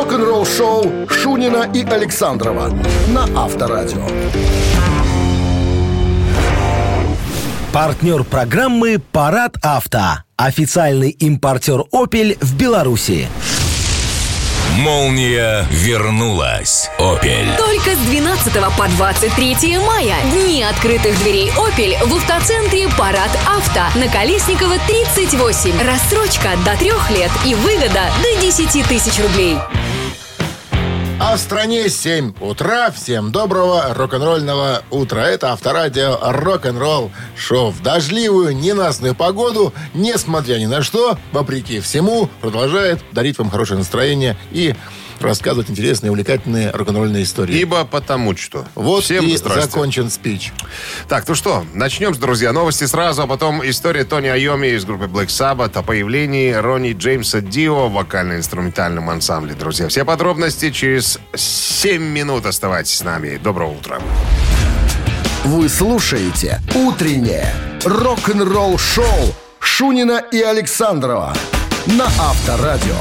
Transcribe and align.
Рок-н-ролл-шоу 0.00 1.06
Шунина 1.10 1.68
и 1.74 1.84
Александрова 1.84 2.72
на 3.08 3.24
Авторадио. 3.36 4.02
Партнер 7.70 8.24
программы 8.24 8.98
«Парад 8.98 9.56
авто». 9.62 10.22
Официальный 10.36 11.10
импортер 11.10 11.84
«Опель» 11.92 12.38
в 12.40 12.56
Беларуси. 12.56 13.28
Молния 14.78 15.66
вернулась. 15.70 16.88
Опель. 16.98 17.54
Только 17.58 17.94
с 17.94 17.98
12 18.08 18.54
по 18.78 18.88
23 18.96 19.78
мая. 19.86 20.16
Дни 20.32 20.62
открытых 20.62 21.18
дверей 21.22 21.52
«Опель» 21.58 21.94
в 22.06 22.16
автоцентре 22.16 22.88
«Парад 22.96 23.38
Авто» 23.46 23.82
на 23.98 24.08
Колесникова 24.08 24.76
38. 24.86 25.72
Рассрочка 25.86 26.56
до 26.64 26.74
трех 26.78 27.10
лет 27.10 27.30
и 27.44 27.54
выгода 27.54 28.08
до 28.22 28.40
10 28.40 28.86
тысяч 28.88 29.20
рублей. 29.20 29.58
А 31.30 31.36
в 31.36 31.38
стране 31.38 31.88
7 31.88 32.32
утра. 32.40 32.90
Всем 32.90 33.30
доброго 33.30 33.94
рок-н-ролльного 33.94 34.82
утра. 34.90 35.20
Это 35.28 35.52
авторадио 35.52 36.18
рок-н-ролл 36.20 37.12
шоу. 37.36 37.70
В 37.70 37.80
дождливую, 37.84 38.56
ненастную 38.56 39.14
погоду, 39.14 39.72
несмотря 39.94 40.56
ни 40.56 40.66
на 40.66 40.82
что, 40.82 41.16
вопреки 41.30 41.78
всему, 41.78 42.28
продолжает 42.40 42.98
дарить 43.12 43.38
вам 43.38 43.48
хорошее 43.48 43.78
настроение 43.78 44.36
и 44.50 44.74
рассказывать 45.20 45.70
интересные, 45.70 46.10
увлекательные 46.10 46.70
рок-н-ролльные 46.70 47.24
истории. 47.24 47.56
Ибо 47.56 47.84
потому 47.84 48.36
что. 48.36 48.66
вот 48.74 49.04
Всем 49.04 49.24
и 49.24 49.36
здрасте. 49.36 49.62
закончен 49.62 50.10
спич. 50.10 50.52
Так, 51.08 51.26
ну 51.28 51.34
что, 51.34 51.64
начнем, 51.74 52.12
друзья. 52.12 52.52
Новости 52.52 52.84
сразу, 52.84 53.22
а 53.22 53.26
потом 53.26 53.68
история 53.68 54.04
Тони 54.04 54.28
Айоми 54.28 54.68
из 54.68 54.84
группы 54.84 55.04
Black 55.04 55.26
Sabbath 55.28 55.76
о 55.78 55.82
появлении 55.82 56.52
Ронни 56.52 56.92
Джеймса 56.92 57.40
Дио 57.40 57.88
в 57.88 57.92
вокально-инструментальном 57.92 59.08
ансамбле, 59.10 59.54
друзья. 59.54 59.88
Все 59.88 60.04
подробности 60.04 60.70
через 60.70 61.18
7 61.34 62.02
минут. 62.02 62.46
Оставайтесь 62.46 62.94
с 62.94 63.04
нами. 63.04 63.40
Доброго 63.42 63.70
утра. 63.72 64.00
Вы 65.44 65.68
слушаете 65.68 66.60
«Утреннее 66.74 67.52
рок-н-ролл-шоу» 67.84 69.34
Шунина 69.58 70.22
и 70.32 70.40
Александрова 70.42 71.34
на 71.86 72.04
Авторадио. 72.04 72.96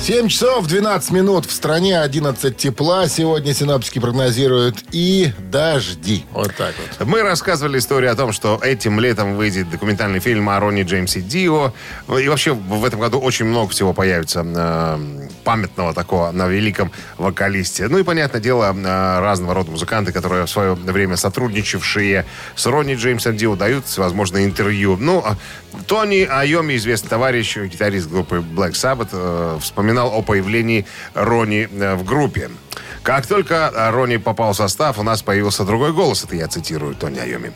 7 0.00 0.28
часов 0.28 0.66
12 0.66 1.10
минут. 1.10 1.46
В 1.46 1.52
стране 1.52 2.00
11 2.00 2.56
тепла. 2.56 3.08
Сегодня 3.08 3.54
синоптики 3.54 3.98
прогнозируют 3.98 4.76
и 4.92 5.32
дожди. 5.50 6.24
Вот 6.32 6.54
так 6.54 6.74
вот. 6.78 7.08
Мы 7.08 7.22
рассказывали 7.22 7.78
историю 7.78 8.12
о 8.12 8.14
том, 8.14 8.32
что 8.32 8.60
этим 8.62 9.00
летом 9.00 9.36
выйдет 9.36 9.68
документальный 9.70 10.20
фильм 10.20 10.48
о 10.48 10.60
Ронни 10.60 10.82
Джеймсе 10.82 11.22
Дио. 11.22 11.72
И 12.08 12.28
вообще 12.28 12.52
в 12.52 12.84
этом 12.84 13.00
году 13.00 13.18
очень 13.18 13.46
много 13.46 13.70
всего 13.70 13.92
появится 13.92 14.44
э, 14.46 15.28
памятного 15.42 15.92
такого 15.92 16.30
на 16.30 16.46
великом 16.46 16.92
вокалисте. 17.18 17.88
Ну 17.88 17.98
и, 17.98 18.04
понятное 18.04 18.40
дело, 18.40 18.72
э, 18.76 19.20
разного 19.20 19.54
рода 19.54 19.72
музыканты, 19.72 20.12
которые 20.12 20.46
в 20.46 20.50
свое 20.50 20.74
время 20.74 21.16
сотрудничавшие 21.16 22.26
с 22.54 22.66
Ронни 22.66 22.94
Джеймсом 22.94 23.36
Дио, 23.36 23.56
дают 23.56 23.86
всевозможные 23.86 24.44
интервью. 24.44 24.96
Ну, 25.00 25.22
а 25.24 25.36
Тони 25.86 26.26
Айоми, 26.28 26.76
известный 26.76 27.08
товарищ, 27.08 27.56
гитарист 27.56 28.08
группы 28.08 28.36
Black 28.36 28.72
Sabbath, 28.72 29.08
э, 29.12 29.58
вспоминал 29.86 30.12
о 30.12 30.22
появлении 30.22 30.84
Ронни 31.14 31.68
э, 31.70 31.94
в 31.94 32.04
группе. 32.04 32.50
Как 33.04 33.24
только 33.28 33.70
э, 33.72 33.90
Ронни 33.90 34.16
попал 34.16 34.52
в 34.52 34.56
состав, 34.56 34.98
у 34.98 35.04
нас 35.04 35.22
появился 35.22 35.64
другой 35.64 35.92
голос. 35.92 36.24
Это 36.24 36.34
я 36.34 36.48
цитирую 36.48 36.96
Тони 36.96 37.20
Айоми. 37.20 37.52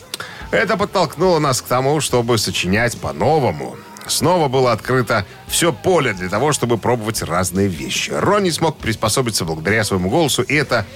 Это 0.53 0.77
подтолкнуло 0.77 1.41
нас 1.41 1.61
к 1.61 1.67
тому, 1.67 2.01
чтобы 2.01 2.39
сочинять 2.39 2.97
по-новому. 3.01 3.77
Снова 4.07 4.47
было 4.47 4.71
открыто 4.71 5.27
все 5.49 5.73
поле 5.73 6.13
для 6.13 6.29
того, 6.29 6.53
чтобы 6.53 6.79
пробовать 6.79 7.21
разные 7.23 7.67
вещи. 7.67 8.13
Ронни 8.13 8.51
смог 8.51 8.79
приспособиться 8.79 9.45
благодаря 9.45 9.83
своему 9.83 10.09
голосу, 10.09 10.43
и 10.43 10.55
это 10.55 10.87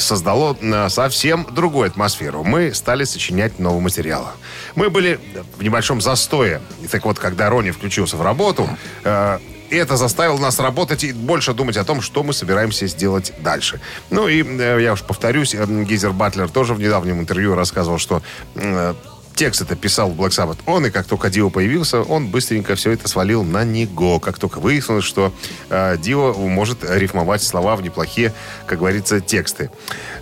создало 0.00 0.56
э, 0.60 0.88
совсем 0.88 1.46
другую 1.48 1.86
атмосферу. 1.86 2.42
Мы 2.42 2.74
стали 2.74 3.04
сочинять 3.04 3.60
новый 3.60 3.80
материал. 3.80 4.32
Мы 4.74 4.90
были 4.90 5.20
в 5.56 5.62
небольшом 5.62 6.00
застое. 6.00 6.60
И 6.82 6.88
так 6.88 7.04
вот, 7.04 7.20
когда 7.20 7.50
Ронни 7.50 7.70
включился 7.70 8.16
в 8.16 8.22
работу, 8.22 8.68
это 9.76 9.96
заставило 9.96 10.38
нас 10.38 10.58
работать 10.58 11.04
и 11.04 11.12
больше 11.12 11.54
думать 11.54 11.76
о 11.76 11.84
том, 11.84 12.00
что 12.00 12.22
мы 12.22 12.32
собираемся 12.32 12.86
сделать 12.86 13.32
дальше. 13.40 13.80
Ну 14.10 14.28
и 14.28 14.42
э, 14.42 14.82
я 14.82 14.92
уж 14.92 15.02
повторюсь, 15.02 15.54
э, 15.54 15.64
Гизер 15.84 16.12
Батлер 16.12 16.48
тоже 16.48 16.74
в 16.74 16.80
недавнем 16.80 17.20
интервью 17.20 17.54
рассказывал, 17.54 17.98
что 17.98 18.22
э, 18.54 18.94
текст 19.34 19.62
это 19.62 19.76
писал 19.76 20.10
в 20.10 20.20
Black 20.20 20.30
Sabbath 20.30 20.58
он, 20.66 20.86
и 20.86 20.90
как 20.90 21.06
только 21.06 21.30
Дио 21.30 21.50
появился, 21.50 22.02
он 22.02 22.28
быстренько 22.28 22.74
все 22.74 22.92
это 22.92 23.08
свалил 23.08 23.42
на 23.44 23.64
него. 23.64 24.20
Как 24.20 24.38
только 24.38 24.58
выяснилось, 24.60 25.04
что 25.04 25.32
э, 25.70 25.96
Дио 25.98 26.32
может 26.34 26.78
рифмовать 26.88 27.42
слова 27.42 27.76
в 27.76 27.82
неплохие, 27.82 28.32
как 28.66 28.78
говорится, 28.78 29.20
тексты. 29.20 29.70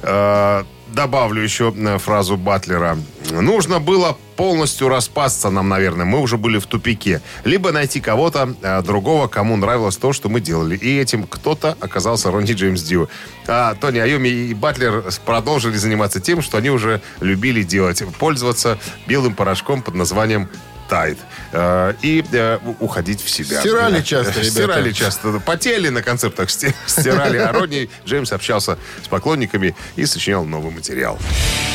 Э, 0.02 0.64
добавлю 0.88 1.42
еще 1.42 1.74
э, 1.76 1.98
фразу 1.98 2.36
Батлера. 2.36 2.98
Нужно 3.30 3.80
было 3.80 4.16
полностью 4.36 4.88
распасться 4.88 5.50
нам, 5.50 5.68
наверное. 5.68 6.06
Мы 6.06 6.20
уже 6.20 6.36
были 6.38 6.58
в 6.58 6.66
тупике. 6.66 7.20
Либо 7.44 7.70
найти 7.70 8.00
кого-то 8.00 8.54
э, 8.62 8.82
другого, 8.82 9.28
кому 9.28 9.56
нравилось 9.56 9.96
то, 9.96 10.12
что 10.12 10.28
мы 10.28 10.40
делали. 10.40 10.76
И 10.76 10.98
этим 10.98 11.24
кто-то 11.26 11.76
оказался 11.80 12.30
Ронни 12.30 12.52
Джеймс 12.52 12.82
Дио. 12.82 13.08
А 13.46 13.74
Тони 13.74 13.98
Айоми 13.98 14.28
и 14.28 14.54
Батлер 14.54 15.04
продолжили 15.26 15.76
заниматься 15.76 16.20
тем, 16.20 16.40
что 16.42 16.56
они 16.58 16.70
уже 16.70 17.02
любили 17.20 17.62
делать. 17.62 18.02
Пользоваться 18.18 18.78
белым 19.06 19.34
порошком 19.34 19.82
под 19.82 19.94
названием 19.94 20.48
Тайд. 20.88 21.18
Э, 21.52 21.92
И 22.02 22.24
э, 22.32 22.58
уходить 22.80 23.22
в 23.22 23.28
себя. 23.28 23.60
Стирали 23.60 23.96
Да. 23.98 24.02
часто, 24.02 24.32
ребята. 24.40 24.50
Стирали 24.50 24.92
часто. 24.92 25.40
Потели 25.40 25.88
на 25.90 26.02
концертах, 26.02 26.48
сти- 26.48 26.74
стирали. 26.86 27.36
А 27.36 27.52
Ронни 27.52 27.90
Джеймс 28.06 28.32
общался 28.32 28.78
с 29.04 29.08
поклонниками 29.08 29.76
и 29.96 30.06
сочинял 30.06 30.44
новый 30.46 30.72
материал. 30.72 31.18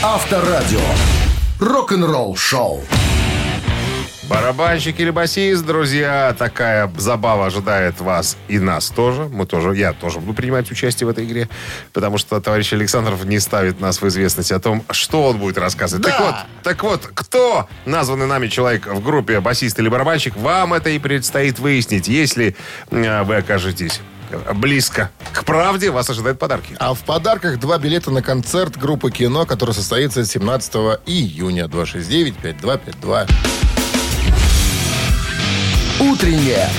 Авторадио. 0.01 0.79
Рок-н-ролл 1.59 2.35
шоу. 2.35 2.83
Барабанщик 4.29 4.99
или 4.99 5.09
басист, 5.09 5.65
друзья, 5.65 6.35
такая 6.37 6.91
забава 6.97 7.45
ожидает 7.45 8.01
вас 8.01 8.37
и 8.49 8.59
нас 8.59 8.89
тоже. 8.89 9.29
Мы 9.31 9.45
тоже, 9.45 9.73
я 9.75 9.93
тоже 9.93 10.19
буду 10.19 10.33
принимать 10.33 10.69
участие 10.69 11.07
в 11.07 11.11
этой 11.11 11.25
игре, 11.25 11.47
потому 11.93 12.17
что 12.17 12.41
товарищ 12.41 12.73
Александров 12.73 13.23
не 13.23 13.39
ставит 13.39 13.79
нас 13.79 14.01
в 14.01 14.07
известность 14.07 14.51
о 14.51 14.59
том, 14.59 14.83
что 14.89 15.27
он 15.27 15.37
будет 15.37 15.57
рассказывать. 15.57 16.05
Так 16.05 16.19
вот, 16.19 16.35
так 16.63 16.83
вот, 16.83 17.09
кто 17.13 17.69
названный 17.85 18.27
нами 18.27 18.47
человек 18.47 18.87
в 18.87 19.01
группе 19.01 19.39
басист 19.39 19.79
или 19.79 19.87
барабанщик, 19.87 20.35
вам 20.35 20.73
это 20.73 20.89
и 20.89 20.99
предстоит 20.99 21.59
выяснить, 21.59 22.07
если 22.09 22.55
э, 22.91 23.23
вы 23.23 23.35
окажетесь 23.37 24.01
близко 24.55 25.11
к 25.31 25.43
правде, 25.43 25.91
вас 25.91 26.09
ожидают 26.09 26.39
подарки. 26.39 26.75
А 26.79 26.93
в 26.93 27.03
подарках 27.03 27.59
два 27.59 27.77
билета 27.77 28.11
на 28.11 28.21
концерт 28.21 28.77
группы 28.77 29.11
кино, 29.11 29.45
который 29.45 29.73
состоится 29.73 30.25
17 30.25 30.73
июня. 31.05 31.65
269-5252. 31.65 33.29
Утреннее 35.99 36.69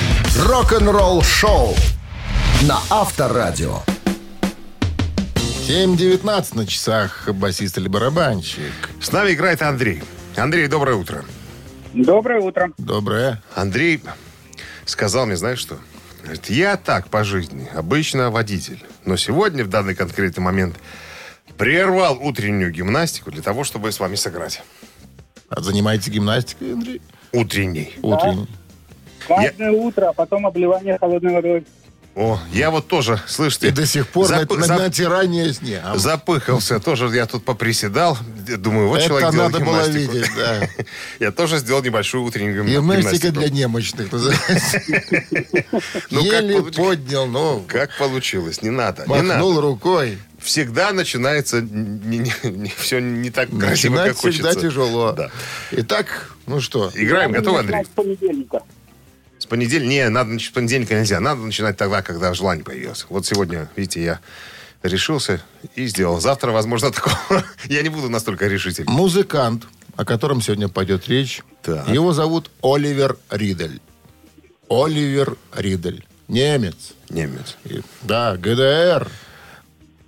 рок-н-ролл 0.45 1.21
шоу 1.21 1.75
на 2.63 2.79
Авторадио. 2.89 3.79
7.19 5.67 6.55
на 6.55 6.65
часах 6.65 7.27
басист 7.33 7.77
или 7.77 7.87
барабанщик. 7.87 8.89
С 9.01 9.11
нами 9.11 9.33
играет 9.33 9.61
Андрей. 9.61 10.01
Андрей, 10.35 10.67
доброе 10.67 10.95
утро. 10.95 11.25
Доброе 11.93 12.39
утро. 12.39 12.71
Доброе. 12.77 13.41
Андрей 13.55 14.01
сказал 14.85 15.25
мне, 15.25 15.35
знаешь 15.35 15.59
что? 15.59 15.77
Говорит, 16.27 16.49
я 16.49 16.75
так 16.75 17.07
по 17.07 17.23
жизни, 17.23 17.69
обычно 17.73 18.29
водитель. 18.31 18.83
Но 19.05 19.15
сегодня, 19.15 19.63
в 19.63 19.69
данный 19.69 19.95
конкретный 19.95 20.43
момент, 20.43 20.75
прервал 21.57 22.17
утреннюю 22.21 22.69
гимнастику 22.69 23.31
для 23.31 23.41
того, 23.41 23.63
чтобы 23.63 23.93
с 23.93 23.99
вами 24.01 24.15
сыграть. 24.15 24.61
А 25.47 25.61
занимаетесь 25.61 26.09
гимнастикой, 26.09 26.73
Андрей? 26.73 27.01
Утренний. 27.31 27.93
Утренний. 28.01 28.49
Каждое 29.25 29.71
утро, 29.71 30.09
а 30.09 30.13
потом 30.13 30.45
обливание 30.45 30.97
холодной 30.97 31.31
водой. 31.31 31.65
О, 32.19 32.39
я 32.51 32.71
вот 32.71 32.87
тоже, 32.87 33.21
слышите... 33.27 33.67
И 33.67 33.71
до 33.71 33.85
сих 33.85 34.07
пор 34.07 34.27
на, 34.31 34.41
запы- 34.41 34.57
на- 34.57 34.65
зап- 34.65 34.79
натирание 34.79 35.53
сне. 35.53 35.79
А 35.85 35.99
запыхался. 35.99 36.79
Тоже 36.79 37.05
я 37.15 37.27
тут 37.27 37.45
поприседал. 37.45 38.17
Думаю, 38.57 38.87
вот 38.87 38.97
Это 38.97 39.07
человек 39.07 39.31
делает 39.31 39.51
надо 39.53 39.63
было 39.63 39.83
гимнастику. 39.87 40.13
видеть, 40.13 40.31
да. 40.35 40.67
Я 41.19 41.31
тоже 41.31 41.59
сделал 41.59 41.83
небольшую 41.83 42.23
утреннюю 42.23 42.63
гим- 42.63 42.73
Гимнастика 42.73 43.27
гимнастику. 43.27 43.39
для 43.39 43.49
немощных. 43.49 44.07
Ну, 46.09 46.23
как 46.23 46.41
Еле 46.41 46.63
поднял, 46.63 47.27
ну, 47.27 47.63
Как 47.67 47.95
получилось? 47.97 48.63
Не 48.63 48.71
надо. 48.71 49.03
Не 49.07 49.21
махнул 49.21 49.59
рукой. 49.61 50.17
всегда 50.41 50.91
начинается 50.93 51.57
все 52.77 52.99
не 52.99 53.29
так 53.29 53.49
красиво, 53.49 53.93
Начинать 53.95 54.07
как 54.09 54.17
хочется. 54.17 54.49
всегда 54.49 54.61
тяжело. 54.69 55.11
Да. 55.11 55.29
Итак, 55.71 56.31
ну 56.47 56.61
что, 56.61 56.91
Играем, 56.95 57.31
готов, 57.31 57.57
Андрей? 57.57 57.83
С 59.47 59.49
понедельника. 59.49 59.87
Не, 59.89 60.09
надо 60.09 60.37
с 60.39 60.49
понедельника 60.49 60.95
нельзя. 60.95 61.21
Надо 61.21 61.39
начинать 61.41 61.77
тогда, 61.77 62.01
когда 62.01 62.33
желание 62.33 62.65
появилось. 62.65 63.05
Вот 63.09 63.25
сегодня, 63.25 63.69
видите, 63.77 64.03
я 64.03 64.19
решился 64.83 65.41
и 65.75 65.87
сделал. 65.87 66.19
Завтра, 66.19 66.51
возможно, 66.51 66.91
такого. 66.91 67.43
Я 67.65 67.81
не 67.81 67.87
буду 67.89 68.09
настолько 68.09 68.47
решительным. 68.47 68.93
музыкант, 68.93 69.65
о 69.95 70.03
котором 70.03 70.41
сегодня 70.41 70.67
пойдет 70.67 71.07
речь, 71.07 71.41
Так. 71.63 71.87
его 71.87 72.11
зовут 72.11 72.51
Оливер 72.61 73.15
Ридель. 73.29 73.79
Оливер 74.69 75.37
Ридель. 75.55 76.05
Немец. 76.27 76.93
Немец. 77.09 77.55
И- 77.63 77.81
Да, 78.01 78.35
ГДР. 78.35 79.09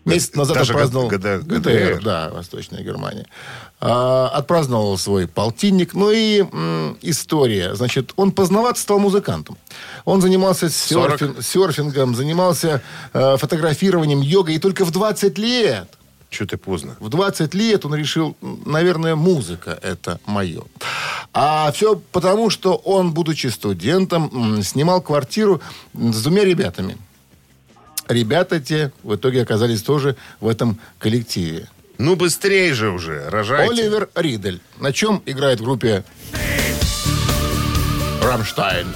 Месяц 0.03 0.35
назад 0.35 0.57
Даже 0.57 0.73
отпраздновал... 0.73 1.09
ГД- 1.09 1.39
ГДР, 1.43 1.59
ГДР. 1.59 2.03
да, 2.03 2.29
Восточная 2.31 2.83
Германия. 2.83 3.25
А, 3.81 4.27
отпраздновал 4.33 4.97
свой 4.97 5.25
полтинник. 5.27 5.93
Ну 5.93 6.11
и 6.11 6.41
м, 6.41 6.97
история. 7.01 7.75
Значит, 7.75 8.11
он 8.17 8.31
поздновато 8.33 8.77
стал 8.79 8.99
музыкантом. 8.99 9.57
Он 10.03 10.21
занимался 10.21 10.65
серфин- 10.65 11.41
серфингом, 11.41 12.13
занимался 12.13 12.81
э, 13.13 13.37
фотографированием, 13.37 14.19
йогой. 14.19 14.55
И 14.55 14.59
только 14.59 14.83
в 14.83 14.91
20 14.91 15.37
лет 15.37 15.87
Че 16.29 16.45
ты 16.45 16.57
поздно? 16.57 16.97
в 16.99 17.07
20 17.07 17.53
лет 17.53 17.85
он 17.85 17.95
решил, 17.95 18.35
наверное, 18.65 19.15
музыка 19.15 19.79
это 19.81 20.19
мое. 20.25 20.63
А 21.33 21.71
все 21.71 21.95
потому, 22.11 22.49
что 22.49 22.75
он, 22.75 23.13
будучи 23.13 23.47
студентом, 23.47 24.61
снимал 24.61 24.99
квартиру 25.01 25.61
с 25.93 26.21
двумя 26.23 26.43
ребятами. 26.43 26.97
Ребята 28.09 28.59
те 28.59 28.91
в 29.03 29.15
итоге 29.15 29.41
оказались 29.41 29.83
тоже 29.83 30.17
в 30.41 30.47
этом 30.49 30.79
коллективе. 30.97 31.69
Ну, 31.99 32.15
быстрее 32.15 32.73
же 32.73 32.91
уже, 32.91 33.29
рожайте. 33.29 33.73
Оливер 33.73 34.07
Ридель. 34.15 34.61
На 34.79 34.93
чем 34.93 35.21
играет 35.25 35.59
в 35.59 35.63
группе 35.65 36.05
Рамштайн? 38.23 38.87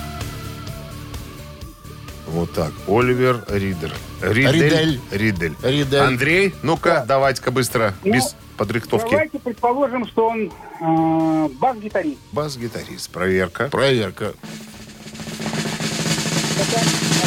Вот 2.28 2.54
так. 2.54 2.72
Оливер 2.88 3.44
Ридер. 3.50 3.92
Ридель. 4.22 4.54
Ридель. 4.54 5.02
Ридель. 5.12 5.56
Ридель. 5.62 6.00
Андрей, 6.00 6.56
ну-ка, 6.64 7.04
давайте-ка 7.06 7.52
быстро, 7.52 7.94
Ну, 8.06 8.14
без 8.14 8.38
подрихтовки. 8.56 9.12
Давайте 9.12 9.38
предположим, 9.38 10.08
что 10.08 10.28
он 10.30 10.50
э, 10.80 11.50
бас-гитарист. 11.60 12.20
Бас-гитарист. 12.32 13.10
Проверка. 13.12 13.68
Проверка. 13.68 14.34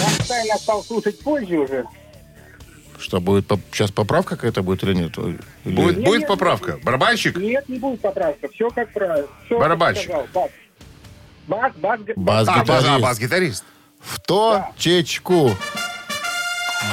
Рамштайн 0.03 0.59
стал 0.59 0.83
слушать 0.83 1.21
позже 1.21 1.59
уже. 1.59 1.85
Что, 2.99 3.21
будет 3.21 3.47
сейчас 3.73 3.91
поправка 3.91 4.37
какая-то 4.37 4.63
будет 4.63 4.83
или 4.85 4.95
нет? 4.95 5.17
Или- 5.19 5.39
Будет, 5.65 5.99
Не, 5.99 6.05
будет 6.07 6.21
не, 6.23 6.27
поправка. 6.27 6.79
Барабанщик? 6.83 7.37
Нет, 7.37 7.69
не 7.69 7.79
будет 7.79 8.01
поправка. 8.01 8.49
Все 8.53 8.71
как 8.71 8.93
правильно. 8.93 9.29
Все, 9.47 9.59
Барабанщик. 9.59 10.11
Как 10.11 10.27
сказал. 10.31 10.49
бас. 11.47 11.73
Бас, 11.77 12.07
бас, 12.17 12.49
А, 12.49 12.65
бас- 12.65 12.85
а, 12.87 12.99
Бас-гитарист. 12.99 13.03
бас-гитарист. 13.03 13.65
В 14.01 14.21
точечку. 14.21 15.51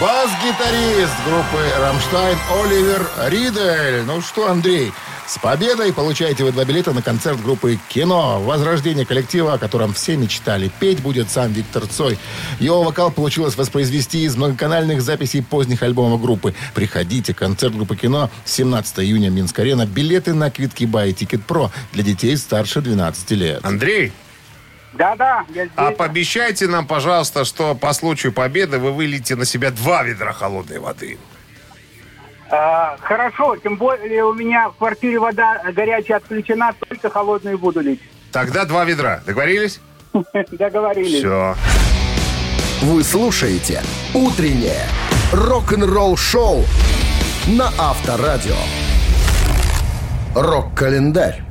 Бас-гитарист 0.02 1.14
группы 1.26 1.64
«Рамштайн» 1.80 2.38
Оливер 2.52 3.08
Ридель. 3.28 4.04
Ну 4.06 4.22
что, 4.22 4.50
Андрей, 4.50 4.92
с 5.28 5.38
победой 5.40 5.94
получаете 5.94 6.44
вы 6.44 6.52
два 6.52 6.66
билета 6.66 6.92
на 6.94 7.02
концерт 7.02 7.42
группы 7.42 7.80
«Кино». 7.90 8.42
Возрождение 8.42 9.06
коллектива, 9.06 9.54
о 9.54 9.58
котором 9.58 9.94
все 9.94 10.16
мечтали. 10.18 10.70
Петь 10.80 11.02
будет 11.02 11.30
сам 11.30 11.52
Виктор 11.54 11.88
Цой. 11.88 12.20
Его 12.60 12.84
вокал 12.84 13.10
получилось 13.10 13.56
воспроизвести 13.56 14.24
из 14.24 14.36
многоканальных 14.36 15.02
записей 15.02 15.42
поздних 15.42 15.82
альбомов 15.82 16.22
группы. 16.22 16.54
Приходите, 16.74 17.34
концерт 17.34 17.74
группы 17.76 17.96
«Кино» 17.96 18.30
17 18.46 19.00
июня, 19.00 19.30
Минск-арена. 19.30 19.86
Билеты 19.86 20.34
на 20.34 20.52
kvitki.by, 20.52 21.14
Ticketpro 21.14 21.72
для 21.94 22.04
детей 22.04 22.36
старше 22.38 22.82
12 22.82 23.32
лет. 23.32 23.66
Андрей, 23.66 24.12
Да-да, 24.94 25.46
я 25.50 25.66
здесь. 25.66 25.72
а 25.76 25.92
пообещайте 25.92 26.68
нам, 26.68 26.86
пожалуйста, 26.86 27.46
что 27.46 27.76
по 27.76 27.94
случаю 27.94 28.34
победы 28.34 28.78
вы 28.78 28.92
выльете 28.92 29.36
на 29.36 29.46
себя 29.46 29.72
два 29.72 30.04
ведра 30.04 30.34
холодной 30.34 30.80
воды. 30.80 31.18
А, 32.56 32.98
хорошо, 33.02 33.56
тем 33.56 33.78
более 33.78 34.24
у 34.26 34.34
меня 34.34 34.70
в 34.70 34.76
квартире 34.76 35.18
вода 35.18 35.60
горячая 35.74 36.18
отключена, 36.18 36.76
только 36.88 37.10
холодную 37.10 37.58
буду 37.58 37.80
лить. 37.80 38.00
Тогда 38.32 38.66
два 38.66 38.86
ведра. 38.86 39.22
Договорились? 39.26 39.82
Договорились. 40.52 41.18
Все. 41.18 41.56
Вы 42.84 43.04
слушаете 43.04 43.82
«Утреннее 44.14 44.86
рок-н-ролл-шоу» 45.32 46.64
на 47.48 47.70
Авторадио. 47.80 48.58
Рок-календарь. 50.36 51.42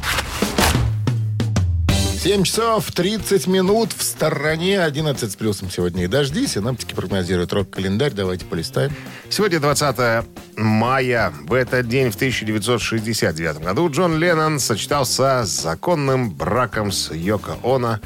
7 2.23 2.45
часов 2.45 2.93
30 2.93 3.49
минут 3.49 3.93
в 3.93 4.05
стороне 4.05 4.81
11 4.81 5.33
с 5.33 5.35
плюсом 5.35 5.69
сегодня 5.73 6.05
и 6.05 6.07
дожди. 6.07 6.47
Синаптики 6.47 6.95
прогнозируют 6.95 7.53
рок-календарь. 7.53 8.13
Давайте 8.13 8.45
полистаем. 8.45 8.93
Сегодня 9.29 9.59
20 9.59 10.25
мая. 10.57 11.33
В 11.43 11.53
этот 11.53 11.89
день, 11.89 12.13
в 12.13 12.15
1969 12.15 13.59
году, 13.59 13.91
Джон 13.91 14.19
Леннон 14.19 14.61
сочетался 14.61 15.45
с 15.45 15.63
законным 15.63 16.31
браком 16.31 16.93
с 16.93 17.13
Йоко 17.13 17.57
Оно 17.65 17.99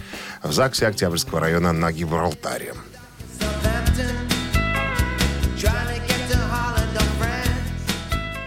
в 0.43 0.51
ЗАГСе 0.51 0.87
Октябрьского 0.87 1.41
района 1.41 1.75
на 1.75 1.93
Гибралтаре. 1.93 2.73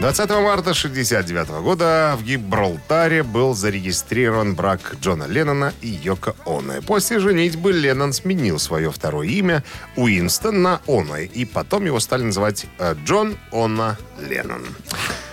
20 0.00 0.30
марта 0.30 0.70
1969 0.70 1.62
года 1.62 2.16
в 2.18 2.24
Гибралтаре 2.24 3.22
был 3.22 3.54
зарегистрирован 3.54 4.54
брак 4.54 4.96
Джона 4.98 5.24
Леннона 5.24 5.74
и 5.82 5.88
Йоко 5.88 6.34
Оно. 6.46 6.80
После 6.80 7.18
женитьбы 7.18 7.70
Леннон 7.70 8.14
сменил 8.14 8.58
свое 8.58 8.90
второе 8.90 9.28
имя 9.28 9.62
Уинстон 9.96 10.62
на 10.62 10.80
Оно, 10.88 11.18
и 11.18 11.44
потом 11.44 11.84
его 11.84 12.00
стали 12.00 12.22
называть 12.22 12.64
э, 12.78 12.94
Джон 13.04 13.36
Оно 13.52 13.98
Леннон. 14.18 14.62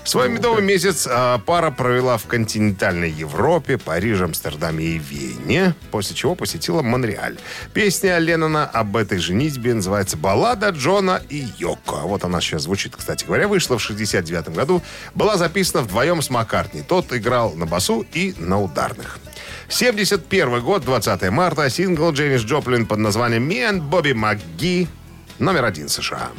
Свой 0.07 0.30
медовый 0.30 0.63
месяц 0.63 1.06
э, 1.06 1.38
пара 1.45 1.69
провела 1.69 2.18
в 2.18 2.27
континентальной 2.27 3.12
Европе, 3.12 3.77
Париже, 3.77 4.24
Амстердаме 4.24 4.86
и 4.86 4.98
Вене, 4.98 5.75
после 5.92 6.15
чего 6.15 6.33
посетила 6.33 6.81
Монреаль. 6.81 7.38
Песня 7.74 8.18
Леннона 8.18 8.65
об 8.65 8.95
этой 8.95 9.18
женитьбе 9.18 9.74
называется 9.74 10.15
«Баллада 10.15 10.69
Джона 10.69 11.21
и 11.27 11.45
Йоко». 11.57 12.04
Вот 12.04 12.24
она 12.24 12.39
сейчас 12.39 12.62
звучит, 12.62 12.95
кстати 12.95 13.25
говоря. 13.25 13.50
Вышла 13.50 13.77
в 13.77 13.81
69 13.81 14.56
году. 14.56 14.81
Была 15.13 15.36
записана 15.36 15.83
вдвоем 15.83 16.21
с 16.21 16.30
Маккартни. 16.30 16.83
Тот 16.83 17.12
играл 17.12 17.53
на 17.56 17.65
басу 17.65 18.06
и 18.13 18.33
на 18.38 18.62
ударных. 18.62 19.19
71 19.68 20.62
год, 20.62 20.86
20 20.86 21.30
марта, 21.31 21.69
сингл 21.69 22.12
Дженнис 22.13 22.44
Джоплин 22.44 22.86
под 22.86 23.00
названием 23.00 23.45
«Me 23.45 23.69
and 23.69 23.89
Bobby 23.89 24.13
McGee» 24.13 24.88
номер 25.38 25.65
один 25.65 25.89
США. 25.89 26.30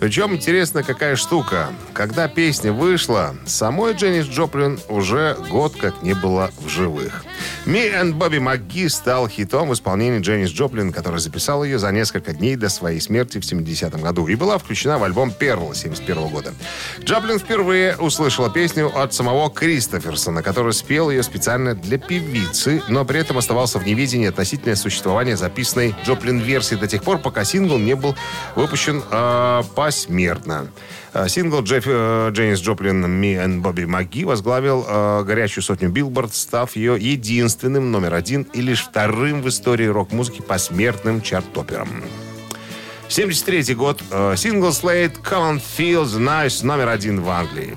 Причем 0.00 0.34
интересно 0.34 0.82
какая 0.82 1.16
штука. 1.16 1.72
Когда 1.92 2.28
песня 2.28 2.72
вышла, 2.72 3.34
самой 3.46 3.94
Дженнис 3.94 4.26
Джоплин 4.26 4.78
уже 4.88 5.36
год 5.50 5.76
как 5.76 6.02
не 6.02 6.14
было 6.14 6.50
в 6.58 6.68
живых. 6.68 7.24
«Me 7.66 7.92
and 7.92 8.14
Bobby 8.14 8.38
McGee» 8.38 8.88
стал 8.88 9.28
хитом 9.28 9.68
в 9.68 9.74
исполнении 9.74 10.20
Дженнис 10.20 10.50
Джоплин, 10.50 10.92
которая 10.92 11.20
записала 11.20 11.64
ее 11.64 11.78
за 11.78 11.90
несколько 11.92 12.32
дней 12.32 12.56
до 12.56 12.68
своей 12.68 13.00
смерти 13.00 13.38
в 13.38 13.42
70-м 13.42 14.00
году 14.00 14.26
и 14.26 14.34
была 14.34 14.58
включена 14.58 14.98
в 14.98 15.04
альбом 15.04 15.30
«Перл» 15.30 15.74
71 15.74 16.28
года. 16.28 16.54
Джоплин 17.02 17.38
впервые 17.38 17.96
услышала 17.96 18.50
песню 18.50 18.90
от 18.94 19.12
самого 19.12 19.50
Кристоферсона, 19.50 20.42
который 20.42 20.72
спел 20.72 21.10
ее 21.10 21.22
специально 21.22 21.74
для 21.74 21.98
певицы, 21.98 22.82
но 22.88 23.04
при 23.04 23.20
этом 23.20 23.38
оставался 23.38 23.78
в 23.78 23.86
неведении 23.86 24.28
относительно 24.28 24.76
существования 24.76 25.36
записанной 25.36 25.94
Джоплин-версии 26.04 26.76
до 26.76 26.86
тех 26.86 27.02
пор, 27.02 27.18
пока 27.18 27.44
сингл 27.44 27.78
не 27.78 27.94
был 27.94 28.16
выпущен 28.56 29.02
э, 29.10 29.62
посмертно. 29.74 30.68
Э, 31.14 31.28
Сингл 31.28 31.62
Джефф, 31.62 31.84
э, 31.86 32.30
Дженис 32.32 32.60
Джоплин 32.60 33.04
«Me 33.04 33.36
and 33.44 33.62
Bobby 33.62 33.86
McGee» 33.86 34.26
возглавил 34.26 34.84
э, 34.86 35.24
горячую 35.24 35.64
сотню 35.64 35.88
Билборд, 35.88 36.34
став 36.34 36.76
ее 36.76 36.96
единственным 36.98 37.27
номер 37.90 38.14
один 38.14 38.42
и 38.42 38.60
лишь 38.60 38.82
вторым 38.82 39.42
в 39.42 39.48
истории 39.48 39.86
рок-музыки 39.86 40.40
посмертным 40.40 41.20
чарт-топером. 41.22 42.02
73 43.08 43.74
год. 43.74 44.02
э, 44.10 44.34
Сингл 44.36 44.68
Slate 44.68 45.22
«Come 45.22 45.58
on 45.58 45.62
Feel 45.76 46.04
the 46.04 46.18
Nice» 46.18 46.64
номер 46.64 46.88
один 46.88 47.20
в 47.20 47.28
Англии. 47.30 47.76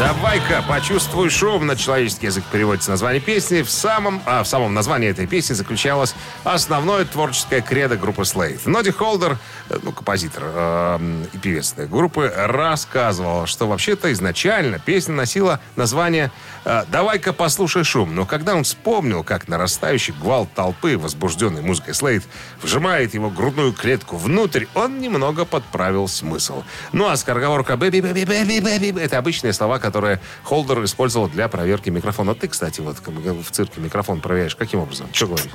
Давай-ка 0.00 0.64
почувствуй 0.68 1.30
шум 1.30 1.66
на 1.66 1.76
человеческий 1.76 2.26
язык 2.26 2.42
переводится 2.50 2.90
название 2.90 3.20
песни. 3.20 3.62
В 3.62 3.70
самом, 3.70 4.20
а, 4.26 4.42
в 4.42 4.48
самом 4.48 4.74
названии 4.74 5.08
этой 5.08 5.28
песни 5.28 5.54
заключалось 5.54 6.16
основное 6.42 7.04
творческое 7.04 7.60
кредо 7.60 7.96
группы 7.96 8.22
Slade. 8.22 8.60
Ноди 8.64 8.90
Холдер, 8.90 9.38
э, 9.68 9.78
ну, 9.82 9.92
композитор 9.92 10.42
э, 10.46 11.24
и 11.32 11.38
певец 11.38 11.74
этой 11.74 11.86
группы, 11.86 12.32
рассказывал, 12.34 13.46
что 13.46 13.68
вообще-то 13.68 14.12
изначально 14.12 14.80
песня 14.80 15.14
носила 15.14 15.60
название 15.76 16.32
э, 16.64 16.82
«Давай-ка 16.88 17.32
послушай 17.32 17.84
шум». 17.84 18.16
Но 18.16 18.26
когда 18.26 18.56
он 18.56 18.64
вспомнил, 18.64 19.22
как 19.22 19.46
нарастающий 19.46 20.12
гвалт 20.20 20.52
толпы, 20.54 20.98
возбужденной 20.98 21.62
музыкой 21.62 21.94
Slade, 21.94 22.24
вжимает 22.60 23.14
его 23.14 23.30
грудную 23.30 23.72
клетку 23.72 24.16
внутрь, 24.16 24.64
он 24.74 24.98
немного 24.98 25.44
подправил 25.44 26.08
смысл. 26.08 26.64
Ну 26.90 27.08
а 27.08 27.16
скороговорка 27.16 27.76
«бэби, 27.76 28.00
бэби, 28.00 28.24
бэби, 28.24 28.58
бэби»— 28.58 29.00
это 29.00 29.18
обычные 29.18 29.52
слова, 29.52 29.83
которые 29.84 30.18
Холдер 30.44 30.82
использовал 30.84 31.28
для 31.28 31.48
проверки 31.48 31.90
микрофона. 31.90 32.34
Ты, 32.34 32.48
кстати, 32.48 32.80
вот 32.80 32.96
в 33.06 33.50
цирке 33.50 33.80
микрофон 33.80 34.20
проверяешь. 34.20 34.56
Каким 34.56 34.80
образом? 34.80 35.08
Что 35.12 35.26
говоришь? 35.26 35.50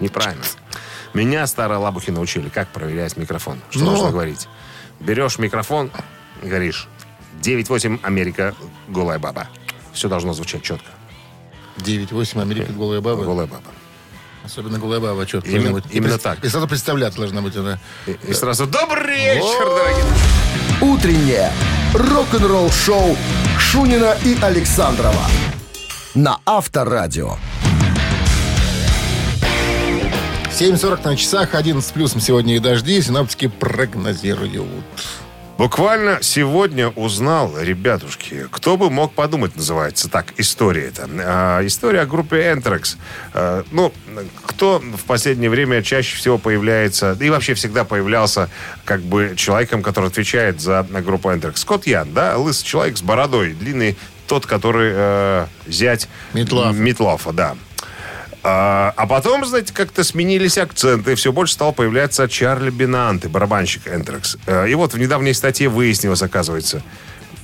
Неправильно. 0.00 0.44
Меня 1.14 1.46
старые 1.46 1.78
лабухи 1.78 2.10
научили, 2.10 2.48
как 2.48 2.68
проверять 2.68 3.16
микрофон. 3.16 3.60
Что 3.70 3.80
Ну? 3.84 3.90
нужно 3.92 4.10
говорить? 4.10 4.48
Берешь 5.00 5.38
микрофон, 5.38 5.90
говоришь 6.42 6.88
9-8 7.42 8.00
Америка, 8.02 8.54
голая 8.88 9.18
баба. 9.18 9.48
Все 9.92 10.08
должно 10.08 10.32
звучать 10.34 10.62
четко. 10.62 10.88
9-8 11.78 12.40
Америка 12.40 12.72
голая 12.72 13.00
баба. 13.00 13.24
Голая 13.24 13.46
баба. 13.46 13.64
Особенно 14.44 14.78
голая 14.78 15.00
баба. 15.00 15.24
Четко 15.26 15.48
Именно- 15.50 15.72
быть. 15.72 15.84
И 15.90 15.96
именно 15.96 16.14
пред- 16.14 16.22
так. 16.22 16.44
И 16.44 16.48
сразу 16.48 16.66
представляться 16.68 17.18
должна 17.18 17.40
быть 17.42 17.56
она. 17.56 17.78
И, 18.06 18.16
и 18.28 18.32
сразу 18.34 18.66
добрый 18.66 19.16
вечер, 19.34 19.66
дорогие. 19.66 20.04
Утреннее 20.80 21.52
рок-н-ролл-шоу 21.94 23.16
Шунина 23.58 24.16
и 24.24 24.36
Александрова 24.40 25.26
на 26.14 26.38
Авторадио. 26.46 27.36
7.40 30.50 31.04
на 31.04 31.16
часах, 31.16 31.54
11 31.54 31.92
плюсом 31.92 32.20
сегодня 32.20 32.56
и 32.56 32.58
дожди. 32.58 33.00
Синаптики 33.00 33.48
прогнозируют. 33.48 34.68
Буквально 35.62 36.18
сегодня 36.22 36.88
узнал, 36.88 37.56
ребятушки, 37.56 38.48
кто 38.50 38.76
бы 38.76 38.90
мог 38.90 39.14
подумать, 39.14 39.54
называется 39.54 40.10
так, 40.10 40.34
история 40.36 40.88
это. 40.88 41.08
А, 41.08 41.64
история 41.64 42.00
о 42.00 42.06
группе 42.06 42.52
Anthrax. 42.52 42.96
А, 43.32 43.62
ну, 43.70 43.92
кто 44.44 44.80
в 44.80 45.04
последнее 45.04 45.50
время 45.50 45.84
чаще 45.84 46.16
всего 46.16 46.36
появляется, 46.36 47.14
да 47.14 47.24
и 47.24 47.30
вообще 47.30 47.54
всегда 47.54 47.84
появлялся 47.84 48.50
как 48.84 49.02
бы 49.02 49.34
человеком, 49.36 49.84
который 49.84 50.08
отвечает 50.08 50.60
за 50.60 50.82
группу 50.82 51.30
Anthrax. 51.30 51.58
Скотт 51.58 51.86
Ян, 51.86 52.12
да, 52.12 52.36
лысый 52.36 52.66
человек 52.66 52.98
с 52.98 53.02
бородой, 53.02 53.52
длинный, 53.52 53.96
тот, 54.26 54.46
который 54.46 54.90
э, 54.92 55.46
зять 55.68 56.08
Митлафа. 56.32 56.76
Митлафа, 56.76 57.32
да. 57.32 57.56
А, 58.42 58.92
а 58.96 59.06
потом, 59.06 59.44
знаете, 59.44 59.72
как-то 59.72 60.04
сменились 60.04 60.58
акценты, 60.58 61.12
и 61.12 61.14
все 61.14 61.32
больше 61.32 61.54
стал 61.54 61.72
появляться 61.72 62.28
Чарли 62.28 62.70
Бинанте, 62.70 63.28
барабанщик 63.28 63.86
Энтрекс. 63.86 64.36
И 64.68 64.74
вот 64.74 64.94
в 64.94 64.98
недавней 64.98 65.34
статье 65.34 65.68
выяснилось, 65.68 66.22
оказывается, 66.22 66.82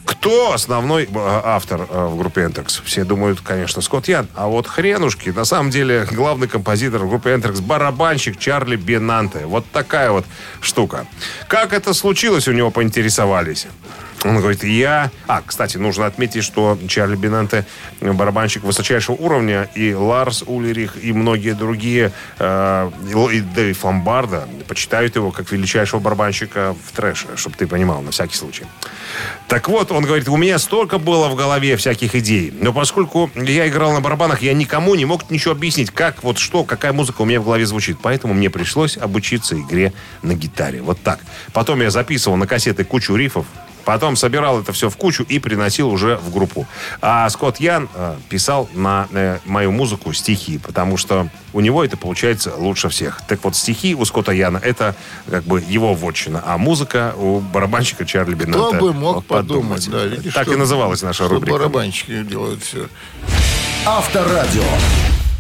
кто 0.08 0.54
основной 0.54 1.04
э, 1.04 1.08
автор 1.14 1.86
э, 1.88 2.06
в 2.06 2.16
группе 2.16 2.44
Энтрекс? 2.44 2.80
Все 2.82 3.04
думают, 3.04 3.42
конечно, 3.42 3.82
Скотт 3.82 4.08
Ян. 4.08 4.26
А 4.34 4.46
вот 4.46 4.66
хренушки, 4.66 5.28
на 5.28 5.44
самом 5.44 5.70
деле, 5.70 6.08
главный 6.10 6.48
композитор 6.48 7.02
в 7.02 7.10
группе 7.10 7.34
Энтрекс 7.34 7.60
барабанщик 7.60 8.38
Чарли 8.38 8.76
Бинанте. 8.76 9.44
Вот 9.44 9.66
такая 9.70 10.10
вот 10.10 10.24
штука. 10.62 11.06
Как 11.46 11.74
это 11.74 11.92
случилось, 11.92 12.48
у 12.48 12.52
него 12.52 12.70
поинтересовались. 12.70 13.66
Он 14.24 14.38
говорит, 14.38 14.64
я... 14.64 15.10
А, 15.26 15.42
кстати, 15.44 15.76
нужно 15.76 16.06
отметить, 16.06 16.42
что 16.42 16.78
Чарли 16.88 17.16
Бинанте 17.16 17.64
барабанщик 18.00 18.64
высочайшего 18.64 19.14
уровня, 19.14 19.68
и 19.74 19.94
Ларс 19.94 20.42
Улерих, 20.46 20.96
и 21.02 21.12
многие 21.12 21.54
другие, 21.54 22.12
э, 22.38 22.90
и, 23.32 23.40
Дэйв 23.40 23.84
Ломбарда 23.84 24.48
почитают 24.66 25.16
его 25.16 25.30
как 25.30 25.52
величайшего 25.52 26.00
барабанщика 26.00 26.74
в 26.84 26.96
трэше, 26.96 27.28
чтобы 27.36 27.56
ты 27.56 27.66
понимал, 27.66 28.02
на 28.02 28.10
всякий 28.10 28.36
случай. 28.36 28.64
Так 29.46 29.68
вот, 29.68 29.92
он 29.92 30.04
говорит, 30.04 30.28
у 30.28 30.36
меня 30.36 30.58
столько 30.58 30.98
было 30.98 31.28
в 31.28 31.36
голове 31.36 31.76
всяких 31.76 32.14
идей, 32.14 32.52
но 32.60 32.72
поскольку 32.72 33.30
я 33.34 33.68
играл 33.68 33.92
на 33.92 34.00
барабанах, 34.00 34.42
я 34.42 34.52
никому 34.52 34.94
не 34.94 35.04
мог 35.04 35.30
ничего 35.30 35.52
объяснить, 35.52 35.90
как, 35.90 36.24
вот 36.24 36.38
что, 36.38 36.64
какая 36.64 36.92
музыка 36.92 37.22
у 37.22 37.24
меня 37.24 37.40
в 37.40 37.44
голове 37.44 37.66
звучит. 37.66 37.98
Поэтому 38.02 38.34
мне 38.34 38.50
пришлось 38.50 38.96
обучиться 38.96 39.58
игре 39.58 39.92
на 40.22 40.34
гитаре. 40.34 40.82
Вот 40.82 41.00
так. 41.00 41.20
Потом 41.52 41.80
я 41.80 41.90
записывал 41.90 42.36
на 42.36 42.46
кассеты 42.46 42.84
кучу 42.84 43.14
рифов, 43.14 43.46
Потом 43.88 44.16
собирал 44.16 44.60
это 44.60 44.74
все 44.74 44.90
в 44.90 44.98
кучу 44.98 45.22
и 45.22 45.38
приносил 45.38 45.88
уже 45.88 46.16
в 46.18 46.30
группу. 46.30 46.66
А 47.00 47.26
Скотт 47.30 47.58
Ян 47.58 47.88
э, 47.94 48.16
писал 48.28 48.68
на 48.74 49.08
э, 49.12 49.38
мою 49.46 49.72
музыку 49.72 50.12
стихи, 50.12 50.58
потому 50.58 50.98
что 50.98 51.28
у 51.54 51.60
него 51.60 51.82
это 51.82 51.96
получается 51.96 52.52
лучше 52.54 52.90
всех. 52.90 53.22
Так 53.26 53.42
вот, 53.42 53.56
стихи 53.56 53.94
у 53.94 54.04
Скотта 54.04 54.32
Яна 54.32 54.58
это 54.58 54.94
как 55.30 55.44
бы 55.44 55.64
его 55.66 55.94
вотчина, 55.94 56.42
а 56.44 56.58
музыка 56.58 57.14
у 57.16 57.40
барабанщика 57.40 58.04
Чарли 58.04 58.34
Беннета. 58.34 58.58
Кто 58.58 58.72
бы 58.72 58.92
мог 58.92 59.14
Вот 59.14 59.26
подумать. 59.26 59.88
Да, 59.88 60.04
видишь, 60.04 60.34
так 60.34 60.42
что- 60.42 60.52
и 60.52 60.56
называлась 60.56 61.00
наша 61.00 61.24
что 61.24 61.36
рубрика. 61.36 61.56
барабанщики 61.56 62.24
делают 62.24 62.62
все. 62.62 62.88
Авторадио. 63.86 64.64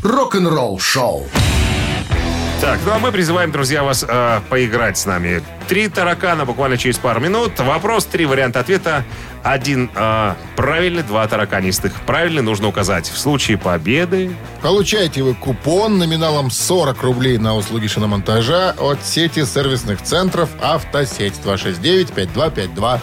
Рок-н-ролл-шоу. 0.02 1.26
Так, 2.60 2.80
ну 2.84 2.92
а 2.92 2.98
мы 2.98 3.12
призываем, 3.12 3.52
друзья, 3.52 3.84
вас 3.84 4.04
э, 4.06 4.40
поиграть 4.48 4.98
с 4.98 5.06
нами. 5.06 5.42
Три 5.68 5.88
таракана 5.88 6.44
буквально 6.44 6.76
через 6.76 6.98
пару 6.98 7.20
минут. 7.20 7.58
Вопрос, 7.60 8.04
три 8.04 8.26
варианта 8.26 8.58
ответа. 8.58 9.04
Один 9.44 9.88
э, 9.94 10.34
правильный, 10.56 11.04
два 11.04 11.28
тараканистых. 11.28 11.92
Правильный 12.04 12.42
нужно 12.42 12.66
указать. 12.66 13.08
В 13.08 13.16
случае 13.16 13.58
победы 13.58 14.32
Получаете 14.60 15.22
вы 15.22 15.34
купон 15.34 15.98
номиналом 15.98 16.50
40 16.50 17.00
рублей 17.02 17.38
на 17.38 17.54
услуги 17.54 17.86
шиномонтажа 17.86 18.74
от 18.76 19.04
сети 19.04 19.44
сервисных 19.44 20.02
центров 20.02 20.50
«Автосеть» 20.60 21.34
269-5252. 21.44 23.00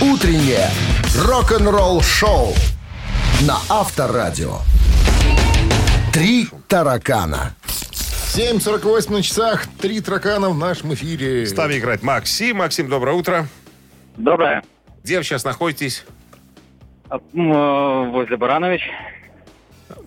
Утреннее 0.00 0.68
рок-н-ролл-шоу 1.16 2.54
на 3.42 3.56
Авторадио. 3.68 4.58
Три 6.12 6.48
таракана. 6.68 7.54
7.48 7.66 9.12
на 9.12 9.22
часах. 9.22 9.66
Три 9.80 10.00
таракана 10.00 10.50
в 10.50 10.58
нашем 10.58 10.94
эфире. 10.94 11.46
с 11.46 11.54
нами 11.56 11.78
играет 11.78 12.02
Максим. 12.02 12.58
Максим, 12.58 12.88
доброе 12.88 13.14
утро. 13.16 13.46
Доброе. 14.16 14.62
Где 15.02 15.18
вы 15.18 15.24
сейчас 15.24 15.44
находитесь? 15.44 16.04
А, 17.08 17.16
э, 17.16 17.20
Возле 18.10 18.36
Баранович. 18.36 18.82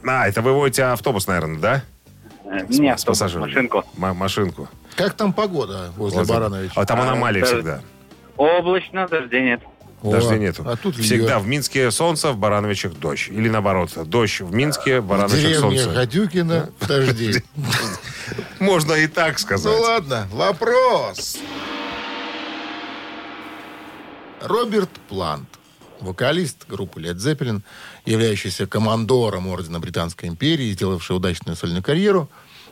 А, 0.07 0.27
это 0.27 0.41
вы 0.41 0.53
водите 0.53 0.83
автобус, 0.83 1.27
наверное, 1.27 1.59
да? 1.59 1.83
Э, 2.45 2.65
С- 2.69 2.79
Нет, 2.79 2.99
с 2.99 3.05
пассажирами. 3.05 3.47
машинку. 3.47 3.83
М- 3.97 4.15
машинку. 4.15 4.69
Как 4.95 5.13
там 5.13 5.33
погода 5.33 5.91
возле 5.97 6.19
Возле- 6.21 6.33
Барановича? 6.33 6.73
А 6.75 6.85
там 6.85 6.99
А, 7.01 7.03
аномалия 7.03 7.41
да. 7.41 7.47
всегда. 7.47 7.81
Облачно, 8.37 9.07
дождей 9.07 9.43
нет. 9.43 9.61
О, 10.05 10.11
Дождя 10.11 10.37
нету. 10.37 10.63
А 10.67 10.75
тут 10.77 10.95
Всегда 10.97 11.39
в 11.39 11.47
Минске 11.47 11.89
солнце, 11.91 12.31
в 12.31 12.37
Барановичах 12.37 12.93
дождь. 12.93 13.27
Или 13.29 13.49
наоборот, 13.49 13.91
дождь 14.05 14.41
в 14.41 14.53
Минске, 14.53 14.99
в 15.01 15.07
Барановичах 15.07 15.39
деревне 15.41 15.59
солнце. 15.79 15.89
Гадюкина 15.93 16.69
дожди. 16.87 17.43
Можно 18.59 18.93
и 18.93 19.07
так 19.07 19.33
Ну 19.33 19.39
сказать. 19.39 19.79
ладно, 19.81 20.27
вопрос. 20.31 21.37
Роберт 24.41 24.89
Плант, 25.09 25.47
вокалист 25.99 26.67
группы 26.67 27.01
Led 27.01 27.15
Zeppelin, 27.15 27.61
являющийся 28.05 28.67
командором 28.67 29.47
Ордена 29.47 29.79
Британской 29.79 30.29
империи, 30.29 30.71
сделавший 30.73 31.15
удачную 31.15 31.55
сольную 31.55 31.81
карьеру 31.81 32.29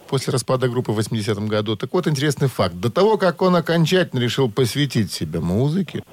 после 0.07 0.31
распада 0.31 0.67
группы 0.67 0.91
в 0.91 0.99
80-м 0.99 1.47
году. 1.47 1.75
Так 1.75 1.93
вот, 1.93 2.07
интересный 2.07 2.47
факт. 2.47 2.75
До 2.75 2.91
того, 2.91 3.17
как 3.17 3.41
он 3.41 3.55
окончательно 3.55 4.19
решил 4.19 4.51
посвятить 4.51 5.11
себя 5.11 5.39
музыке, 5.39 6.03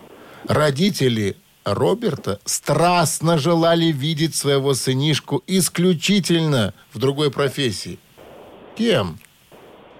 родители 0.46 1.36
Роберта 1.64 2.40
страстно 2.44 3.38
желали 3.38 3.86
видеть 3.86 4.34
своего 4.34 4.74
сынишку 4.74 5.42
исключительно 5.46 6.74
в 6.92 6.98
другой 6.98 7.30
профессии. 7.30 7.98
Кем? 8.76 9.18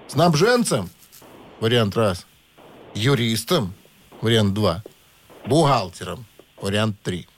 Снабженцем? 0.09 0.91
Вариант 1.61 1.97
раз. 1.97 2.27
Юристом? 2.95 3.75
Вариант 4.21 4.55
два. 4.55 4.83
Бухгалтером? 5.47 6.27
Вариант 6.61 7.01
три. 7.03 7.29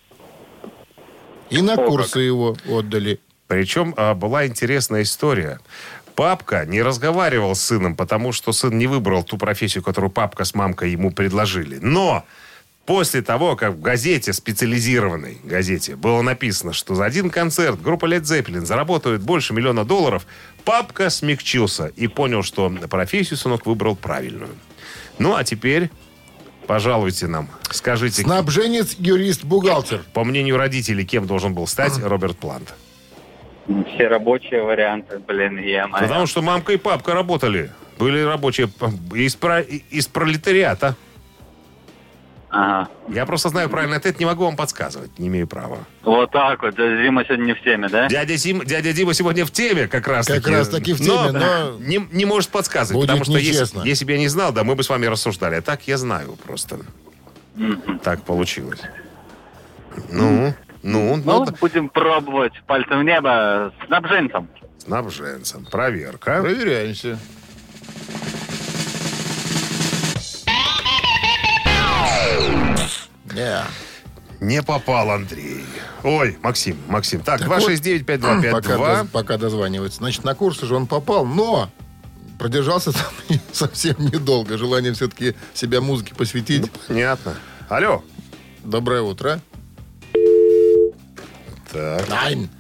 И 1.50 1.61
на 1.61 1.76
курсы 1.76 2.21
его 2.21 2.56
отдали. 2.66 3.21
Причем 3.47 3.92
а, 3.97 4.14
была 4.14 4.47
интересная 4.47 5.02
история. 5.02 5.61
Папка 6.14 6.64
не 6.64 6.80
разговаривал 6.82 7.54
с 7.54 7.61
сыном, 7.61 7.97
потому 7.97 8.32
что 8.32 8.52
сын 8.52 8.76
не 8.76 8.87
выбрал 8.87 9.25
ту 9.25 9.37
профессию, 9.37 9.82
которую 9.82 10.11
папка 10.11 10.44
с 10.44 10.54
мамкой 10.54 10.92
ему 10.92 11.11
предложили. 11.11 11.78
Но 11.78 12.25
после 12.86 13.22
того, 13.22 13.56
как 13.56 13.72
в 13.74 13.80
газете, 13.80 14.32
специализированной 14.32 15.38
газете, 15.44 15.96
было 15.96 16.22
написано, 16.22 16.72
что 16.72 16.94
за 16.94 17.04
один 17.04 17.30
концерт 17.30 17.80
группа 17.80 18.06
Led 18.06 18.22
Zeppelin 18.22 18.64
заработает 18.64 19.22
больше 19.22 19.54
миллиона 19.54 19.84
долларов, 19.84 20.26
папка 20.64 21.10
смягчился 21.10 21.86
и 21.96 22.06
понял, 22.08 22.42
что 22.42 22.70
профессию 22.90 23.36
сынок 23.36 23.66
выбрал 23.66 23.96
правильную. 23.96 24.50
Ну, 25.18 25.34
а 25.36 25.44
теперь 25.44 25.90
пожалуйте 26.66 27.26
нам. 27.26 27.48
Скажите, 27.70 28.22
Снабженец, 28.22 28.96
юрист, 28.98 29.44
бухгалтер. 29.44 30.02
по 30.12 30.24
мнению 30.24 30.56
родителей, 30.56 31.04
кем 31.04 31.26
должен 31.26 31.54
был 31.54 31.66
стать 31.66 31.98
Роберт 32.02 32.36
Плант? 32.38 32.74
Все 33.94 34.08
рабочие 34.08 34.62
варианты, 34.62 35.18
блин, 35.20 35.56
я 35.58 35.86
Потому 35.86 36.26
что 36.26 36.42
мамка 36.42 36.72
и 36.72 36.76
папка 36.76 37.14
работали. 37.14 37.70
Были 37.96 38.20
рабочие 38.22 38.66
п- 38.66 38.90
из, 39.14 39.36
про- 39.36 39.60
из 39.60 40.08
пролетариата. 40.08 40.96
Ага. 42.54 42.90
Я 43.09 43.25
просто 43.25 43.49
знаю 43.49 43.71
правильный 43.71 43.97
ответ, 43.97 44.21
не 44.21 44.26
могу 44.26 44.44
вам 44.44 44.56
подсказывать, 44.56 45.18
не 45.18 45.28
имею 45.28 45.47
права. 45.47 45.78
Вот 46.02 46.30
так 46.32 46.62
вот. 46.62 46.76
Дима 46.76 47.25
сегодня 47.25 47.44
не 47.44 47.54
в 47.54 47.62
теме, 47.62 47.88
да? 47.88 48.09
Дядя, 48.09 48.37
Сим, 48.37 48.62
дядя 48.62 48.92
Дима 48.92 49.14
сегодня 49.14 49.47
в 49.47 49.50
теме 49.50 49.88
как 49.88 50.06
раз 50.06 50.26
Как 50.26 50.47
раз 50.47 50.68
таки 50.68 50.92
в 50.92 50.99
теме, 50.99 51.30
но- 51.32 51.78
Не, 51.80 52.06
не 52.12 52.26
может 52.26 52.50
подсказывать, 52.50 52.94
Будет 53.00 53.09
потому 53.09 53.25
что 53.25 53.38
если, 53.38 53.52
нечестно. 53.52 53.82
если 53.85 54.04
бы 54.04 54.12
я 54.12 54.18
не 54.18 54.28
знал, 54.28 54.52
да, 54.52 54.64
мы 54.64 54.75
бы 54.75 54.82
с 54.82 54.90
вами 54.90 55.06
рассуждали. 55.06 55.54
А 55.56 55.62
так 55.62 55.88
я 55.88 55.97
знаю 55.97 56.37
просто. 56.47 56.80
Так 58.02 58.23
получилось. 58.23 58.80
Ну, 60.11 60.52
ну, 60.82 61.16
Ну, 61.16 61.44
ну, 61.47 61.47
будем 61.59 61.88
пробовать 61.88 62.52
пальцем 62.66 63.00
в 63.00 63.02
небо 63.04 63.73
с 63.82 63.87
снабженцем. 63.87 64.49
снабженцем. 64.78 65.64
Проверка. 65.71 66.40
Проверяемся. 66.42 67.18
Не. 73.34 73.60
Не 74.40 74.62
попал 74.62 75.10
Андрей. 75.10 75.64
Ой, 76.02 76.36
Максим, 76.42 76.76
Максим. 76.88 77.20
Так, 77.22 77.40
Так 77.40 77.48
вот, 77.48 77.62
269-5252. 77.70 78.50
Пока, 78.50 79.04
пока 79.04 79.36
дозванивается. 79.38 79.98
Значит, 79.98 80.24
на 80.24 80.34
курсы 80.34 80.66
же 80.66 80.74
он 80.74 80.86
попал, 80.88 81.24
но 81.24 81.70
продержался 82.38 82.92
там 83.28 83.38
совсем 83.52 83.94
недолго. 83.98 84.58
Желание 84.58 84.92
все-таки 84.94 85.34
себя 85.54 85.80
музыке 85.80 86.14
посвятить. 86.14 86.70
Понятно. 86.88 87.36
Алло. 87.68 88.02
Доброе 88.64 89.02
утро. 89.02 89.40
Так, 91.72 92.08
Найн. 92.08 92.50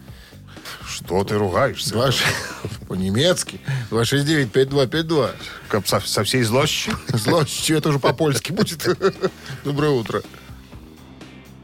что 0.88 1.22
ты 1.24 1.36
ругаешься? 1.36 1.90
Два 1.90 2.12
ш- 2.12 2.24
По-немецки. 2.88 3.60
269-5252. 3.90 5.30
Как 5.68 5.86
со, 5.86 6.00
со 6.00 6.24
всей 6.24 6.42
злостью? 6.44 6.96
Злостью 7.08 7.76
это 7.78 7.88
уже 7.90 7.98
по-польски 7.98 8.52
будет. 8.52 8.86
Доброе 9.64 9.90
утро. 9.90 10.22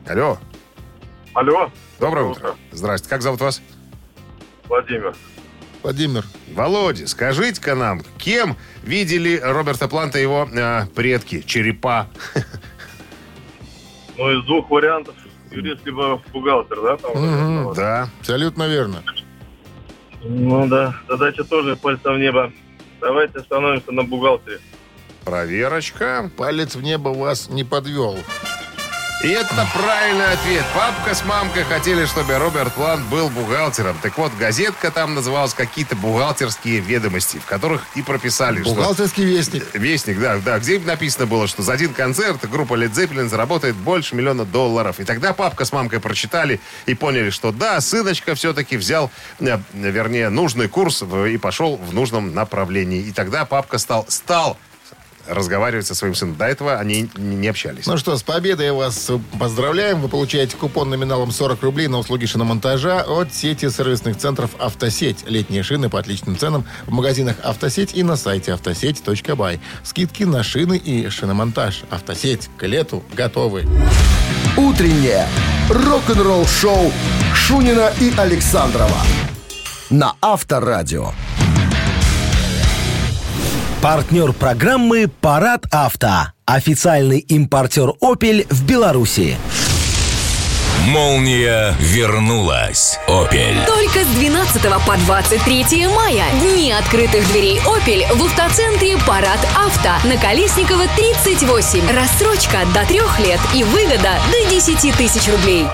Алло. 0.09 0.39
Алло, 1.35 1.71
Доброе 2.01 2.25
утро. 2.27 2.55
Здрасте. 2.73 3.09
Как 3.09 3.23
зовут 3.23 3.41
вас? 3.41 3.61
Владимир. 4.69 5.15
Владимир. 5.83 6.25
Володя, 6.55 7.07
скажите-ка 7.07 7.75
нам, 7.75 8.01
кем 8.17 8.57
видели 8.83 9.39
Роберта 9.43 9.87
Планта 9.87 10.19
его 10.19 10.49
э, 10.53 10.87
предки, 10.95 11.43
черепа? 11.43 12.09
Ну, 14.17 14.37
из 14.37 14.45
двух 14.47 14.69
вариантов. 14.69 15.15
Юрист 15.53 15.87
либо 15.87 16.21
бухгалтер, 16.33 16.83
да? 16.83 16.97
Там, 16.97 17.13
Мгм. 17.15 17.75
Да. 17.75 18.09
Абсолютно 18.19 18.67
верно. 18.67 19.05
Ну 20.25 20.67
да, 20.67 20.97
задача 21.09 21.45
тоже 21.45 21.77
пальца 21.77 22.11
в 22.13 22.19
небо. 22.19 22.53
Давайте 23.01 23.39
остановимся 23.39 23.93
на 23.93 24.03
бухгалтере. 24.03 24.59
Проверочка. 25.25 26.33
Палец 26.37 26.75
в 26.75 26.83
небо 26.83 27.11
вас 27.11 27.49
не 27.49 27.63
подвел. 27.63 28.19
И 29.25 29.27
это 29.31 29.67
правильный 29.75 30.33
ответ. 30.33 30.65
Папка 30.73 31.13
с 31.13 31.25
мамкой 31.25 31.65
хотели, 31.65 32.07
чтобы 32.07 32.39
Роберт 32.39 32.73
Плант 32.75 33.05
был 33.09 33.29
бухгалтером. 33.29 33.99
Так 34.01 34.17
вот, 34.17 34.31
газетка 34.39 34.93
там 34.93 35.17
называлась 35.17 35.55
«Какие-то 35.55 35.97
бухгалтерские 35.97 36.79
ведомости», 36.79 37.39
в 37.39 37.45
которых 37.45 37.85
и 37.97 38.03
прописали, 38.03 38.63
что... 38.63 38.77
Бухгалтерский 38.77 39.25
вестник. 39.25 39.75
Вестник, 39.75 40.21
да, 40.21 40.39
да, 40.39 40.61
где 40.61 40.79
написано 40.79 41.27
было, 41.27 41.49
что 41.49 41.63
за 41.63 41.73
один 41.73 41.95
концерт 41.95 42.49
группа 42.49 42.75
Led 42.75 42.93
Zeppelin 42.93 43.29
заработает 43.29 43.75
больше 43.75 44.15
миллиона 44.15 44.45
долларов. 44.45 45.01
И 45.01 45.05
тогда 45.05 45.33
папка 45.33 45.65
с 45.65 45.73
мамкой 45.73 45.99
прочитали 45.99 46.61
и 46.87 46.95
поняли, 46.95 47.31
что 47.31 47.51
да, 47.51 47.81
сыночка 47.81 48.37
все-таки 48.37 48.77
взял, 48.77 49.11
э, 49.41 49.59
вернее, 49.73 50.29
нужный 50.29 50.69
курс 50.69 51.03
и 51.03 51.39
пошел 51.39 51.77
в 51.77 51.93
нужном 51.93 52.35
направлении. 52.35 53.01
И 53.01 53.11
тогда 53.11 53.45
папка 53.45 53.79
стал, 53.79 54.07
стал 54.09 54.57
разговаривать 55.29 55.87
со 55.87 55.95
своим 55.95 56.15
сыном. 56.15 56.37
До 56.37 56.47
этого 56.47 56.79
они 56.79 57.09
не 57.17 57.49
общались. 57.49 57.87
Ну 57.87 57.97
что, 57.97 58.17
с 58.17 58.23
победой 58.23 58.73
вас 58.73 59.11
поздравляем. 59.39 60.01
Вы 60.01 60.09
получаете 60.09 60.57
купон 60.57 60.91
номиналом 60.91 61.31
40 61.31 61.63
рублей 61.63 61.89
на 61.89 61.99
услуги 61.99 62.27
шиномонтажа 62.27 63.03
от 63.03 63.35
сети 63.35 63.69
сервисных 63.69 64.17
центров 64.17 64.51
«Автосеть». 64.59 65.25
Летние 65.27 65.63
шины 65.63 65.89
по 65.89 65.99
отличным 65.99 66.37
ценам 66.37 66.65
в 66.87 66.93
магазинах 66.93 67.37
«Автосеть» 67.43 67.95
и 67.95 68.03
на 68.03 68.17
сайте 68.17 68.53
автосеть.бай. 68.53 69.61
Скидки 69.83 70.25
на 70.25 70.43
шины 70.43 70.77
и 70.77 71.09
шиномонтаж. 71.09 71.83
«Автосеть» 71.91 72.49
к 72.57 72.67
лету 72.67 73.03
готовы. 73.13 73.67
Утреннее 74.57 75.27
рок-н-ролл-шоу 75.69 76.93
Шунина 77.35 77.93
и 78.01 78.13
Александрова 78.17 78.99
на 79.91 80.15
Авторадио. 80.21 81.13
Партнер 83.83 84.33
программы 84.33 85.07
«Парад 85.07 85.67
авто». 85.71 86.33
Официальный 86.47 87.21
импортер 87.21 87.93
«Опель» 88.01 88.45
в 88.51 88.65
Беларуси. 88.65 89.37
Молния 90.89 91.77
вернулась. 91.79 92.99
Опель. 93.07 93.57
Только 93.67 94.05
с 94.05 94.09
12 94.19 94.63
по 94.85 94.97
23 94.97 95.87
мая. 95.95 96.25
Дни 96.41 96.73
открытых 96.73 97.25
дверей 97.31 97.61
«Опель» 97.61 98.05
в 98.17 98.25
автоцентре 98.25 98.97
«Парад 99.07 99.47
Авто» 99.57 100.09
на 100.09 100.17
Колесникова 100.17 100.87
38. 100.97 101.89
Рассрочка 101.95 102.59
до 102.75 102.85
трех 102.85 103.21
лет 103.21 103.39
и 103.55 103.63
выгода 103.63 104.17
до 104.33 104.51
10 104.51 104.93
тысяч 104.97 105.31
рублей. 105.31 105.67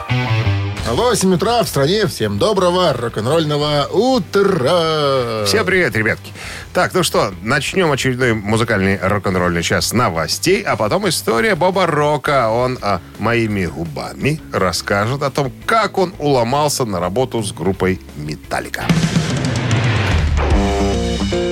8 0.94 1.35
утра 1.35 1.61
в 1.64 1.68
стране. 1.68 2.07
Всем 2.07 2.38
доброго 2.38 2.92
рок-н-ролльного 2.92 3.88
утра. 3.90 5.44
Всем 5.44 5.66
привет, 5.66 5.96
ребятки. 5.96 6.33
Так, 6.72 6.94
ну 6.94 7.02
что, 7.02 7.35
начнем 7.42 7.90
очередной 7.90 8.35
музыкальный 8.35 8.96
рок-н-ролльный 9.02 9.64
час 9.64 9.92
новостей, 9.92 10.62
а 10.62 10.76
потом 10.76 11.09
история 11.09 11.57
Боба 11.57 11.87
Рока. 11.87 12.48
Он 12.48 12.78
а, 12.80 13.00
моими 13.18 13.66
губами 13.66 14.40
расскажет 14.52 15.24
о 15.24 15.30
том, 15.30 15.52
как 15.66 15.98
он 15.98 16.14
уломался 16.20 16.85
на 16.85 17.00
работу 17.00 17.42
с 17.42 17.50
группой 17.50 18.00
«Металлика». 18.14 18.85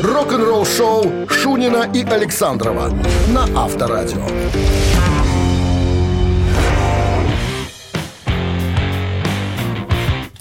Рок-н-ролл-шоу 0.04 1.28
Шунина 1.28 1.90
и 1.92 2.04
Александрова 2.04 2.96
на 3.28 3.48
Авторадио. 3.60 4.24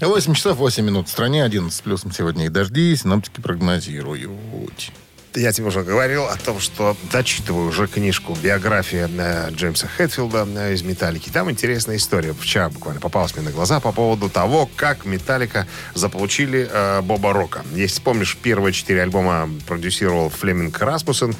8 0.08 0.34
часов 0.34 0.58
8 0.58 0.84
минут. 0.84 1.08
В 1.08 1.12
стране 1.12 1.44
11 1.44 1.78
с 1.78 1.82
плюсом 1.82 2.12
сегодня 2.12 2.46
и 2.46 2.50
дожди. 2.50 2.96
Синоптики 2.96 3.40
прогнозируют. 3.40 4.92
Я 5.34 5.54
тебе 5.54 5.68
уже 5.68 5.84
говорил 5.84 6.26
о 6.26 6.36
том, 6.36 6.60
что 6.60 6.98
дочитываю 7.10 7.70
уже 7.70 7.88
книжку 7.88 8.36
«Биография 8.44 9.10
э, 9.10 9.50
Джеймса 9.52 9.88
Хэтфилда 9.88 10.46
э, 10.58 10.74
из 10.74 10.82
«Металлики». 10.82 11.30
Там 11.30 11.50
интересная 11.50 11.96
история. 11.96 12.34
Вчера 12.34 12.70
буквально 12.70 13.00
попалась 13.00 13.34
мне 13.36 13.46
на 13.46 13.52
глаза 13.52 13.80
по 13.80 13.94
поводу 13.94 14.30
того, 14.30 14.70
как 14.76 15.06
«Металлика» 15.06 15.68
заполучили 15.94 16.68
э, 16.70 17.02
Боба 17.02 17.32
Рока. 17.32 17.62
Если 17.74 18.02
помнишь, 18.02 18.38
первые 18.42 18.74
четыре 18.74 19.04
альбома 19.04 19.50
продюсировал 19.68 20.30
Флеминг 20.30 20.78
Распуссен 20.80 21.34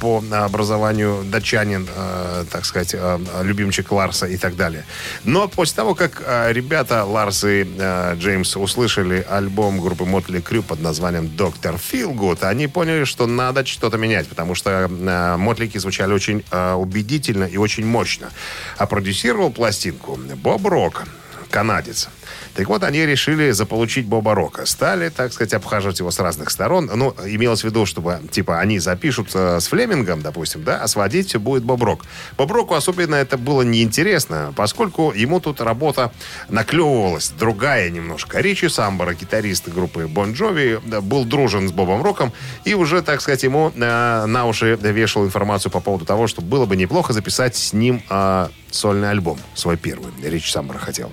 по 0.00 0.22
образованию 0.30 1.24
датчанин, 1.24 1.88
э, 1.94 2.44
так 2.50 2.64
сказать, 2.64 2.94
э, 2.94 3.18
любимчик 3.42 3.92
Ларса 3.92 4.26
и 4.26 4.36
так 4.36 4.56
далее. 4.56 4.84
Но 5.24 5.48
после 5.48 5.76
того, 5.76 5.94
как 5.94 6.22
э, 6.24 6.52
ребята 6.52 7.04
Ларс 7.04 7.44
и 7.44 7.66
э, 7.78 8.14
Джеймс 8.16 8.56
услышали 8.56 9.26
альбом 9.28 9.80
группы 9.80 10.04
Мотли 10.04 10.40
Крю 10.40 10.62
под 10.62 10.80
названием 10.80 11.28
«Доктор 11.36 11.78
Филгуд», 11.78 12.42
они 12.42 12.68
поняли, 12.68 13.04
что 13.04 13.26
надо 13.26 13.64
что-то 13.64 13.98
менять, 13.98 14.28
потому 14.28 14.54
что 14.54 14.88
э, 14.90 15.36
Мотлики 15.36 15.78
звучали 15.78 16.12
очень 16.12 16.44
э, 16.50 16.72
убедительно 16.72 17.44
и 17.44 17.56
очень 17.56 17.86
мощно. 17.86 18.30
А 18.78 18.86
продюсировал 18.86 19.50
пластинку 19.50 20.18
Боб 20.36 20.66
Рок, 20.66 21.04
канадец. 21.50 22.08
Так 22.56 22.68
вот, 22.68 22.82
они 22.84 23.04
решили 23.04 23.50
заполучить 23.50 24.06
Боба 24.06 24.34
Рока. 24.34 24.64
Стали, 24.64 25.10
так 25.10 25.30
сказать, 25.34 25.52
обхаживать 25.52 25.98
его 25.98 26.10
с 26.10 26.18
разных 26.18 26.48
сторон. 26.48 26.90
Ну, 26.94 27.14
имелось 27.26 27.60
в 27.60 27.64
виду, 27.64 27.84
чтобы, 27.84 28.18
типа, 28.30 28.60
они 28.60 28.78
запишут 28.78 29.28
э, 29.34 29.60
с 29.60 29.66
Флемингом, 29.66 30.22
допустим, 30.22 30.64
да, 30.64 30.82
а 30.82 30.88
сводить 30.88 31.28
все 31.28 31.38
будет 31.38 31.64
Боб 31.64 31.82
Рок. 31.82 32.06
Боб 32.38 32.50
Року 32.50 32.74
особенно 32.74 33.14
это 33.16 33.36
было 33.36 33.60
неинтересно, 33.60 34.54
поскольку 34.56 35.12
ему 35.12 35.38
тут 35.38 35.60
работа 35.60 36.12
наклевывалась 36.48 37.28
другая 37.28 37.90
немножко. 37.90 38.40
Ричи 38.40 38.70
Самбора, 38.70 39.12
гитарист 39.12 39.68
группы 39.68 40.06
Бон 40.06 40.32
Джови, 40.32 40.80
был 41.02 41.26
дружен 41.26 41.68
с 41.68 41.72
Бобом 41.72 42.02
Роком 42.02 42.32
и 42.64 42.72
уже, 42.72 43.02
так 43.02 43.20
сказать, 43.20 43.42
ему 43.42 43.70
э, 43.76 44.24
на 44.24 44.46
уши 44.46 44.78
вешал 44.80 45.26
информацию 45.26 45.70
по 45.70 45.80
поводу 45.80 46.06
того, 46.06 46.26
что 46.26 46.40
было 46.40 46.64
бы 46.64 46.76
неплохо 46.76 47.12
записать 47.12 47.54
с 47.54 47.74
ним 47.74 48.02
э, 48.08 48.48
сольный 48.70 49.10
альбом, 49.10 49.38
свой 49.54 49.76
первый. 49.76 50.10
Ричи 50.22 50.50
Самбора 50.50 50.78
хотел. 50.78 51.12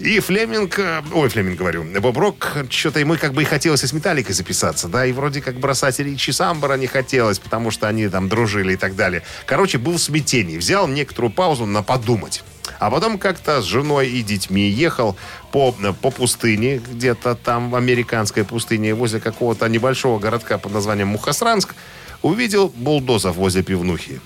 И 0.00 0.18
Флеминг, 0.18 0.78
э, 0.78 1.02
ой, 1.12 1.28
Флеминг 1.28 1.58
говорю, 1.58 1.84
Боб 2.00 2.16
Рок, 2.16 2.56
что-то 2.70 3.00
ему 3.00 3.18
как 3.18 3.34
бы 3.34 3.42
и 3.42 3.44
хотелось 3.44 3.84
и 3.84 3.86
с 3.86 3.92
Металликой 3.92 4.34
записаться, 4.34 4.88
да, 4.88 5.04
и 5.04 5.12
вроде 5.12 5.42
как 5.42 5.56
бросать 5.56 5.98
Ричи 5.98 6.32
Самбора 6.32 6.78
не 6.78 6.86
хотелось, 6.86 7.38
потому 7.38 7.70
что 7.70 7.86
они 7.86 8.08
там 8.08 8.30
дружили 8.30 8.72
и 8.72 8.76
так 8.76 8.96
далее. 8.96 9.22
Короче, 9.44 9.76
был 9.76 9.98
в 9.98 10.00
смятении, 10.00 10.56
взял 10.56 10.88
некоторую 10.88 11.30
паузу 11.30 11.66
на 11.66 11.82
подумать. 11.82 12.42
А 12.78 12.90
потом 12.90 13.18
как-то 13.18 13.60
с 13.60 13.66
женой 13.66 14.08
и 14.08 14.22
детьми 14.22 14.70
ехал 14.70 15.16
по, 15.52 15.72
по 15.72 16.10
пустыне, 16.10 16.78
где-то 16.78 17.34
там 17.34 17.70
в 17.70 17.76
американской 17.76 18.44
пустыне, 18.44 18.94
возле 18.94 19.20
какого-то 19.20 19.68
небольшого 19.68 20.18
городка 20.18 20.56
под 20.56 20.72
названием 20.72 21.08
Мухасранск, 21.08 21.74
увидел 22.22 22.72
булдозов 22.74 23.36
возле 23.36 23.62
пивнухи. 23.62 24.22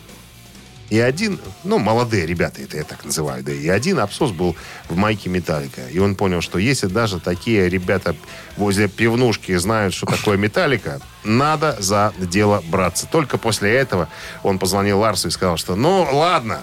И 0.94 1.00
один, 1.00 1.40
ну, 1.64 1.80
молодые 1.80 2.24
ребята, 2.24 2.62
это 2.62 2.76
я 2.76 2.85
так 2.85 3.04
называю, 3.04 3.42
да, 3.42 3.50
и 3.50 3.68
один 3.68 3.98
абсос 3.98 4.30
был 4.30 4.54
в 4.88 4.94
майке 4.94 5.28
Металлика. 5.28 5.80
И 5.88 5.98
он 5.98 6.14
понял, 6.14 6.40
что 6.40 6.57
если 6.57 6.87
даже 6.87 7.18
такие 7.18 7.68
ребята 7.68 8.14
возле 8.57 8.87
пивнушки 8.87 9.57
знают, 9.57 9.92
что 9.92 10.07
такое 10.07 10.37
Металлика, 10.37 11.00
надо 11.24 11.76
за 11.80 12.14
дело 12.16 12.62
браться. 12.68 13.09
Только 13.11 13.38
после 13.38 13.74
этого 13.74 14.09
он 14.44 14.61
позвонил 14.61 15.00
Ларсу 15.00 15.26
и 15.26 15.30
сказал, 15.33 15.57
что 15.57 15.74
ну, 15.74 16.07
ладно, 16.12 16.61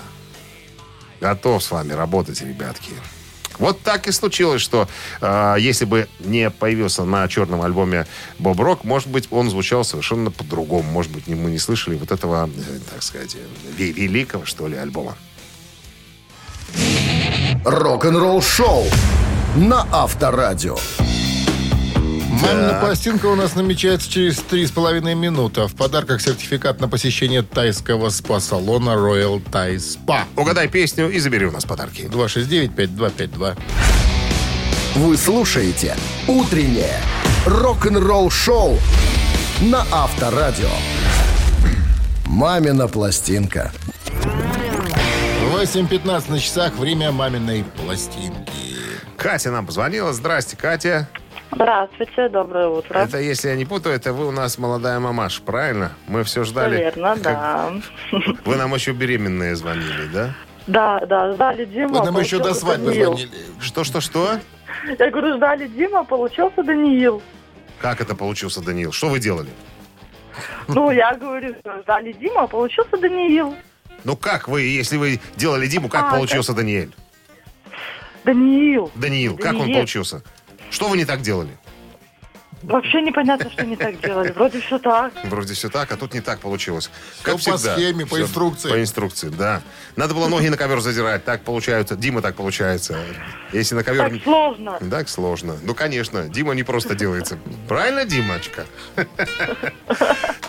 готов 1.19 1.61
с 1.61 1.69
вами 1.69 1.91
работать, 1.91 2.41
ребятки. 2.41 2.93
Вот 3.61 3.79
так 3.83 4.07
и 4.07 4.11
случилось, 4.11 4.59
что 4.61 4.87
э, 5.21 5.55
если 5.59 5.85
бы 5.85 6.07
не 6.19 6.49
появился 6.49 7.03
на 7.05 7.27
черном 7.27 7.61
альбоме 7.61 8.07
Боб 8.39 8.59
Рок, 8.59 8.83
может 8.83 9.07
быть, 9.07 9.27
он 9.29 9.51
звучал 9.51 9.83
совершенно 9.83 10.31
по-другому. 10.31 10.89
Может 10.91 11.11
быть, 11.11 11.27
мы 11.27 11.51
не 11.51 11.59
слышали 11.59 11.95
вот 11.95 12.11
этого, 12.11 12.49
э, 12.53 12.79
так 12.91 13.03
сказать, 13.03 13.37
ве- 13.77 13.91
великого, 13.91 14.45
что 14.45 14.67
ли, 14.67 14.75
альбома. 14.77 15.15
Рок-н-ролл 17.63 18.41
шоу 18.41 18.85
на 19.55 19.87
Авторадио. 19.91 20.77
Мамина 22.31 22.79
пластинка 22.79 23.25
у 23.25 23.35
нас 23.35 23.55
намечается 23.55 24.09
через 24.09 24.37
три 24.37 24.65
с 24.65 24.71
половиной 24.71 25.15
минуты. 25.15 25.61
А 25.61 25.67
в 25.67 25.75
подарках 25.75 26.21
сертификат 26.21 26.79
на 26.79 26.87
посещение 26.87 27.41
тайского 27.41 28.09
спа-салона 28.09 28.91
Royal 28.91 29.43
Thai 29.43 29.75
Spa. 29.75 30.23
Угадай 30.37 30.69
песню 30.69 31.09
и 31.09 31.19
забери 31.19 31.45
у 31.45 31.51
нас 31.51 31.65
подарки. 31.65 32.03
269-5252. 32.03 33.57
Вы 34.95 35.17
слушаете 35.17 35.95
«Утреннее 36.27 36.97
рок-н-ролл-шоу» 37.45 38.77
на 39.61 39.85
Авторадио. 39.91 40.69
«Мамина 42.25 42.87
пластинка». 42.87 43.73
8.15 45.53 46.31
на 46.31 46.39
часах. 46.39 46.75
Время 46.77 47.11
маминой 47.11 47.65
пластинки. 47.75 48.51
Катя 49.17 49.51
нам 49.51 49.65
позвонила. 49.65 50.13
Здрасте, 50.13 50.55
Катя. 50.55 51.09
Здравствуйте, 51.51 52.29
доброе 52.29 52.67
утро. 52.67 52.97
Это, 52.97 53.19
если 53.19 53.49
я 53.49 53.55
не 53.55 53.65
путаю, 53.65 53.95
это 53.95 54.13
вы 54.13 54.27
у 54.27 54.31
нас 54.31 54.57
молодая 54.57 54.99
мамаш, 54.99 55.41
правильно? 55.41 55.91
Мы 56.07 56.23
все 56.23 56.43
ждали. 56.43 56.77
Верно, 56.77 57.15
как- 57.15 57.23
да. 57.23 57.73
Вы 58.45 58.55
нам 58.55 58.73
еще 58.73 58.93
беременные 58.93 59.55
звонили, 59.55 60.07
да? 60.13 60.33
Да, 60.67 61.05
да, 61.05 61.33
ждали 61.33 61.65
Дима. 61.65 61.99
Вы 61.99 62.05
нам 62.05 62.19
еще 62.19 62.39
до 62.39 62.53
свадьбы 62.53 62.87
Даниил. 62.91 63.17
звонили. 63.17 63.31
Что-что-что? 63.59 64.39
Я 64.97 65.11
говорю, 65.11 65.35
ждали 65.37 65.67
Дима, 65.67 66.03
получился 66.05 66.63
Даниил. 66.63 67.21
Как 67.79 67.99
это 67.99 68.15
получился, 68.15 68.61
Даниил? 68.61 68.91
Что 68.91 69.09
вы 69.09 69.19
делали? 69.19 69.49
Ну, 70.67 70.91
я 70.91 71.13
говорю, 71.15 71.55
ждали 71.81 72.13
Дима, 72.13 72.47
получился 72.47 72.97
Даниил. 72.97 73.55
Ну 74.03 74.15
как 74.15 74.47
вы, 74.47 74.61
если 74.61 74.97
вы 74.97 75.19
делали 75.35 75.67
Диму, 75.67 75.89
как 75.89 76.05
А, 76.05 76.11
получился 76.11 76.53
Даниэль? 76.53 76.91
Даниил. 78.23 78.89
Даниил, 78.95 79.37
как 79.37 79.53
он 79.55 79.71
получился? 79.71 80.23
Что 80.71 80.87
вы 80.87 80.97
не 80.97 81.05
так 81.05 81.21
делали? 81.21 81.51
Вообще 82.63 83.01
непонятно, 83.01 83.49
что 83.49 83.65
не 83.65 83.75
так 83.75 83.99
делали. 84.01 84.31
Вроде 84.31 84.61
все 84.61 84.77
так. 84.77 85.11
Вроде 85.23 85.53
все 85.53 85.69
так, 85.69 85.91
а 85.91 85.97
тут 85.97 86.13
не 86.13 86.21
так 86.21 86.39
получилось. 86.39 86.91
Всё 87.23 87.37
по 87.37 87.57
схеме, 87.57 88.05
по 88.05 88.15
Всё 88.15 88.23
инструкции. 88.23 88.69
По 88.69 88.81
инструкции, 88.81 89.29
да. 89.29 89.61
Надо 89.95 90.13
было 90.13 90.27
ноги 90.27 90.47
на 90.47 90.57
ковер 90.57 90.79
задирать, 90.79 91.25
так 91.25 91.43
получается. 91.43 91.95
Дима 91.95 92.21
так 92.21 92.35
получается. 92.35 92.99
Если 93.51 93.73
на 93.73 93.83
ковер... 93.83 94.09
Так 94.09 94.23
сложно. 94.23 94.79
Так 94.91 95.09
сложно. 95.09 95.57
Ну, 95.63 95.73
конечно, 95.73 96.29
Дима 96.29 96.53
не 96.53 96.63
просто 96.63 96.93
делается. 96.93 97.37
Правильно, 97.67 98.05
Димочка? 98.05 98.65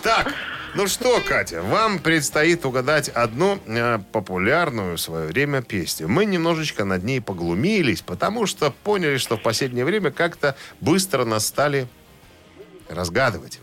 Так, 0.03 0.33
ну 0.75 0.87
что, 0.87 1.21
Катя, 1.21 1.61
вам 1.61 1.99
предстоит 1.99 2.65
угадать 2.65 3.09
одну 3.09 3.59
э, 3.65 3.99
популярную 4.11 4.97
в 4.97 5.01
свое 5.01 5.27
время 5.27 5.61
песню. 5.61 6.07
Мы 6.07 6.25
немножечко 6.25 6.83
над 6.83 7.03
ней 7.03 7.21
поглумились, 7.21 8.01
потому 8.01 8.47
что 8.47 8.71
поняли, 8.83 9.17
что 9.17 9.37
в 9.37 9.41
последнее 9.41 9.85
время 9.85 10.11
как-то 10.11 10.55
быстро 10.81 11.25
нас 11.25 11.45
стали 11.45 11.87
разгадывать. 12.89 13.59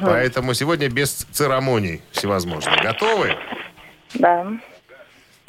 Поэтому 0.00 0.54
сегодня 0.54 0.88
без 0.88 1.26
церемоний 1.32 2.02
всевозможных. 2.12 2.82
Готовы? 2.82 3.36
Да. 4.14 4.46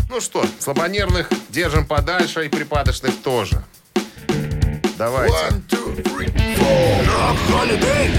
Ну 0.09 0.21
что, 0.21 0.43
слабонервных 0.59 1.29
держим 1.49 1.85
подальше 1.85 2.45
и 2.45 2.49
припадочных 2.49 3.21
тоже. 3.21 3.63
Давайте. 4.97 5.35
One, 5.35 5.61
two, 5.69 6.03
three. 6.03 6.31
На 7.05 7.35
холидей, 7.47 8.11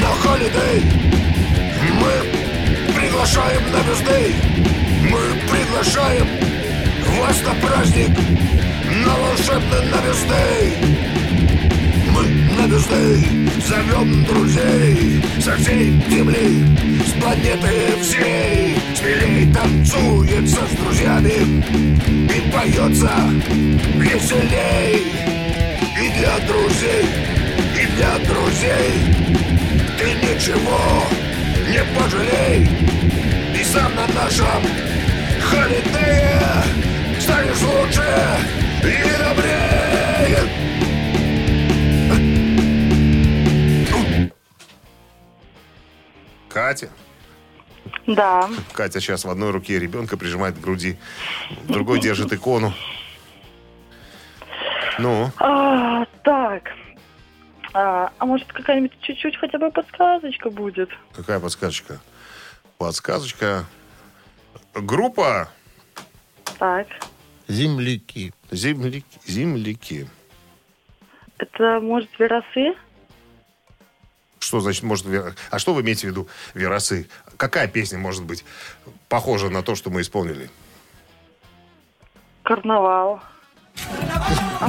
на 0.00 0.08
холидей 0.22 1.25
Мы 1.92 2.94
приглашаем 2.94 3.62
на 3.72 3.80
везды 3.88 4.34
Мы 5.10 5.20
приглашаем 5.50 6.26
вас 7.18 7.42
на 7.42 7.66
праздник 7.66 8.10
На 9.04 9.14
волшебный 9.14 9.84
на 9.90 10.00
везды 10.06 10.46
Мы 12.12 12.24
на 12.56 12.66
везды 12.66 13.46
зовем 13.66 14.24
друзей 14.24 15.22
Со 15.40 15.56
всей 15.56 16.00
земли, 16.08 16.64
с 17.04 17.20
планеты 17.20 18.02
всей. 18.02 18.76
Смелей 18.94 19.52
танцуется 19.52 20.60
с 20.66 20.76
друзьями 20.82 21.62
И 22.34 22.50
поется 22.52 23.12
веселей. 23.96 25.12
И 25.98 26.18
для 26.18 26.38
друзей, 26.46 27.06
и 27.74 27.86
для 27.96 28.18
друзей 28.26 28.92
Ты 29.98 30.06
ничего 30.26 31.25
не 31.68 31.82
пожалей 31.98 32.68
И 33.58 33.64
сам 33.64 33.94
на 33.94 34.06
нашем 34.14 34.62
холидее 35.42 36.40
Станешь 37.20 37.60
лучше 37.60 38.04
и 38.82 39.18
добрее 39.18 40.66
Катя. 46.48 46.88
Да. 48.06 48.48
Катя 48.72 49.00
сейчас 49.00 49.24
в 49.24 49.30
одной 49.30 49.50
руке 49.50 49.78
ребенка 49.78 50.16
прижимает 50.16 50.56
к 50.56 50.60
груди, 50.60 50.96
в 51.64 51.70
другой 51.70 52.00
держит 52.00 52.32
икону. 52.32 52.72
Ну, 54.98 55.30
А, 55.36 56.06
так. 56.24 56.62
А, 57.78 58.10
а 58.16 58.24
может 58.24 58.50
какая-нибудь 58.54 58.98
чуть-чуть 59.02 59.36
хотя 59.36 59.58
бы 59.58 59.70
подсказочка 59.70 60.48
будет? 60.48 60.88
какая 61.14 61.38
подсказочка? 61.38 62.00
Подсказочка. 62.78 63.66
Группа 64.72 65.50
Так. 66.58 66.86
Земляки. 67.48 68.32
земляки. 68.50 69.04
земляки. 69.26 70.08
Это 71.36 71.80
может 71.80 72.08
веросы? 72.18 72.74
Что 74.38 74.60
значит 74.60 74.82
может... 74.82 75.04
вера- 75.04 75.34
А 75.50 75.58
что 75.58 75.74
вы 75.74 75.82
имеете 75.82 76.06
в 76.06 76.10
виду, 76.12 76.28
веросы? 76.54 77.10
Какая 77.36 77.68
песня 77.68 77.98
может 77.98 78.24
быть 78.24 78.42
похожа 79.10 79.50
на 79.50 79.62
то, 79.62 79.74
что 79.74 79.90
мы 79.90 80.00
исполнили? 80.00 80.48
Карнавал. 82.42 83.20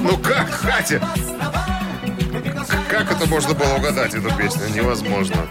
Ну 0.02 0.18
как, 0.18 0.60
Катя? 0.60 1.02
Как 2.90 3.12
это 3.12 3.28
можно 3.28 3.54
было 3.54 3.76
угадать, 3.76 4.14
эту 4.14 4.36
песню? 4.38 4.68
Невозможно. 4.74 5.48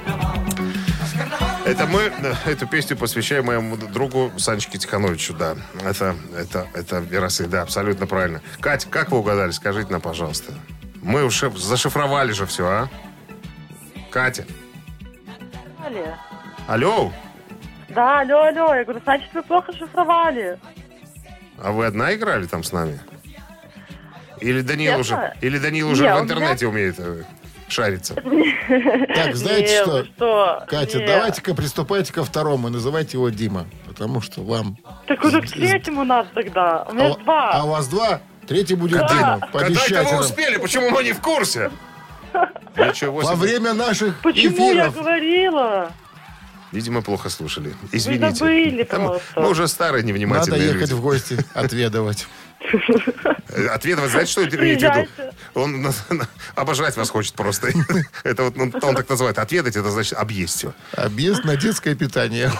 Это 1.66 1.86
мы 1.86 2.12
эту 2.46 2.66
песню 2.66 2.96
посвящаем 2.96 3.46
моему 3.46 3.76
другу 3.76 4.32
Санечке 4.38 4.78
Тихановичу, 4.78 5.34
да. 5.34 5.56
Это, 5.84 6.14
это, 6.36 6.66
это 6.74 6.98
веросы, 6.98 7.46
да, 7.46 7.62
абсолютно 7.62 8.06
правильно. 8.06 8.40
Кать, 8.60 8.86
как 8.88 9.10
вы 9.10 9.18
угадали? 9.18 9.50
Скажите 9.50 9.90
нам, 9.90 10.00
пожалуйста. 10.00 10.52
Мы 11.02 11.24
уже 11.24 11.50
зашифровали 11.50 12.32
же 12.32 12.46
все, 12.46 12.66
а? 12.66 12.88
Катя. 14.10 14.44
Алле. 15.84 16.16
Алло? 16.68 17.12
Да, 17.88 18.20
алло, 18.20 18.42
алло. 18.44 18.74
Я 18.74 18.84
говорю, 18.84 19.00
значит, 19.02 19.28
вы 19.34 19.42
плохо 19.42 19.72
шифровали. 19.72 20.58
А 21.58 21.72
вы 21.72 21.86
одна 21.86 22.14
играли 22.14 22.46
там 22.46 22.62
с 22.62 22.72
нами? 22.72 23.00
Или 24.46 24.60
Даниил 24.60 24.98
Честно? 24.98 25.16
уже, 25.16 25.32
или 25.40 25.58
Даниил 25.58 25.88
уже 25.90 26.04
Не, 26.04 26.14
в 26.14 26.20
интернете 26.22 26.66
умеет 26.68 26.94
э, 26.98 27.24
шариться? 27.68 28.14
Так, 29.14 29.34
знаете 29.34 29.72
Не, 29.72 29.82
что? 29.82 29.90
вы 29.90 30.04
что? 30.16 30.64
Катя, 30.68 30.98
Не. 30.98 31.06
давайте-ка 31.06 31.54
приступайте 31.54 32.12
ко 32.12 32.24
второму 32.24 32.68
и 32.68 32.70
называйте 32.70 33.16
его 33.16 33.28
Дима. 33.30 33.66
Потому 33.88 34.20
что 34.20 34.42
вам... 34.42 34.76
Так 35.08 35.24
уже 35.24 35.40
к 35.42 35.50
третьему 35.50 36.04
надо 36.04 36.28
тогда. 36.32 36.84
У 36.88 36.94
меня 36.94 37.12
А, 37.12 37.16
два. 37.18 37.50
а 37.54 37.64
у 37.64 37.70
вас 37.70 37.88
два? 37.88 38.20
Третий 38.46 38.76
будет 38.76 39.00
Дима. 39.08 39.40
Когда 39.52 39.82
это 39.84 40.14
вы 40.14 40.20
успели? 40.20 40.58
Почему 40.58 40.90
мы 40.90 41.02
не 41.02 41.12
в 41.12 41.20
курсе? 41.20 41.72
Ничего 42.76 43.20
Во 43.20 43.34
время 43.34 43.72
наших 43.74 44.20
Почему 44.20 44.72
я 44.72 44.82
эфиров. 44.88 44.94
говорила? 44.94 45.90
Видимо, 46.70 47.02
плохо 47.02 47.30
слушали. 47.30 47.72
Извините. 47.90 48.34
забыли 48.34 48.86
Да 48.88 48.98
мы- 48.98 49.08
просто. 49.08 49.40
Мы 49.40 49.48
уже 49.50 49.66
старые, 49.66 50.02
Надо 50.02 50.12
невнимательные 50.12 50.62
ехать 50.66 50.80
люди. 50.82 50.92
в 50.92 51.00
гости, 51.00 51.36
отведывать. 51.54 52.26
Ответ, 53.70 53.98
знаете, 54.10 54.32
что 54.32 54.42
это 54.42 54.56
имеете 54.56 54.90
в 54.90 54.96
виду? 54.96 55.32
Он 55.54 55.94
обожрать 56.54 56.96
вас 56.96 57.10
хочет 57.10 57.34
просто. 57.34 57.68
Это 58.24 58.44
вот 58.44 58.56
ну, 58.56 58.72
он 58.82 58.94
так 58.94 59.08
называет. 59.08 59.38
Отведать, 59.38 59.76
это 59.76 59.90
значит 59.90 60.14
объесть 60.14 60.56
все. 60.56 60.74
Объезд 60.92 61.44
на 61.44 61.56
детское 61.56 61.94
питание. 61.94 62.50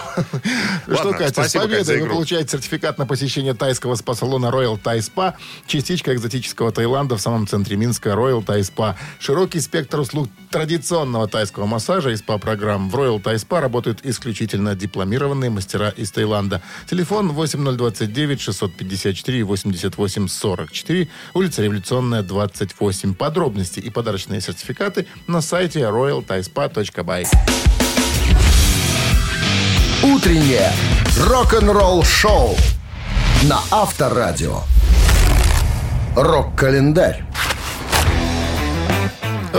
Что, 0.87 1.13
Катя, 1.13 1.49
с 1.49 1.53
победой 1.53 2.03
вы 2.03 2.09
получаете 2.09 2.53
сертификат 2.53 2.99
на 2.99 3.07
посещение 3.07 3.55
тайского 3.55 3.95
спа-салона 3.97 4.47
Royal 4.47 4.81
Thai 4.81 4.99
Spa, 4.99 5.35
частичка 5.67 6.15
экзотического 6.15 6.71
Таиланда 6.71 7.17
в 7.17 7.21
самом 7.21 7.47
центре 7.47 7.77
Минска 7.77 8.11
Royal 8.11 8.45
Thai 8.45 8.61
Spa. 8.61 8.95
Широкий 9.19 9.61
спектр 9.61 10.01
услуг 10.01 10.29
традиционного 10.51 11.29
тайского 11.29 11.67
массажа 11.67 12.11
и 12.11 12.17
спа-программ. 12.17 12.91
В 12.91 12.95
Royal 12.95 13.23
Thai 13.23 13.35
Spa 13.37 13.61
работают 13.61 14.01
исключительно 14.05 14.75
дипломированные 14.75 15.51
мастера 15.51 15.89
из 15.89 16.11
Таиланда. 16.13 16.63
Телефон 16.89 17.33
8029 17.33 18.41
654 18.41 19.45
88 19.45 20.29
44, 20.77 21.09
улица 21.35 21.63
Революционная, 21.63 22.23
28. 22.23 23.15
Подробности 23.15 23.81
и 23.81 23.91
подарочные 23.91 24.41
сертификаты 24.41 25.07
на 25.27 25.41
сайте 25.41 25.81
royalthaispa.by. 25.81 27.27
Утреннее 30.03 30.73
рок-н-ролл 31.19 32.05
шоу 32.05 32.57
на 33.45 33.61
Авторадио. 33.71 34.61
Рок-календарь. 36.15 37.25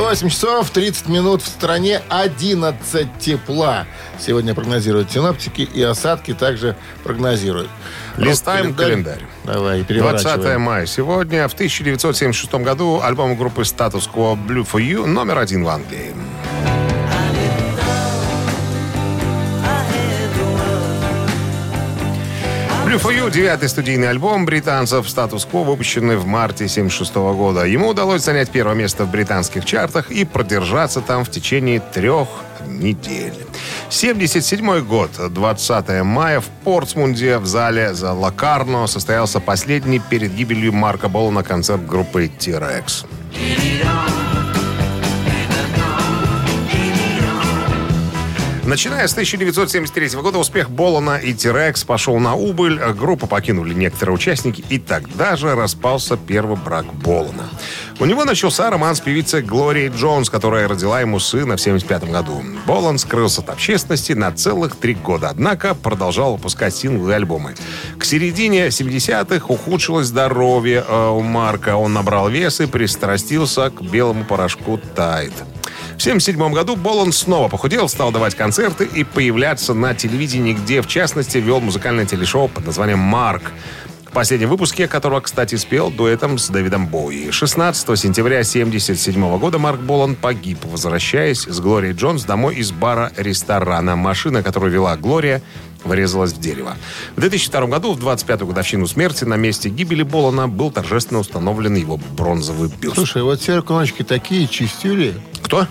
8 0.01 0.29
часов 0.29 0.69
30 0.69 1.07
минут 1.09 1.41
в 1.41 1.47
стране 1.47 2.01
11 2.09 3.07
тепла. 3.19 3.85
Сегодня 4.19 4.53
прогнозируют 4.53 5.11
синоптики 5.11 5.61
и 5.61 5.81
осадки 5.81 6.33
также 6.33 6.75
прогнозируют. 7.03 7.69
Листаем 8.17 8.73
календарь. 8.73 9.25
Давай, 9.43 9.83
20 9.83 9.87
переворачиваем. 9.87 10.61
мая 10.61 10.85
сегодня. 10.85 11.47
В 11.47 11.53
1976 11.53 12.53
году 12.55 13.01
альбом 13.01 13.35
группы 13.35 13.61
Status 13.61 14.09
Quo 14.13 14.37
Blue 14.37 14.67
for 14.69 14.81
You 14.81 15.05
номер 15.05 15.39
один 15.39 15.63
в 15.63 15.69
Англии. 15.69 16.13
For 22.95 23.13
You, 23.13 23.29
девятый 23.29 23.67
студийный 23.67 24.09
альбом 24.09 24.45
британцев 24.45 25.05
Quo, 25.07 25.65
выпущенный 25.65 26.15
в 26.15 26.25
марте 26.25 26.69
76 26.69 27.15
года. 27.15 27.65
Ему 27.65 27.89
удалось 27.89 28.23
занять 28.23 28.49
первое 28.49 28.75
место 28.75 29.03
в 29.03 29.11
британских 29.11 29.65
чартах 29.65 30.09
и 30.09 30.23
продержаться 30.23 31.01
там 31.01 31.25
в 31.25 31.29
течение 31.29 31.81
трех 31.81 32.29
недель. 32.65 33.33
77 33.89 34.79
год, 34.85 35.11
20 35.29 36.03
мая, 36.03 36.39
в 36.39 36.45
Портсмунде 36.63 37.39
в 37.39 37.45
зале 37.45 37.93
за 37.93 38.13
Лакарно 38.13 38.87
состоялся 38.87 39.41
последний 39.41 39.99
перед 39.99 40.33
гибелью 40.33 40.71
Марка 40.71 41.09
Болана 41.09 41.43
концерт 41.43 41.85
группы 41.85 42.29
T-Rex. 42.29 43.05
Начиная 48.67 49.07
с 49.07 49.13
1973 49.13 50.19
года 50.19 50.39
успех 50.39 50.69
Болана 50.69 51.15
и 51.15 51.33
T-Rex 51.33 51.85
пошел 51.85 52.19
на 52.19 52.35
убыль, 52.35 52.77
группу 52.95 53.25
покинули 53.25 53.73
некоторые 53.73 54.15
участники, 54.15 54.61
и 54.67 54.77
тогда 54.77 55.37
же 55.37 55.55
распался 55.55 56.17
первый 56.17 56.57
брак 56.57 56.85
Болана. 56.95 57.49
У 58.01 58.05
него 58.05 58.25
начался 58.25 58.69
роман 58.69 58.93
с 58.93 58.99
певицей 58.99 59.41
Глорией 59.41 59.87
Джонс, 59.87 60.29
которая 60.29 60.67
родила 60.67 60.99
ему 60.99 61.17
сына 61.19 61.55
в 61.55 61.61
1975 61.61 62.11
году. 62.11 62.43
Болан 62.65 62.97
скрылся 62.97 63.39
от 63.39 63.51
общественности 63.51 64.11
на 64.11 64.33
целых 64.33 64.75
три 64.75 64.95
года, 64.95 65.29
однако 65.29 65.73
продолжал 65.73 66.35
выпускать 66.35 66.75
синглы 66.75 67.11
и 67.11 67.15
альбомы. 67.15 67.55
К 67.97 68.03
середине 68.03 68.67
70-х 68.67 69.45
ухудшилось 69.47 70.07
здоровье 70.07 70.83
э, 70.85 71.09
у 71.11 71.21
Марка. 71.21 71.77
Он 71.77 71.93
набрал 71.93 72.27
вес 72.27 72.59
и 72.59 72.65
пристрастился 72.65 73.69
к 73.69 73.81
белому 73.81 74.25
порошку 74.25 74.77
Тайд. 74.93 75.31
В 75.97 75.99
1977 75.99 76.53
году 76.53 76.75
Болан 76.75 77.11
снова 77.11 77.49
похудел, 77.49 77.89
стал 77.89 78.11
давать 78.11 78.35
концерты 78.35 78.85
и 78.85 79.03
появляться 79.03 79.73
на 79.73 79.95
телевидении, 79.95 80.53
где, 80.53 80.83
в 80.83 80.87
частности, 80.87 81.39
вел 81.39 81.59
музыкальное 81.59 82.05
телешоу 82.05 82.47
под 82.49 82.67
названием 82.67 82.99
«Марк», 82.99 83.51
в 84.05 84.11
последнем 84.11 84.49
выпуске 84.49 84.87
которого, 84.87 85.21
кстати, 85.21 85.55
спел 85.55 85.89
дуэтом 85.89 86.37
с 86.37 86.49
Дэвидом 86.49 86.85
Боуи. 86.85 87.31
16 87.31 87.99
сентября 87.99 88.41
1977 88.41 89.39
года 89.39 89.57
Марк 89.57 89.79
Болан 89.79 90.15
погиб, 90.15 90.59
возвращаясь 90.65 91.47
с 91.47 91.59
Глорией 91.59 91.95
Джонс 91.95 92.25
домой 92.25 92.57
из 92.57 92.71
бара-ресторана. 92.71 93.95
Машина, 93.95 94.43
которую 94.43 94.71
вела 94.71 94.95
Глория, 94.97 95.41
врезалась 95.83 96.31
в 96.31 96.39
дерево. 96.39 96.77
В 97.15 97.21
2002 97.21 97.65
году, 97.65 97.93
в 97.93 97.99
25-ю 97.99 98.45
годовщину 98.45 98.85
смерти, 98.87 99.23
на 99.23 99.35
месте 99.35 99.69
гибели 99.69 100.03
Болана 100.03 100.47
был 100.47 100.69
торжественно 100.71 101.19
установлен 101.19 101.75
его 101.75 101.99
бронзовый 102.15 102.69
бюст. 102.69 102.95
Слушай, 102.95 103.23
вот 103.23 103.47
рок-н-ролльщики 103.47 104.03
такие 104.03 104.47
чистюли. 104.47 105.15
Кто? 105.47 105.65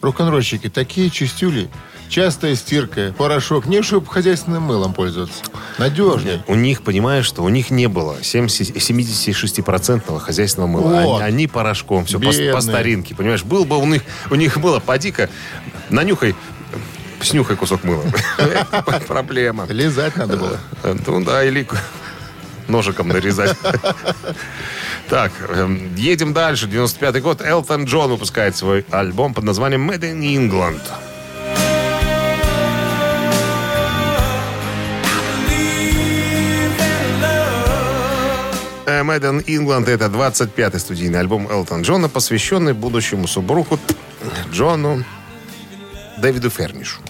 Рок-н-ролльщики 0.00 0.70
такие 0.70 1.10
чистюли. 1.10 1.68
Частая 2.08 2.56
стирка, 2.56 3.14
порошок. 3.18 3.66
Не 3.66 3.82
чтобы 3.82 4.06
хозяйственным 4.06 4.62
мылом 4.62 4.94
пользоваться. 4.94 5.44
Надежнее. 5.76 6.42
У 6.46 6.54
них, 6.54 6.80
понимаешь, 6.80 7.26
что 7.26 7.42
у 7.42 7.50
них 7.50 7.70
не 7.70 7.88
было 7.88 8.16
70 8.22 8.74
76% 8.76 10.18
хозяйственного 10.18 10.70
мыла. 10.70 11.02
Вот. 11.02 11.20
Они, 11.20 11.34
они 11.34 11.46
порошком, 11.46 12.06
все 12.06 12.18
по, 12.18 12.32
по 12.54 12.60
старинке. 12.62 13.14
Понимаешь, 13.14 13.44
был 13.44 13.66
бы 13.66 13.76
у 13.76 13.84
них, 13.84 14.02
у 14.30 14.34
них 14.36 14.56
было, 14.58 14.80
поди-ка, 14.80 15.28
нанюхай, 15.90 16.34
снюхай 17.20 17.56
кусок 17.56 17.84
мыла. 17.84 18.04
Проблема. 19.06 19.66
Лизать 19.68 20.16
надо 20.16 20.38
было. 20.38 20.58
Ну 21.06 21.22
да, 21.22 21.44
или 21.44 21.68
ножиком 22.68 23.08
нарезать. 23.08 23.56
Так, 25.08 25.32
эм, 25.48 25.94
едем 25.94 26.34
дальше. 26.34 26.66
95-й 26.66 27.20
год. 27.20 27.40
Элтон 27.40 27.84
Джон 27.84 28.10
выпускает 28.10 28.56
свой 28.56 28.84
альбом 28.90 29.32
под 29.32 29.44
названием 29.44 29.90
Made 29.90 30.00
in 30.00 30.20
England. 30.20 30.82
Э, 38.84 39.02
Made 39.02 39.20
in 39.20 39.44
England 39.46 39.88
это 39.88 40.06
25-й 40.06 40.80
студийный 40.80 41.20
альбом 41.20 41.48
Элтон 41.50 41.82
Джона, 41.82 42.08
посвященный 42.08 42.72
будущему 42.72 43.26
супругу 43.26 43.78
Джону 44.52 45.04
Дэвиду 46.18 46.50
Фернишу. 46.50 47.00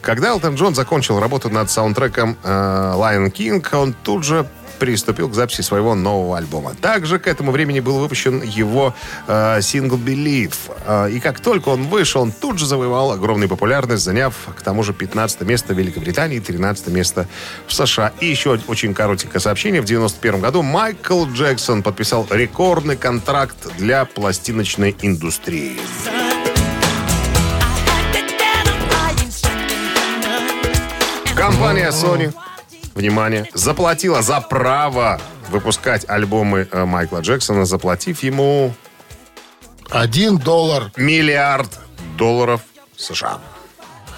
Когда 0.00 0.28
Элтон 0.28 0.54
Джон 0.54 0.74
закончил 0.74 1.20
работу 1.20 1.50
над 1.50 1.70
саундтреком 1.70 2.36
э, 2.42 2.48
Lion 2.48 3.30
King, 3.30 3.66
он 3.76 3.94
тут 4.02 4.24
же 4.24 4.46
приступил 4.82 5.28
к 5.28 5.34
записи 5.34 5.60
своего 5.60 5.94
нового 5.94 6.36
альбома. 6.36 6.74
Также 6.74 7.20
к 7.20 7.28
этому 7.28 7.52
времени 7.52 7.78
был 7.78 8.00
выпущен 8.00 8.42
его 8.42 8.96
э, 9.28 9.60
сингл 9.62 9.96
Believe. 9.96 10.56
Э, 10.84 11.08
и 11.08 11.20
как 11.20 11.38
только 11.38 11.68
он 11.68 11.84
вышел, 11.84 12.20
он 12.20 12.32
тут 12.32 12.58
же 12.58 12.66
завоевал 12.66 13.12
огромную 13.12 13.48
популярность, 13.48 14.02
заняв 14.02 14.34
к 14.58 14.60
тому 14.62 14.82
же 14.82 14.92
15 14.92 15.42
место 15.42 15.72
в 15.72 15.78
Великобритании 15.78 16.38
и 16.38 16.40
13 16.40 16.88
место 16.88 17.28
в 17.68 17.72
США. 17.72 18.12
И 18.18 18.26
еще 18.26 18.58
очень 18.66 18.92
коротенькое 18.92 19.40
сообщение. 19.40 19.80
В 19.80 19.84
91 19.84 20.40
году 20.40 20.62
Майкл 20.62 21.26
Джексон 21.26 21.84
подписал 21.84 22.26
рекордный 22.28 22.96
контракт 22.96 23.56
для 23.78 24.04
пластиночной 24.04 24.96
индустрии. 25.00 25.78
Компания 31.36 31.90
Sony, 31.90 32.34
внимание, 32.94 33.48
заплатила 33.54 34.22
за 34.22 34.40
право 34.40 35.20
выпускать 35.50 36.08
альбомы 36.08 36.68
э, 36.70 36.84
Майкла 36.84 37.20
Джексона, 37.20 37.64
заплатив 37.64 38.22
ему 38.22 38.74
Один 39.90 40.38
доллар. 40.38 40.90
миллиард 40.96 41.78
долларов 42.16 42.60
США. 42.96 43.38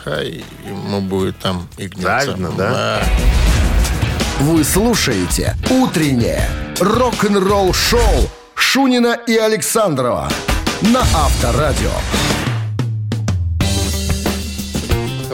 Хай, 0.05 0.45
ему 0.67 1.01
будет 1.01 1.39
там 1.39 1.69
и 1.79 1.87
гнется. 1.89 2.03
Правильно, 2.03 2.51
да? 2.51 3.03
Вы 4.41 4.65
слушаете 4.65 5.57
«Утреннее 5.71 6.49
рок-н-ролл-шоу» 6.81 8.29
Шунина 8.55 9.19
и 9.27 9.37
Александрова 9.37 10.29
на 10.83 11.01
Авторадио. 11.01 11.91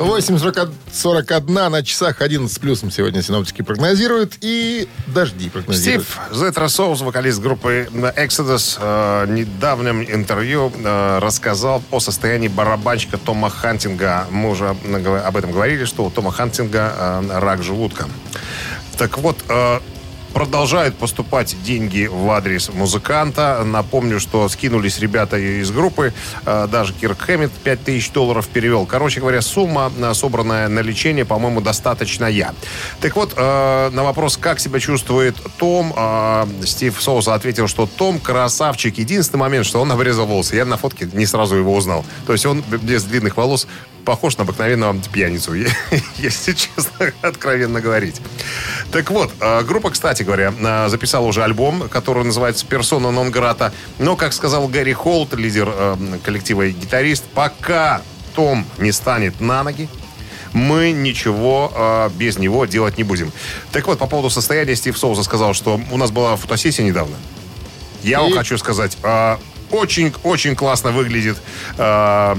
8.41 0.01 1.69
на 1.69 1.83
часах 1.83 2.23
11 2.23 2.51
с 2.51 2.59
плюсом 2.59 2.91
сегодня 2.91 3.23
синоптики 3.23 3.61
прогнозируют. 3.61 4.35
И 4.41 4.89
дожди 5.07 5.51
прогнозируют. 5.51 6.07
Стив 6.07 6.21
Зетра 6.33 6.69
Соус, 6.69 7.03
вокалист 7.03 7.41
группы 7.41 7.87
Exodus, 7.93 8.79
э, 8.81 9.27
в 9.27 9.31
недавнем 9.31 10.03
интервью 10.03 10.73
э, 10.75 11.19
рассказал 11.19 11.83
о 11.91 12.01
состоянии 12.01 12.49
барабанщика 12.49 13.19
Тома 13.19 13.51
Хантинга. 13.51 14.27
Мы 14.31 14.51
уже 14.51 14.69
об 14.71 15.37
этом 15.37 15.53
говорили, 15.53 15.85
что 15.85 16.05
у 16.05 16.11
Тома 16.11 16.33
Хантинга 16.33 16.95
э, 16.97 17.39
рак 17.39 17.63
желудка. 17.63 18.09
Так 18.97 19.19
вот, 19.19 19.45
э, 19.49 19.81
продолжают 20.33 20.97
поступать 20.97 21.57
деньги 21.63 22.09
в 22.11 22.31
адрес 22.31 22.71
музыканта. 22.73 23.63
Напомню, 23.65 24.21
что 24.21 24.49
скинулись 24.49 24.99
ребята 24.99 25.37
из 25.39 25.71
группы. 25.71 26.13
Э, 26.47 26.69
Даже 26.71 26.93
Кирк 26.93 27.21
Хэммит 27.21 27.51
5000 27.53 28.13
долларов 28.13 28.49
перевел. 28.49 28.87
Короче 28.87 29.21
говоря, 29.21 29.43
сумма, 29.43 29.93
э, 29.99 30.15
собранная 30.15 30.69
на 30.69 30.81
лечение, 30.81 31.25
по-моему, 31.25 31.61
достаточная. 31.61 32.55
Так 33.01 33.17
вот, 33.17 33.35
э, 33.37 33.91
на 33.93 34.05
вопрос, 34.05 34.37
как 34.37 34.61
себя 34.61 34.79
чувствует 34.79 35.37
Том, 35.59 35.95
Стив 36.65 37.01
Соуса 37.01 37.35
ответил, 37.35 37.67
что 37.67 37.87
Том 37.87 38.19
красавчик. 38.21 38.99
Единственный 38.99 39.41
момент, 39.41 39.67
что 39.67 39.81
он 39.81 39.91
обрезал 39.91 40.27
волосы. 40.27 40.57
Я 40.57 40.65
на 40.65 40.77
фотке 40.77 41.09
не 41.13 41.27
сразу 41.27 41.57
его 41.57 41.75
узнал. 41.75 42.05
То 42.27 42.33
есть 42.33 42.47
он 42.47 42.63
без 42.83 43.05
длинных 43.05 43.37
волос 43.37 43.67
похож 44.05 44.37
на 44.39 44.45
обыкновенного 44.45 44.97
пьяницу, 45.13 45.55
если 46.19 46.53
честно, 46.53 47.13
откровенно 47.23 47.81
говорить. 47.81 48.21
Так 48.93 49.11
вот, 49.11 49.33
э, 49.41 49.63
группа, 49.63 49.91
кстати 49.91 50.23
говоря, 50.23 50.53
э, 50.59 50.89
записала 50.89 51.27
уже 51.27 51.43
альбом, 51.43 51.89
который 51.89 52.25
называется 52.25 52.67
«Персона 52.67 53.11
нон 53.11 53.31
грата». 53.31 53.73
Но, 53.99 54.17
как 54.17 54.33
сказал 54.33 54.69
Гэри 54.69 54.93
Холт, 54.93 55.35
лидер 55.35 55.73
э, 55.73 55.97
коллектива 56.25 56.63
и 56.63 56.73
гитарист, 56.73 57.25
пока 57.35 58.03
Том 58.35 58.67
не 58.79 58.93
станет 58.93 59.41
на 59.41 59.63
ноги, 59.63 59.89
мы 60.53 60.93
ничего 60.93 61.73
э, 61.75 62.11
без 62.17 62.39
него 62.39 62.67
делать 62.67 62.99
не 62.99 63.05
будем. 63.05 63.33
Так 63.73 63.87
вот, 63.87 63.99
по 63.99 64.07
поводу 64.07 64.31
состояния 64.31 64.75
Стив 64.75 64.97
Соуза 64.99 65.23
сказал, 65.23 65.55
что 65.55 65.81
у 65.91 65.97
нас 65.97 66.11
была 66.11 66.37
фотосессия 66.37 66.85
недавно. 66.85 67.17
Я 68.03 68.21
вам 68.21 68.33
И? 68.33 68.37
хочу 68.37 68.59
сказать, 68.59 68.97
э, 69.03 69.37
очень-очень 69.71 70.57
классно 70.57 70.91
выглядит 70.91 71.37
э, 71.79 72.37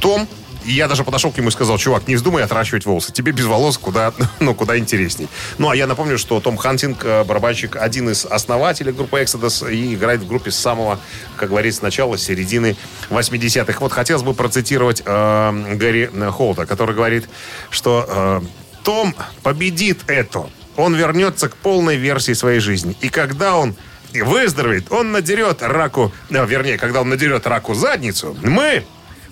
Том. 0.00 0.28
И 0.64 0.72
я 0.72 0.88
даже 0.88 1.04
подошел 1.04 1.30
к 1.30 1.38
нему 1.38 1.48
и 1.48 1.52
сказал, 1.52 1.78
чувак, 1.78 2.06
не 2.06 2.16
вздумай 2.16 2.42
отращивать 2.42 2.84
волосы. 2.84 3.12
Тебе 3.12 3.32
без 3.32 3.46
волос 3.46 3.78
куда, 3.78 4.12
ну, 4.40 4.54
куда 4.54 4.78
интересней. 4.78 5.28
Ну, 5.58 5.70
а 5.70 5.76
я 5.76 5.86
напомню, 5.86 6.18
что 6.18 6.40
Том 6.40 6.56
Хантинг, 6.56 7.04
э, 7.04 7.24
барабанщик, 7.24 7.76
один 7.76 8.10
из 8.10 8.26
основателей 8.26 8.92
группы 8.92 9.20
Exodus 9.20 9.72
и 9.72 9.94
играет 9.94 10.20
в 10.20 10.26
группе 10.26 10.50
с 10.50 10.56
самого, 10.56 10.98
как 11.36 11.50
говорится, 11.50 11.82
начала, 11.82 12.18
середины 12.18 12.76
80-х. 13.08 13.78
Вот 13.80 13.92
хотелось 13.92 14.22
бы 14.22 14.34
процитировать 14.34 15.02
э, 15.04 15.74
Гэри 15.74 16.10
Холта, 16.30 16.66
который 16.66 16.94
говорит, 16.94 17.28
что 17.70 18.04
э, 18.08 18.40
Том 18.84 19.14
победит 19.42 20.00
это. 20.06 20.48
Он 20.76 20.94
вернется 20.94 21.48
к 21.48 21.56
полной 21.56 21.96
версии 21.96 22.32
своей 22.32 22.60
жизни. 22.60 22.96
И 23.00 23.08
когда 23.08 23.56
он 23.56 23.74
выздоровеет, 24.12 24.90
он 24.90 25.12
надерет 25.12 25.62
раку, 25.62 26.12
э, 26.30 26.46
вернее, 26.46 26.78
когда 26.78 27.00
он 27.00 27.08
надерет 27.08 27.46
раку 27.46 27.74
задницу, 27.74 28.36
мы 28.42 28.84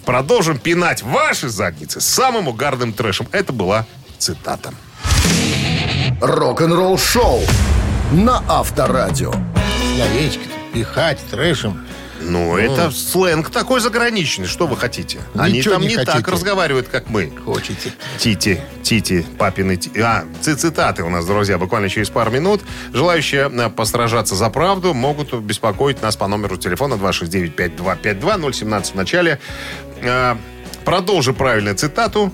продолжим 0.08 0.56
пинать 0.56 1.02
ваши 1.02 1.50
задницы 1.50 2.00
самым 2.00 2.48
угарным 2.48 2.94
трэшем. 2.94 3.28
Это 3.30 3.52
была 3.52 3.84
цитата. 4.16 4.72
Рок-н-ролл 6.22 6.96
шоу 6.96 7.42
на 8.10 8.42
Авторадио. 8.48 9.34
Словечко 9.96 10.44
пихать 10.72 11.18
трэшем. 11.30 11.86
Ну, 12.20 12.56
это 12.56 12.90
сленг 12.90 13.50
такой 13.50 13.80
заграничный. 13.80 14.46
Что 14.46 14.66
вы 14.66 14.76
хотите? 14.76 15.18
Они 15.34 15.62
там 15.62 15.82
не 15.82 15.88
не, 15.88 16.04
так 16.04 16.26
разговаривают, 16.28 16.88
как 16.88 17.08
мы. 17.08 17.32
Хотите. 17.44 17.92
Тити, 18.18 18.60
Тити, 18.82 19.24
папины... 19.38 19.78
А, 20.02 20.24
ци- 20.40 20.56
цитаты 20.56 21.04
у 21.04 21.10
нас, 21.10 21.26
друзья, 21.26 21.58
буквально 21.58 21.88
через 21.88 22.10
пару 22.10 22.30
минут. 22.30 22.62
Желающие 22.92 23.48
э, 23.48 23.70
постражаться 23.70 24.34
за 24.34 24.50
правду 24.50 24.94
могут 24.94 25.32
беспокоить 25.34 26.02
нас 26.02 26.16
по 26.16 26.26
номеру 26.26 26.56
телефона 26.56 26.94
269-5252, 26.94 28.52
017 28.52 28.92
в 28.92 28.96
начале. 28.96 29.40
Э, 30.02 30.36
Продолжи 30.84 31.32
правильную 31.34 31.76
цитату 31.76 32.32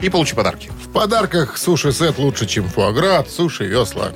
и 0.00 0.10
получи 0.10 0.34
подарки. 0.34 0.70
В 0.84 0.92
подарках 0.92 1.56
суши-сет 1.56 2.18
лучше, 2.18 2.46
чем 2.46 2.68
фуагра 2.68 3.18
от 3.20 3.30
суши 3.30 3.64
весла. 3.66 4.12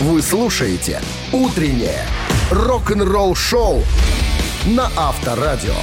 Вы 0.00 0.22
слушаете 0.22 1.00
«Утреннее 1.32 2.04
рок-н-ролл-шоу» 2.50 3.82
на 4.66 4.88
Авторадио. 4.96 5.74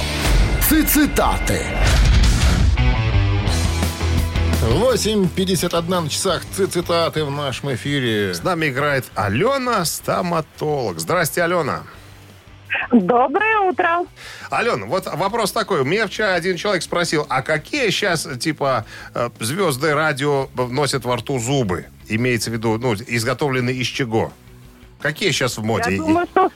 Цитаты. 0.86 1.66
8.51 4.62 6.00
на 6.02 6.08
часах 6.08 6.42
Ци- 6.56 6.66
цитаты 6.66 7.24
в 7.24 7.30
нашем 7.30 7.74
эфире. 7.74 8.32
С 8.34 8.42
нами 8.42 8.68
играет 8.68 9.04
Алена, 9.14 9.84
стоматолог. 9.84 11.00
Здрасте, 11.00 11.42
Алена. 11.42 11.82
Доброе 12.92 13.58
утро. 13.60 14.06
Алена, 14.50 14.86
вот 14.86 15.06
вопрос 15.06 15.52
такой. 15.52 15.84
Меня 15.84 16.06
вчера 16.06 16.34
один 16.34 16.56
человек 16.56 16.82
спросил, 16.82 17.26
а 17.28 17.42
какие 17.42 17.90
сейчас, 17.90 18.28
типа, 18.38 18.84
э, 19.14 19.30
звезды 19.40 19.94
радио 19.94 20.48
носят 20.54 21.04
во 21.04 21.16
рту 21.16 21.38
зубы? 21.38 21.86
Имеется 22.08 22.50
в 22.50 22.54
виду, 22.54 22.78
ну, 22.78 22.94
изготовленные 22.94 23.76
из 23.76 23.86
чего? 23.86 24.32
Какие 25.00 25.30
сейчас 25.30 25.58
в 25.58 25.64
моде? 25.64 25.92
Я 25.92 25.96
думаю, 25.98 26.26
что 26.26 26.48
с 26.48 26.52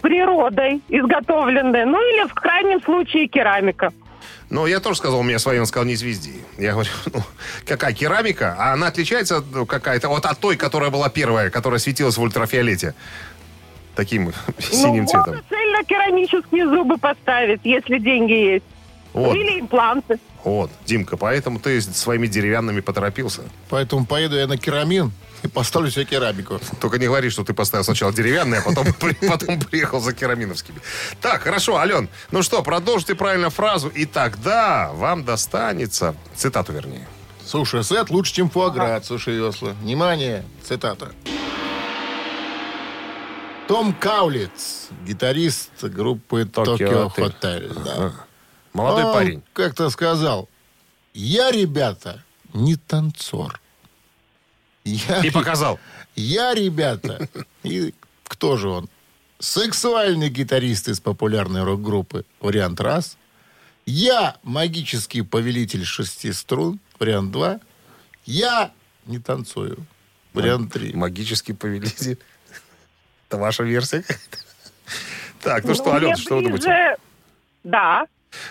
природой 0.00 0.82
изготовленные. 0.88 1.86
Ну 1.86 1.98
или 1.98 2.28
в 2.28 2.34
крайнем 2.34 2.82
случае 2.82 3.28
керамика. 3.28 3.92
Ну, 4.50 4.66
я 4.66 4.80
тоже 4.80 4.98
сказал, 4.98 5.20
у 5.20 5.22
меня 5.22 5.38
свои, 5.38 5.58
он 5.58 5.66
сказал, 5.66 5.86
не 5.86 5.94
звезди. 5.94 6.40
Я 6.56 6.72
говорю, 6.72 6.90
ну, 7.12 7.22
какая 7.66 7.92
керамика? 7.92 8.56
А 8.58 8.72
она 8.72 8.86
отличается 8.86 9.42
ну, 9.52 9.66
какая-то 9.66 10.08
вот 10.08 10.24
от 10.24 10.38
той, 10.38 10.56
которая 10.56 10.90
была 10.90 11.08
первая, 11.08 11.50
которая 11.50 11.78
светилась 11.78 12.16
в 12.16 12.22
ультрафиолете. 12.22 12.94
Таким 13.98 14.32
синим 14.60 15.02
ну, 15.02 15.08
цветом. 15.08 15.34
можно 15.34 15.42
цельно-керамические 15.50 16.68
зубы 16.68 16.98
поставить, 16.98 17.62
если 17.64 17.98
деньги 17.98 18.32
есть. 18.32 18.64
Вот. 19.12 19.34
Или 19.34 19.58
импланты. 19.58 20.20
Вот, 20.44 20.70
Димка, 20.86 21.16
поэтому 21.16 21.58
ты 21.58 21.80
своими 21.80 22.28
деревянными 22.28 22.78
поторопился. 22.78 23.42
Поэтому 23.68 24.06
поеду 24.06 24.36
я 24.36 24.46
на 24.46 24.56
керамин 24.56 25.10
и 25.42 25.48
поставлю 25.48 25.90
себе 25.90 26.04
керамику. 26.04 26.60
Только 26.80 27.00
не 27.00 27.06
говори, 27.06 27.28
что 27.28 27.42
ты 27.42 27.54
поставил 27.54 27.82
сначала 27.82 28.12
деревянные, 28.12 28.60
а 28.60 28.62
потом, 28.62 28.86
потом 29.28 29.58
приехал 29.58 29.98
за 29.98 30.12
кераминовскими. 30.12 30.78
Так, 31.20 31.42
хорошо, 31.42 31.78
Ален, 31.78 32.08
ну 32.30 32.44
что, 32.44 32.62
продолжите 32.62 33.16
правильно 33.16 33.50
фразу, 33.50 33.88
и 33.88 34.04
тогда 34.04 34.92
вам 34.94 35.24
достанется, 35.24 36.14
цитату 36.36 36.72
вернее. 36.72 37.08
Суши-сет 37.44 38.10
лучше, 38.10 38.32
чем 38.32 38.48
фуагра 38.48 38.94
от 38.94 39.06
суши 39.06 39.32
весла. 39.32 39.70
Внимание, 39.82 40.44
цитата. 40.62 41.10
Том 43.68 43.92
Каулиц, 43.92 44.88
гитарист 45.06 45.84
группы 45.84 46.42
Hotel. 46.42 47.14
Hotel. 47.14 47.84
да. 47.84 48.12
Молодой 48.72 49.04
Он 49.04 49.12
парень. 49.12 49.42
как-то 49.52 49.90
сказал, 49.90 50.48
я, 51.12 51.50
ребята, 51.50 52.24
не 52.54 52.76
танцор. 52.76 53.60
Я, 54.84 55.20
И 55.20 55.30
показал. 55.30 55.78
я, 56.16 56.54
ребята, 56.54 57.28
и 57.62 57.94
кто 58.24 58.56
же 58.56 58.68
он? 58.70 58.88
Сексуальный 59.38 60.30
гитарист 60.30 60.88
из 60.88 60.98
популярной 61.00 61.62
рок-группы. 61.62 62.24
Вариант 62.40 62.80
раз. 62.80 63.16
Я 63.84 64.36
магический 64.42 65.22
повелитель 65.22 65.84
шести 65.84 66.32
струн. 66.32 66.80
Вариант 66.98 67.30
два. 67.32 67.60
Я 68.24 68.72
не 69.06 69.18
танцую. 69.18 69.86
Вариант 70.32 70.72
три. 70.72 70.92
Магический 70.94 71.52
повелитель. 71.52 72.18
Это 73.28 73.36
ваша 73.36 73.62
версия 73.62 74.00
какая-то? 74.02 74.38
Так, 75.42 75.64
ну, 75.64 75.74
что, 75.74 75.84
мне 75.92 76.08
Ален, 76.08 76.16
что 76.16 76.34
вы 76.36 76.42
ближе- 76.48 76.58
думаете? 76.62 76.96
Да. 77.62 78.06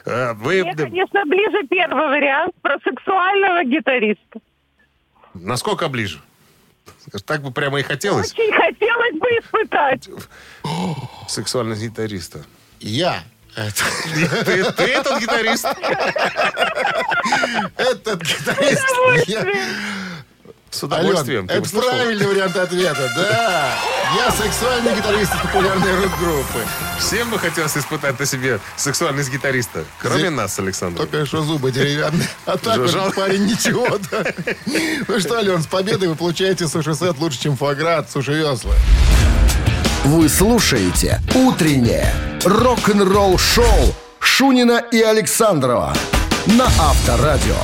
Э, 0.05 0.33
Вы, 0.33 0.63
Мне, 0.63 0.73
конечно, 0.75 1.25
ближе 1.25 1.67
первый 1.69 2.07
вариант 2.07 2.55
про 2.61 2.77
сексуального 2.79 3.63
гитариста. 3.65 4.39
насколько 5.33 5.89
ближе? 5.89 6.21
Так 7.25 7.41
бы 7.41 7.51
прямо 7.51 7.79
и 7.79 7.83
хотелось. 7.83 8.31
Очень 8.31 8.53
хотелось 8.53 9.19
бы 9.19 9.27
испытать. 9.27 10.09
Сексуальность 11.27 11.81
гитариста. 11.81 12.39
Я. 12.79 13.21
Ты, 13.55 14.71
ты 14.71 14.83
этот 14.83 15.19
гитарист? 15.19 15.65
Этот 17.77 18.21
гитарист. 18.21 18.85
я- 19.27 19.45
С 20.77 20.83
удовольствием. 20.83 21.47
Ален, 21.49 21.49
это 21.49 21.61
бы 21.61 21.67
слушал? 21.67 21.89
правильный 21.89 22.27
вариант 22.27 22.55
ответа, 22.55 23.11
да. 23.15 23.73
Я 24.15 24.31
сексуальный 24.31 24.95
гитарист 24.95 25.33
из 25.33 25.39
популярной 25.41 25.95
рок-группы. 26.03 26.59
Всем 26.99 27.29
бы 27.31 27.39
хотелось 27.39 27.75
испытать 27.75 28.19
на 28.19 28.25
себе 28.27 28.59
сексуальность 28.75 29.31
гитариста. 29.31 29.85
Кроме 29.99 30.25
Зе- 30.25 30.29
нас, 30.29 30.59
Александр. 30.59 30.99
Только 30.99 31.25
что 31.25 31.41
зубы 31.41 31.71
деревянные. 31.71 32.27
А 32.45 32.57
так 32.57 32.77
вот, 32.77 33.15
парень, 33.15 33.45
ничего, 33.45 33.87
да. 34.11 34.23
Ну 35.07 35.19
что, 35.19 35.37
Ален, 35.39 35.61
с 35.63 35.67
победой 35.67 36.09
вы 36.09 36.15
получаете 36.15 36.67
суши-сет 36.67 37.17
лучше, 37.17 37.39
чем 37.41 37.57
фуагра 37.57 37.97
от 37.97 38.11
суши 38.11 38.33
весла. 38.33 38.73
Вы 40.05 40.29
слушаете 40.29 41.19
«Утреннее 41.33 42.13
рок-н-ролл-шоу» 42.45 43.95
Шунина 44.19 44.83
и 44.91 45.01
Александрова 45.01 45.93
на 46.45 46.65
Авторадио. 46.65 47.55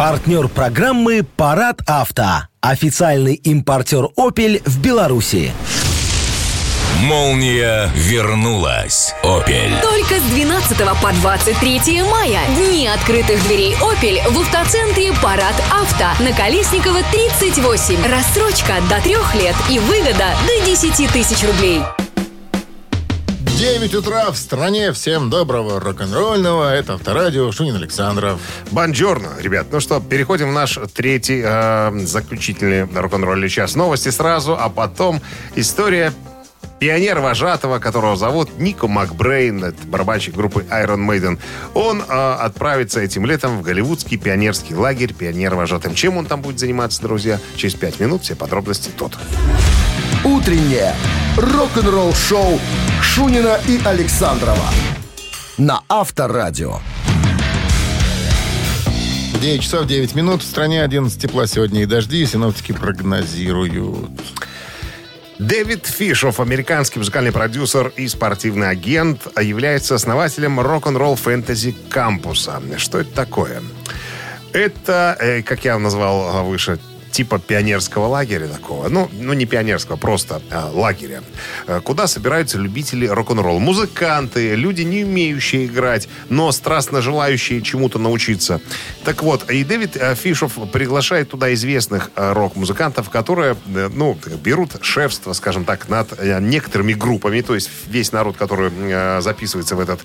Партнер 0.00 0.48
программы 0.48 1.26
«Парад 1.36 1.82
авто». 1.86 2.48
Официальный 2.62 3.34
импортер 3.34 4.08
«Опель» 4.16 4.62
в 4.64 4.80
Беларуси. 4.80 5.52
Молния 7.02 7.90
вернулась. 7.94 9.14
Опель. 9.22 9.74
Только 9.82 10.14
с 10.14 10.22
12 10.32 10.78
по 11.02 11.12
23 11.20 12.02
мая. 12.04 12.40
Дни 12.56 12.88
открытых 12.88 13.46
дверей 13.46 13.76
«Опель» 13.82 14.22
в 14.22 14.40
автоцентре 14.40 15.12
«Парад 15.22 15.62
Авто» 15.70 16.24
на 16.24 16.32
Колесникова 16.32 17.00
38. 17.12 18.02
Рассрочка 18.10 18.76
до 18.88 19.02
трех 19.02 19.34
лет 19.34 19.54
и 19.68 19.78
выгода 19.80 20.34
до 20.46 20.64
10 20.64 21.12
тысяч 21.12 21.46
рублей. 21.46 21.82
9 23.60 23.94
утра 23.94 24.30
в 24.30 24.38
стране. 24.38 24.90
Всем 24.90 25.28
доброго 25.28 25.80
рок-н-ролльного. 25.80 26.72
Это 26.74 26.94
Авторадио. 26.94 27.52
Шунин 27.52 27.76
Александров. 27.76 28.40
Бонжорно, 28.70 29.32
ребят. 29.38 29.66
Ну 29.70 29.80
что, 29.80 30.00
переходим 30.00 30.48
в 30.48 30.52
наш 30.54 30.78
третий 30.94 31.42
э, 31.44 31.92
заключительный 32.06 32.86
рок-н-ролльный 32.86 33.50
час. 33.50 33.74
Новости 33.74 34.08
сразу, 34.08 34.56
а 34.58 34.70
потом 34.70 35.20
история 35.56 36.14
пионер-вожатого, 36.78 37.80
которого 37.80 38.16
зовут 38.16 38.58
Нико 38.58 38.88
Макбрейн, 38.88 39.62
это 39.62 39.86
барабанщик 39.86 40.34
группы 40.34 40.64
Iron 40.70 41.06
Maiden. 41.06 41.38
Он 41.74 42.00
э, 42.00 42.36
отправится 42.40 43.00
этим 43.00 43.26
летом 43.26 43.58
в 43.58 43.62
голливудский 43.62 44.16
пионерский 44.16 44.74
лагерь 44.74 45.12
пионер-вожатым. 45.12 45.94
Чем 45.94 46.16
он 46.16 46.24
там 46.24 46.40
будет 46.40 46.58
заниматься, 46.58 47.02
друзья? 47.02 47.38
Через 47.56 47.74
пять 47.74 48.00
минут 48.00 48.22
все 48.22 48.34
подробности 48.34 48.88
тут. 48.96 49.18
«Утреннее 50.30 50.94
рок-н-ролл-шоу» 51.36 52.60
Шунина 53.02 53.58
и 53.66 53.80
Александрова 53.84 54.68
на 55.58 55.82
Авторадио. 55.88 56.78
9 59.40 59.60
часов 59.60 59.88
9 59.88 60.14
минут. 60.14 60.42
В 60.42 60.46
стране 60.46 60.84
11 60.84 61.20
тепла 61.20 61.48
сегодня 61.48 61.82
и 61.82 61.86
дожди. 61.86 62.24
Синоптики 62.26 62.70
прогнозируют. 62.70 64.10
Дэвид 65.40 65.86
Фишов, 65.86 66.38
американский 66.38 67.00
музыкальный 67.00 67.32
продюсер 67.32 67.88
и 67.96 68.06
спортивный 68.06 68.70
агент, 68.70 69.26
является 69.36 69.96
основателем 69.96 70.60
рок-н-ролл 70.60 71.16
фэнтези 71.16 71.74
кампуса. 71.88 72.62
Что 72.76 73.00
это 73.00 73.12
такое? 73.12 73.62
Это, 74.52 75.16
э, 75.18 75.42
как 75.42 75.64
я 75.64 75.76
назвал 75.78 76.44
выше, 76.44 76.78
типа 77.10 77.38
пионерского 77.38 78.06
лагеря 78.06 78.46
такого. 78.48 78.88
Ну, 78.88 79.10
ну 79.12 79.32
не 79.32 79.46
пионерского, 79.46 79.96
просто 79.96 80.40
а, 80.50 80.70
лагеря. 80.72 81.22
э, 81.66 81.80
Куда 81.80 82.06
собираются 82.06 82.58
любители 82.58 83.06
рок-н-ролл. 83.06 83.58
Музыканты, 83.58 84.54
люди, 84.54 84.82
не 84.82 85.04
умеющие 85.04 85.66
играть, 85.66 86.08
но 86.28 86.52
страстно 86.52 87.02
желающие 87.02 87.62
чему-то 87.62 87.98
научиться. 87.98 88.60
Так 89.04 89.22
вот, 89.22 89.50
и 89.50 89.64
Дэвид 89.64 89.96
э, 89.96 90.14
Фишов 90.14 90.52
приглашает 90.72 91.30
туда 91.30 91.52
известных 91.54 92.10
э, 92.16 92.32
рок-музыкантов, 92.32 93.10
которые, 93.10 93.56
ну, 93.66 94.18
берут 94.42 94.76
шефство, 94.82 95.32
скажем 95.32 95.64
так, 95.64 95.88
над 95.88 96.20
некоторыми 96.40 96.92
группами. 96.92 97.40
То 97.40 97.54
есть 97.54 97.70
весь 97.86 98.12
народ, 98.12 98.36
который 98.36 98.70
записывается 99.20 99.76
в 99.76 99.80
этот 99.80 100.00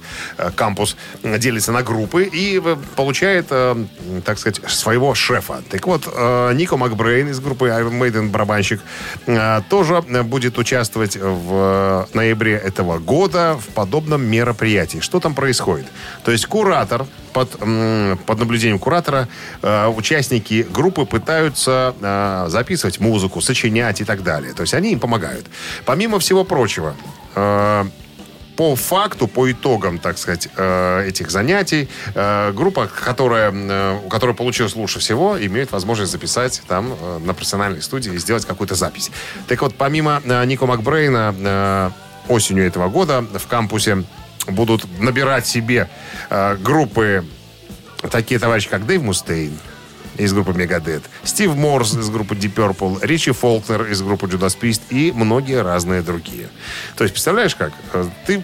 кампус, 0.55 0.95
делится 1.23 1.71
на 1.71 1.83
группы 1.83 2.23
и 2.23 2.61
получает, 2.95 3.47
так 3.47 4.39
сказать, 4.39 4.61
своего 4.67 5.13
шефа. 5.13 5.63
Так 5.69 5.85
вот, 5.87 6.05
Нико 6.07 6.77
Макбрейн 6.95 7.27
из 7.27 7.39
группы 7.39 7.67
Iron 7.67 7.99
Maiden, 7.99 8.29
барабанщик, 8.29 8.81
э, 9.27 9.61
тоже 9.69 10.01
будет 10.01 10.57
участвовать 10.57 11.17
в 11.17 12.07
ноябре 12.13 12.53
этого 12.53 12.99
года 12.99 13.57
в 13.59 13.73
подобном 13.73 14.23
мероприятии. 14.23 14.99
Что 14.99 15.19
там 15.19 15.35
происходит? 15.35 15.85
То 16.23 16.31
есть 16.31 16.45
куратор, 16.45 17.05
под, 17.33 17.51
под 17.51 18.39
наблюдением 18.39 18.79
куратора, 18.79 19.27
э, 19.61 19.87
участники 19.87 20.65
группы 20.69 21.05
пытаются 21.05 21.93
э, 21.99 22.45
записывать 22.47 22.99
музыку, 22.99 23.41
сочинять 23.41 23.99
и 24.01 24.05
так 24.05 24.23
далее. 24.23 24.53
То 24.53 24.61
есть 24.61 24.73
они 24.73 24.93
им 24.93 24.99
помогают. 24.99 25.45
Помимо 25.85 26.19
всего 26.19 26.45
прочего, 26.45 26.95
по 28.55 28.75
факту, 28.75 29.27
по 29.27 29.51
итогам, 29.51 29.99
так 29.99 30.17
сказать, 30.17 30.49
э, 30.55 31.07
этих 31.07 31.29
занятий, 31.29 31.89
э, 32.13 32.51
группа, 32.53 32.87
которая, 32.87 33.51
э, 33.51 33.99
у 34.05 34.09
которой 34.09 34.35
получилось 34.35 34.75
лучше 34.75 34.99
всего, 34.99 35.37
имеет 35.39 35.71
возможность 35.71 36.11
записать 36.11 36.61
там 36.67 36.95
на 37.25 37.33
профессиональной 37.33 37.81
студии 37.81 38.13
и 38.13 38.17
сделать 38.17 38.45
какую-то 38.45 38.75
запись. 38.75 39.11
Так 39.47 39.61
вот, 39.61 39.75
помимо 39.75 40.21
Нико 40.45 40.65
Макбрейна, 40.65 41.91
осенью 42.27 42.65
этого 42.65 42.89
года 42.89 43.21
в 43.21 43.47
кампусе 43.47 44.03
будут 44.47 44.85
набирать 44.99 45.45
себе 45.45 45.89
группы 46.61 47.25
такие 48.09 48.39
товарищи, 48.39 48.69
как 48.69 48.85
Дэйв 48.85 49.01
Мустейн, 49.01 49.57
из 50.17 50.33
группы 50.33 50.51
Megadeth, 50.51 51.03
Стив 51.23 51.55
Морс 51.55 51.93
из 51.93 52.09
группы 52.09 52.35
Deep 52.35 52.53
Purple, 52.53 52.99
Ричи 53.05 53.31
Фолкнер 53.31 53.85
из 53.87 54.01
группы 54.01 54.27
Judas 54.27 54.57
Priest 54.59 54.81
и 54.89 55.11
многие 55.11 55.61
разные 55.61 56.01
другие. 56.01 56.49
То 56.95 57.03
есть, 57.03 57.13
представляешь 57.13 57.55
как? 57.55 57.73
Э, 57.93 58.05
Ты 58.25 58.43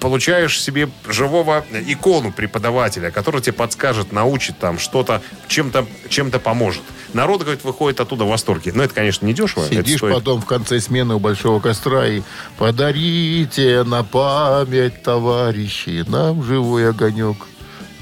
получаешь 0.00 0.60
себе 0.60 0.88
живого 1.08 1.64
икону 1.86 2.30
преподавателя, 2.32 3.10
который 3.10 3.40
тебе 3.40 3.54
подскажет, 3.54 4.12
научит 4.12 4.58
там 4.58 4.78
что-то, 4.78 5.22
чем-то 5.48 5.86
чем 6.08 6.30
поможет. 6.30 6.82
Народ, 7.12 7.42
говорит, 7.42 7.64
выходит 7.64 8.00
оттуда 8.00 8.24
в 8.24 8.28
восторге. 8.28 8.72
Но 8.74 8.82
это, 8.82 8.94
конечно, 8.94 9.24
не 9.24 9.32
дешево. 9.32 9.66
Сидишь 9.66 9.98
стоит- 9.98 10.12
потом 10.14 10.42
в 10.42 10.46
конце 10.46 10.80
смены 10.80 11.14
у 11.14 11.18
большого 11.18 11.60
костра 11.60 12.06
и 12.06 12.22
подарите 12.58 13.82
на 13.84 14.04
память, 14.04 15.02
товарищи, 15.02 16.04
нам 16.08 16.42
живой 16.42 16.90
огонек. 16.90 17.36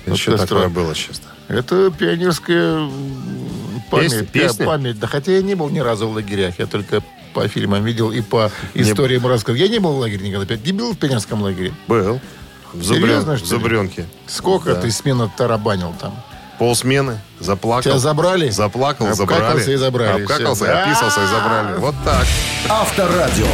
Это 0.04 0.16
костра. 0.16 0.36
такое 0.36 0.68
было, 0.68 0.94
честно? 0.94 1.28
Это 1.48 1.90
пионерская 1.90 2.88
память. 3.90 4.10
Песня- 4.10 4.20
да, 4.22 4.26
песня? 4.32 4.66
память. 4.66 4.98
Да, 4.98 5.06
хотя 5.06 5.32
я 5.32 5.42
не 5.42 5.54
был 5.54 5.68
ни 5.70 5.78
разу 5.80 6.08
в 6.08 6.14
лагерях. 6.14 6.58
Я 6.58 6.66
только 6.66 7.02
по 7.34 7.46
фильмам 7.48 7.84
видел 7.84 8.10
и 8.12 8.20
по 8.20 8.50
историям 8.74 9.26
рассказывал. 9.26 9.60
Я 9.62 9.68
не 9.68 9.78
был 9.78 9.92
в 9.94 9.98
лагере 9.98 10.26
никогда. 10.28 10.56
Ты 10.56 10.72
был 10.72 10.92
в 10.94 10.98
пионерском 10.98 11.42
лагере? 11.42 11.72
Был. 11.88 12.20
В, 12.72 12.82
Зубрен- 12.82 13.22
что 13.36 13.44
в? 13.44 13.48
Зубренке. 13.48 14.06
Сколько 14.26 14.74
Да. 14.74 14.80
ты 14.80 14.90
смен 14.90 15.30
тарабанил 15.36 15.94
там? 16.00 16.14
Полсмены, 16.58 17.20
заплакал. 17.40 17.82
Тебя 17.82 17.98
забрали? 17.98 18.48
Заплакал, 18.50 19.06
Обкакался 19.08 19.42
забрали. 19.42 19.72
и 19.72 19.76
забрали. 19.76 20.22
Обкакался, 20.22 20.82
описался 20.84 21.24
и 21.24 21.26
забрали. 21.26 21.76
Вот 21.78 21.94
так. 22.04 22.24
Авторадио. 22.68 23.46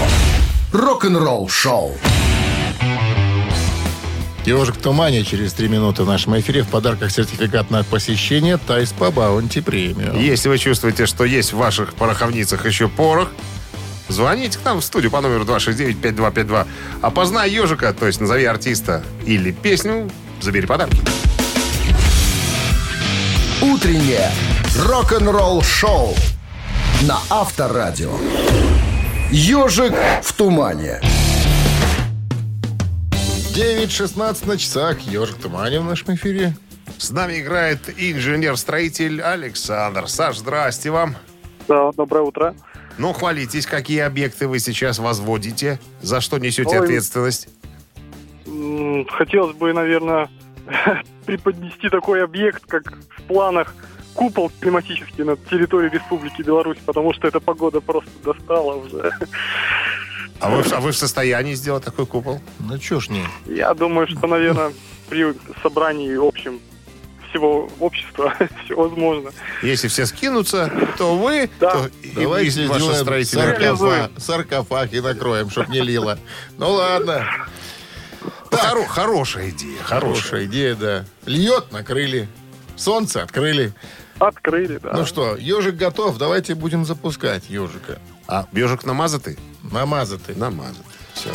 Рок-н-ролл 0.73 1.49
шоу. 1.49 1.97
Ежик 4.47 4.77
в 4.77 4.81
тумане 4.81 5.23
через 5.23 5.53
три 5.53 5.69
минуты 5.69 6.03
в 6.03 6.07
нашем 6.07 6.39
эфире. 6.41 6.63
В 6.63 6.69
подарках 6.69 7.11
сертификат 7.11 7.71
на 7.71 7.85
посещение 7.85 8.57
Thai 8.57 8.93
Spa 8.93 9.11
Bounty 9.11 9.61
Premium. 9.61 10.19
Если 10.19 10.49
вы 10.49 10.57
чувствуете, 10.57 11.05
что 11.07 11.25
есть 11.25 11.53
в 11.53 11.59
ваших 11.59 11.95
пороховницах 11.95 12.65
еще 12.65 12.89
порох, 12.89 13.29
звоните 14.09 14.59
к 14.59 14.65
нам 14.65 14.81
в 14.81 14.85
студию 14.85 15.11
по 15.11 15.21
номеру 15.21 15.45
269-5252. 15.45 16.67
Опознай 17.03 17.51
ежика, 17.51 17.93
то 17.93 18.07
есть 18.07 18.21
назови 18.21 18.47
артиста 18.47 19.05
или 19.27 19.53
песню, 19.53 20.11
забери 20.41 20.67
подарки. 20.67 21.03
Утреннее 23.61 24.31
рок-н-ролл 24.87 25.63
шоу 25.63 26.15
на 27.03 27.19
Авторадио. 27.29 28.13
Ежик 29.31 29.93
в 30.23 30.33
тумане. 30.33 31.01
9.16 33.55 34.47
на 34.47 34.57
часах. 34.57 35.01
Ежик 35.01 35.37
в 35.37 35.43
тумане 35.43 35.81
в 35.81 35.85
нашем 35.85 36.15
эфире. 36.15 36.55
С 36.99 37.11
нами 37.11 37.41
играет 37.41 37.81
инженер-строитель 37.89 39.21
Александр. 39.21 40.07
Саш, 40.07 40.39
здрасте 40.39 40.93
вам. 40.93 41.17
Да, 41.67 41.91
доброе 41.93 42.23
утро. 42.23 42.55
Ну, 42.97 43.13
хвалитесь, 43.13 43.67
какие 43.67 44.01
объекты 44.01 44.47
вы 44.47 44.61
сейчас 44.61 45.01
возводите, 45.01 45.81
за 46.01 46.21
что 46.21 46.39
несете 46.39 46.79
Ой. 46.79 46.85
ответственность. 46.85 47.49
Хотелось 49.09 49.57
бы, 49.57 49.73
наверное, 49.73 50.29
преподнести 51.27 51.89
такой 51.89 52.23
объект, 52.23 52.65
как 52.67 52.93
в 53.17 53.23
планах 53.23 53.75
купол 54.15 54.53
климатический 54.61 55.25
над 55.25 55.45
территорией 55.49 55.93
Республики 55.93 56.43
Беларусь, 56.43 56.79
потому 56.87 57.13
что 57.15 57.27
эта 57.27 57.41
погода 57.41 57.81
просто 57.81 58.11
достала 58.23 58.75
уже. 58.75 59.11
А 60.41 60.49
вы, 60.51 60.63
а 60.73 60.81
вы 60.81 60.93
в 60.93 60.97
состоянии 60.97 61.55
сделать 61.55 61.85
такой 61.85 62.07
купол? 62.07 62.41
Ну, 62.61 62.79
чё 62.79 63.01
ж 63.01 63.09
не. 63.11 63.25
Я 63.47 63.75
думаю, 63.75 64.09
что, 64.09 64.27
наверное, 64.27 64.73
при 65.09 65.35
собрании 65.63 66.17
общем 66.17 66.61
всего 67.29 67.71
общества 67.79 68.35
все 68.65 68.75
возможно. 68.75 69.31
Если 69.63 69.89
все 69.89 70.07
скинутся, 70.07 70.71
то 70.99 71.17
вы, 71.17 71.49
то 71.59 71.89
и, 72.03 72.11
Давайте 72.17 72.47
и 72.47 72.51
сделаем 72.67 72.95
строители. 72.95 73.37
саркофаг, 73.39 74.11
саркофаг 74.19 74.93
и 74.95 75.01
накроем, 75.01 75.51
чтоб 75.51 75.69
не 75.69 75.81
лило. 75.81 76.19
Ну 76.59 76.71
ладно. 76.73 77.27
Хоро- 78.51 78.87
хорошая 78.87 79.51
идея. 79.51 79.81
Хорошая 79.83 80.47
идея, 80.47 80.75
да. 80.75 81.05
Льет, 81.27 81.71
накрыли. 81.71 82.29
Солнце 82.77 83.23
открыли. 83.23 83.73
Открыли, 84.19 84.79
да. 84.79 84.93
Ну 84.95 85.07
что, 85.07 85.37
ежик 85.37 85.77
готов, 85.77 86.19
давайте 86.19 86.55
будем 86.55 86.85
запускать 86.85 87.49
ежика. 87.49 87.99
А 88.27 88.47
ежик 88.53 88.85
намазатый? 88.85 89.39
Намазатый. 89.71 90.35
Намазатый. 90.35 90.85
Все. 91.15 91.31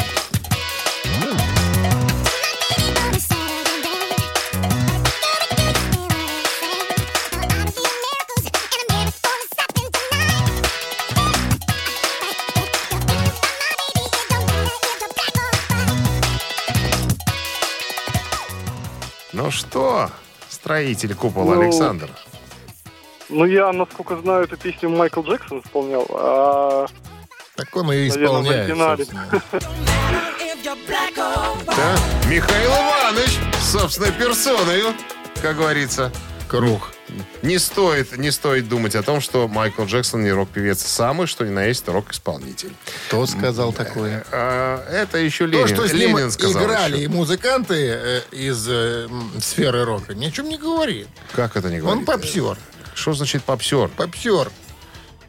Ну 19.32 19.52
что, 19.52 20.10
строитель 20.50 21.14
купола 21.14 21.56
Ну, 21.56 21.62
Александр? 21.62 22.10
Ну, 23.30 23.46
я, 23.46 23.72
насколько 23.74 24.18
знаю, 24.18 24.46
эту 24.46 24.58
песню 24.58 24.90
Майкл 24.90 25.22
Джексон 25.22 25.60
исполнял, 25.60 26.06
а... 26.10 26.88
Так 27.56 27.76
он 27.76 27.88
в 27.88 27.92
исполняет. 27.92 28.78
Да? 31.66 31.98
Михаил 32.30 32.72
Иванович, 32.72 33.40
собственной 33.62 34.12
персоною, 34.12 34.94
как 35.42 35.56
говорится. 35.58 36.12
Круг. 36.50 36.92
Не 37.42 37.58
стоит, 37.58 38.18
не 38.18 38.30
стоит 38.30 38.68
думать 38.68 38.96
о 38.96 39.04
том, 39.04 39.20
что 39.22 39.48
Майкл 39.48 39.84
Джексон 39.86 40.24
не 40.24 40.32
рок-певец. 40.32 40.84
Самый, 40.86 41.28
что 41.28 41.46
ни 41.46 41.50
на 41.50 41.66
есть, 41.66 41.88
рок-исполнитель. 41.88 42.74
Кто 43.08 43.26
сказал 43.26 43.74
такое? 43.74 44.26
А, 44.32 44.88
это 44.90 45.18
еще 45.18 45.46
То, 45.46 45.52
Ленин, 45.52 45.68
что 45.68 45.88
с 45.88 45.94
ним 45.94 46.18
Ленин 46.18 46.32
сказал 46.32 46.64
играли 46.64 46.98
еще. 46.98 47.06
и 47.06 47.08
музыканты 47.08 47.76
э, 47.78 48.22
из 48.32 48.68
э, 48.70 49.08
сферы 49.42 49.86
рока, 49.86 50.14
ни 50.14 50.26
о 50.26 50.32
чем 50.32 50.50
не 50.50 50.58
говорит. 50.58 51.08
Как 51.34 51.56
это 51.56 51.70
не 51.70 51.80
говорит? 51.80 52.00
Он 52.00 52.06
попсер. 52.06 52.58
Что 52.94 53.14
значит 53.14 53.44
попсер? 53.44 53.88
Попсер. 53.90 54.50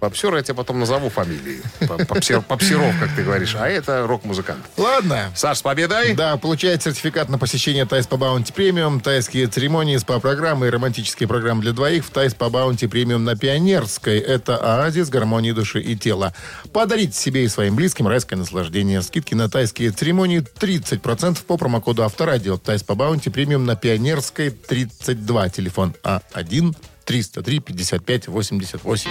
Попсер 0.01 0.35
я 0.37 0.43
тебя 0.43 0.55
потом 0.55 0.79
назову 0.81 1.09
фамилии. 1.09 1.61
Попсер- 1.81 2.43
Попсеров, 2.43 2.95
как 3.01 3.15
ты 3.17 3.23
говоришь. 3.23 3.55
А 3.59 3.69
это 3.69 4.07
рок-музыкант. 4.07 4.65
Ладно. 4.77 5.31
Саш, 5.35 5.59
с 5.59 5.63
победой! 5.63 6.15
Да, 6.15 6.37
получает 6.37 6.83
сертификат 6.83 7.29
на 7.29 7.39
посещение 7.39 7.87
Thai 7.87 8.07
Spa 8.07 8.17
Bounty 8.17 8.53
Premium, 8.53 9.01
тайские 9.01 9.47
церемонии, 9.47 9.97
СПА-программы 9.97 10.67
и 10.67 10.71
романтические 10.71 11.29
программы 11.29 11.63
для 11.63 11.73
двоих 11.73 12.05
в 12.05 12.11
Thai 12.11 12.35
Spa 12.35 12.51
Bounty 12.51 12.87
Premium 12.87 13.25
на 13.25 13.37
Пионерской. 13.37 14.19
Это 14.19 14.57
оазис 14.57 15.09
гармонии 15.09 15.53
души 15.53 15.81
и 15.81 15.97
тела. 15.97 16.35
Подарите 16.73 17.19
себе 17.19 17.45
и 17.45 17.49
своим 17.49 17.75
близким 17.77 18.07
райское 18.07 18.39
наслаждение. 18.39 19.03
Скидки 19.03 19.35
на 19.35 19.49
тайские 19.49 19.91
церемонии 19.91 20.41
30% 20.41 21.43
по 21.45 21.57
промокоду 21.57 22.05
Авторадио. 22.05 22.57
Thai 22.59 22.83
Spa 22.83 22.95
Bounty 22.95 23.31
Premium 23.31 23.65
на 23.65 23.77
Пионерской 23.77 24.51
32. 24.51 25.49
Телефон 25.49 25.95
A1 26.03 26.75
303 27.05 27.61
55 27.61 28.29
88. 28.29 29.11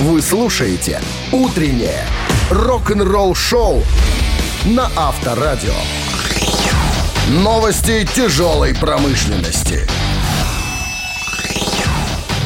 Вы 0.00 0.20
слушаете 0.22 1.00
«Утреннее 1.30 2.04
рок-н-ролл-шоу» 2.50 3.84
на 4.64 4.90
Авторадио. 4.96 5.72
Новости 7.28 8.04
тяжелой 8.12 8.74
промышленности. 8.74 9.88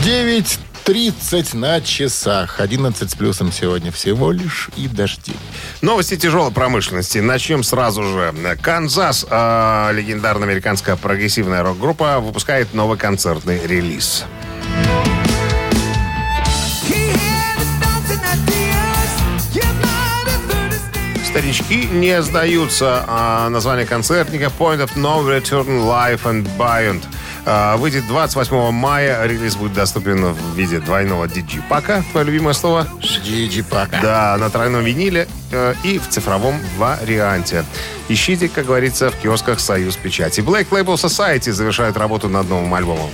9.30 0.04 1.56
на 1.56 1.80
часах. 1.80 2.60
11 2.60 3.10
с 3.10 3.14
плюсом 3.14 3.50
сегодня 3.50 3.90
всего 3.92 4.30
лишь 4.30 4.68
и 4.76 4.86
дожди. 4.86 5.32
Новости 5.80 6.18
тяжелой 6.18 6.52
промышленности. 6.52 7.18
Начнем 7.18 7.62
сразу 7.62 8.02
же. 8.02 8.34
Канзас, 8.60 9.26
э, 9.28 9.90
легендарная 9.94 10.48
американская 10.48 10.96
прогрессивная 10.96 11.62
рок-группа, 11.62 12.20
выпускает 12.20 12.74
новый 12.74 12.98
концертный 12.98 13.66
релиз. 13.66 14.26
Старички 21.38 21.86
не 21.86 22.20
сдаются. 22.20 23.04
А 23.06 23.48
название 23.48 23.86
концертника 23.86 24.50
Point 24.58 24.84
of 24.84 24.96
No 24.96 25.22
Return 25.24 25.68
Live 25.86 26.22
and 26.24 26.44
Beyond. 26.58 27.04
А, 27.46 27.76
Выйдет 27.76 28.08
28 28.08 28.72
мая. 28.72 29.24
Релиз 29.24 29.54
будет 29.54 29.72
доступен 29.72 30.32
в 30.32 30.56
виде 30.56 30.80
двойного 30.80 31.28
диджипака. 31.28 32.02
Твое 32.10 32.26
любимое 32.26 32.54
слово? 32.54 32.88
Диджипака. 33.24 34.00
Да, 34.02 34.36
на 34.36 34.50
тройном 34.50 34.82
виниле 34.82 35.28
э, 35.52 35.74
и 35.84 36.00
в 36.00 36.08
цифровом 36.08 36.56
варианте. 36.76 37.64
Ищите, 38.08 38.48
как 38.48 38.66
говорится, 38.66 39.12
в 39.12 39.14
киосках 39.14 39.60
«Союз 39.60 39.94
Печати». 39.94 40.40
Black 40.40 40.70
Label 40.70 40.96
Society 40.96 41.52
завершает 41.52 41.96
работу 41.96 42.28
над 42.28 42.48
новым 42.48 42.74
альбомом. 42.74 43.10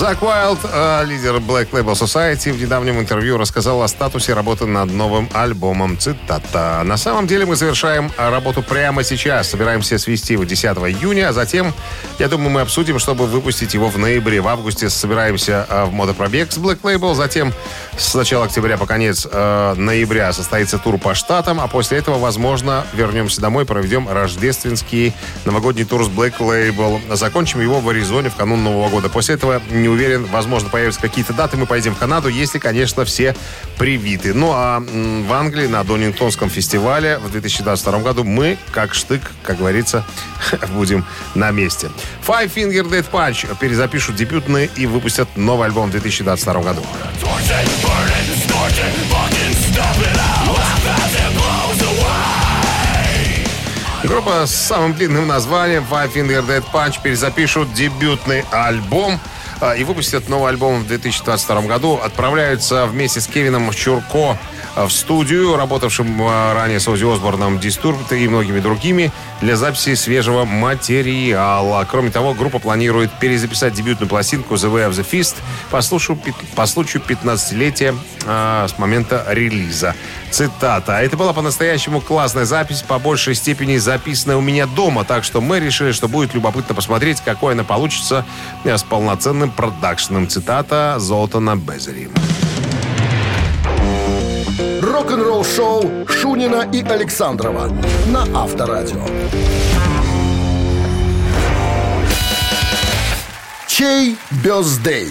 Зак 0.00 0.22
Уайлд, 0.22 0.60
э, 0.64 1.04
лидер 1.04 1.34
Black 1.34 1.72
Label 1.72 1.92
Society, 1.92 2.50
в 2.54 2.58
недавнем 2.58 2.98
интервью 2.98 3.36
рассказал 3.36 3.82
о 3.82 3.88
статусе 3.88 4.32
работы 4.32 4.64
над 4.64 4.90
новым 4.90 5.28
альбомом. 5.34 5.98
Цитата. 5.98 6.80
«На 6.86 6.96
самом 6.96 7.26
деле 7.26 7.44
мы 7.44 7.54
завершаем 7.54 8.10
работу 8.16 8.62
прямо 8.62 9.04
сейчас. 9.04 9.50
Собираемся 9.50 9.98
свести 9.98 10.32
его 10.32 10.44
10 10.44 10.64
июня, 10.64 11.28
а 11.28 11.32
затем, 11.34 11.74
я 12.18 12.28
думаю, 12.28 12.48
мы 12.48 12.62
обсудим, 12.62 12.98
чтобы 12.98 13.26
выпустить 13.26 13.74
его 13.74 13.90
в 13.90 13.98
ноябре. 13.98 14.40
В 14.40 14.48
августе 14.48 14.88
собираемся 14.88 15.66
э, 15.68 15.84
в 15.84 15.92
мотопробег 15.92 16.50
с 16.50 16.56
Black 16.56 16.80
Label. 16.80 17.14
Затем 17.14 17.52
с 17.98 18.14
начала 18.14 18.46
октября 18.46 18.78
по 18.78 18.86
конец 18.86 19.28
э, 19.30 19.74
ноября 19.76 20.32
состоится 20.32 20.78
тур 20.78 20.96
по 20.96 21.14
штатам, 21.14 21.60
а 21.60 21.68
после 21.68 21.98
этого, 21.98 22.18
возможно, 22.18 22.86
вернемся 22.94 23.42
домой, 23.42 23.66
проведем 23.66 24.08
рождественский 24.08 25.12
новогодний 25.44 25.84
тур 25.84 26.02
с 26.02 26.08
Black 26.08 26.38
Label. 26.38 27.14
Закончим 27.14 27.60
его 27.60 27.80
в 27.80 27.88
Аризоне 27.90 28.30
в 28.30 28.36
канун 28.36 28.64
Нового 28.64 28.88
года. 28.88 29.10
После 29.10 29.34
этого, 29.34 29.60
не 29.70 29.89
уверен, 29.90 30.24
возможно, 30.26 30.68
появятся 30.68 31.00
какие-то 31.00 31.32
даты, 31.32 31.56
мы 31.56 31.66
поедем 31.66 31.94
в 31.94 31.98
Канаду, 31.98 32.28
если, 32.28 32.58
конечно, 32.58 33.04
все 33.04 33.34
привиты. 33.78 34.34
Ну, 34.34 34.52
а 34.52 34.80
в 34.80 35.32
Англии 35.32 35.66
на 35.66 35.84
Донингтонском 35.84 36.50
фестивале 36.50 37.18
в 37.18 37.30
2022 37.30 37.98
году 38.00 38.24
мы, 38.24 38.58
как 38.72 38.94
штык, 38.94 39.22
как 39.42 39.58
говорится, 39.58 40.04
будем 40.74 41.04
на 41.34 41.50
месте. 41.50 41.90
Five 42.26 42.52
Finger 42.54 42.88
Dead 42.88 43.04
Punch 43.10 43.46
перезапишут 43.58 44.16
дебютный 44.16 44.70
и 44.76 44.86
выпустят 44.86 45.28
новый 45.36 45.66
альбом 45.66 45.88
в 45.88 45.92
2022 45.92 46.62
году. 46.62 46.82
Группа 54.02 54.46
с 54.46 54.54
самым 54.54 54.94
длинным 54.94 55.26
названием 55.26 55.84
Five 55.88 56.14
Finger 56.14 56.46
Dead 56.46 56.64
Punch 56.72 57.02
перезапишут 57.02 57.72
дебютный 57.74 58.44
альбом 58.50 59.20
и 59.76 59.84
выпустят 59.84 60.28
новый 60.28 60.50
альбом 60.50 60.82
в 60.82 60.86
2022 60.86 61.62
году. 61.62 62.00
Отправляются 62.02 62.86
вместе 62.86 63.20
с 63.20 63.26
Кевином 63.26 63.70
Чурко 63.72 64.38
а, 64.74 64.86
в 64.86 64.92
студию, 64.92 65.56
работавшим 65.56 66.16
а, 66.22 66.54
ранее 66.54 66.80
с 66.80 66.88
Ози 66.88 67.04
Осборном, 67.04 67.58
Disturbed 67.58 68.16
и 68.16 68.26
многими 68.28 68.60
другими, 68.60 69.12
для 69.40 69.56
записи 69.56 69.94
свежего 69.94 70.44
материала. 70.44 71.86
Кроме 71.90 72.10
того, 72.10 72.34
группа 72.34 72.58
планирует 72.58 73.10
перезаписать 73.18 73.74
дебютную 73.74 74.08
пластинку 74.08 74.54
The 74.54 74.72
Way 74.72 74.90
of 74.90 74.92
the 74.92 75.06
Fist 75.08 75.36
по 75.70 75.80
случаю, 75.82 76.16
пи- 76.16 76.32
по 76.54 76.66
случаю 76.66 77.02
15-летия 77.06 77.94
а, 78.26 78.66
с 78.66 78.78
момента 78.78 79.24
релиза. 79.28 79.94
Цитата. 80.30 80.92
«Это 81.02 81.16
была 81.16 81.32
по-настоящему 81.32 82.00
классная 82.00 82.44
запись, 82.44 82.82
по 82.82 82.98
большей 83.00 83.34
степени 83.34 83.76
записанная 83.78 84.36
у 84.36 84.40
меня 84.40 84.66
дома, 84.66 85.04
так 85.04 85.24
что 85.24 85.40
мы 85.40 85.58
решили, 85.58 85.90
что 85.90 86.06
будет 86.06 86.34
любопытно 86.34 86.74
посмотреть, 86.74 87.20
какой 87.20 87.54
она 87.54 87.64
получится 87.64 88.24
с 88.64 88.82
полноценным 88.84 89.49
продакшеном». 89.56 90.28
Цитата 90.28 90.96
Золтана 90.98 91.56
Безери. 91.56 92.08
Рок-н-ролл-шоу 94.80 96.06
Шунина 96.08 96.68
и 96.72 96.82
Александрова 96.82 97.68
на 98.06 98.22
Авторадио. 98.34 99.04
Чей 103.66 104.16
бездей? 104.44 105.08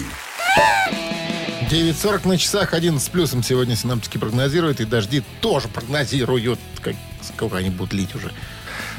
9.40 1.70 2.28
на 2.28 2.36
часах, 2.36 2.74
11 2.74 3.00
с 3.00 3.08
плюсом 3.08 3.42
сегодня 3.42 3.76
синаптики 3.76 4.18
прогнозируют, 4.18 4.80
и 4.80 4.84
дожди 4.84 5.22
тоже 5.40 5.68
прогнозируют. 5.68 6.58
Как, 6.80 6.94
сколько 7.22 7.56
они 7.56 7.70
будут 7.70 7.92
лить 7.92 8.14
уже? 8.14 8.32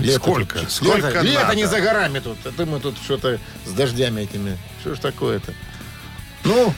Сколько? 0.09 0.59
тут- 0.59 0.71
Сколько 0.71 1.07
лето, 1.07 1.21
лето 1.21 1.55
не 1.55 1.65
за 1.65 1.81
горами 1.81 2.19
тут. 2.19 2.37
А 2.45 2.51
то 2.51 2.65
мы 2.65 2.79
тут 2.79 2.95
что-то 3.03 3.39
с 3.65 3.71
дождями 3.71 4.21
этими. 4.21 4.57
Что 4.81 4.95
ж 4.95 4.99
такое-то? 4.99 5.53
Ну, 6.43 6.73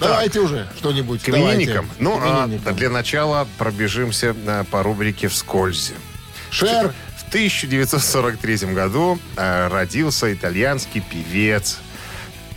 давайте 0.00 0.40
уже 0.40 0.68
что-нибудь. 0.78 1.22
К 1.22 1.28
именинникам. 1.30 1.88
Ну, 1.98 2.18
а 2.22 2.46
для 2.48 2.90
начала 2.90 3.46
пробежимся 3.58 4.34
э, 4.46 4.64
по 4.70 4.82
рубрике 4.82 5.28
«Вскользь». 5.28 5.92
Шер. 6.50 6.92
В 7.18 7.28
1943 7.28 8.72
году 8.72 9.18
э, 9.36 9.68
родился 9.68 10.32
итальянский 10.32 11.00
певец. 11.00 11.78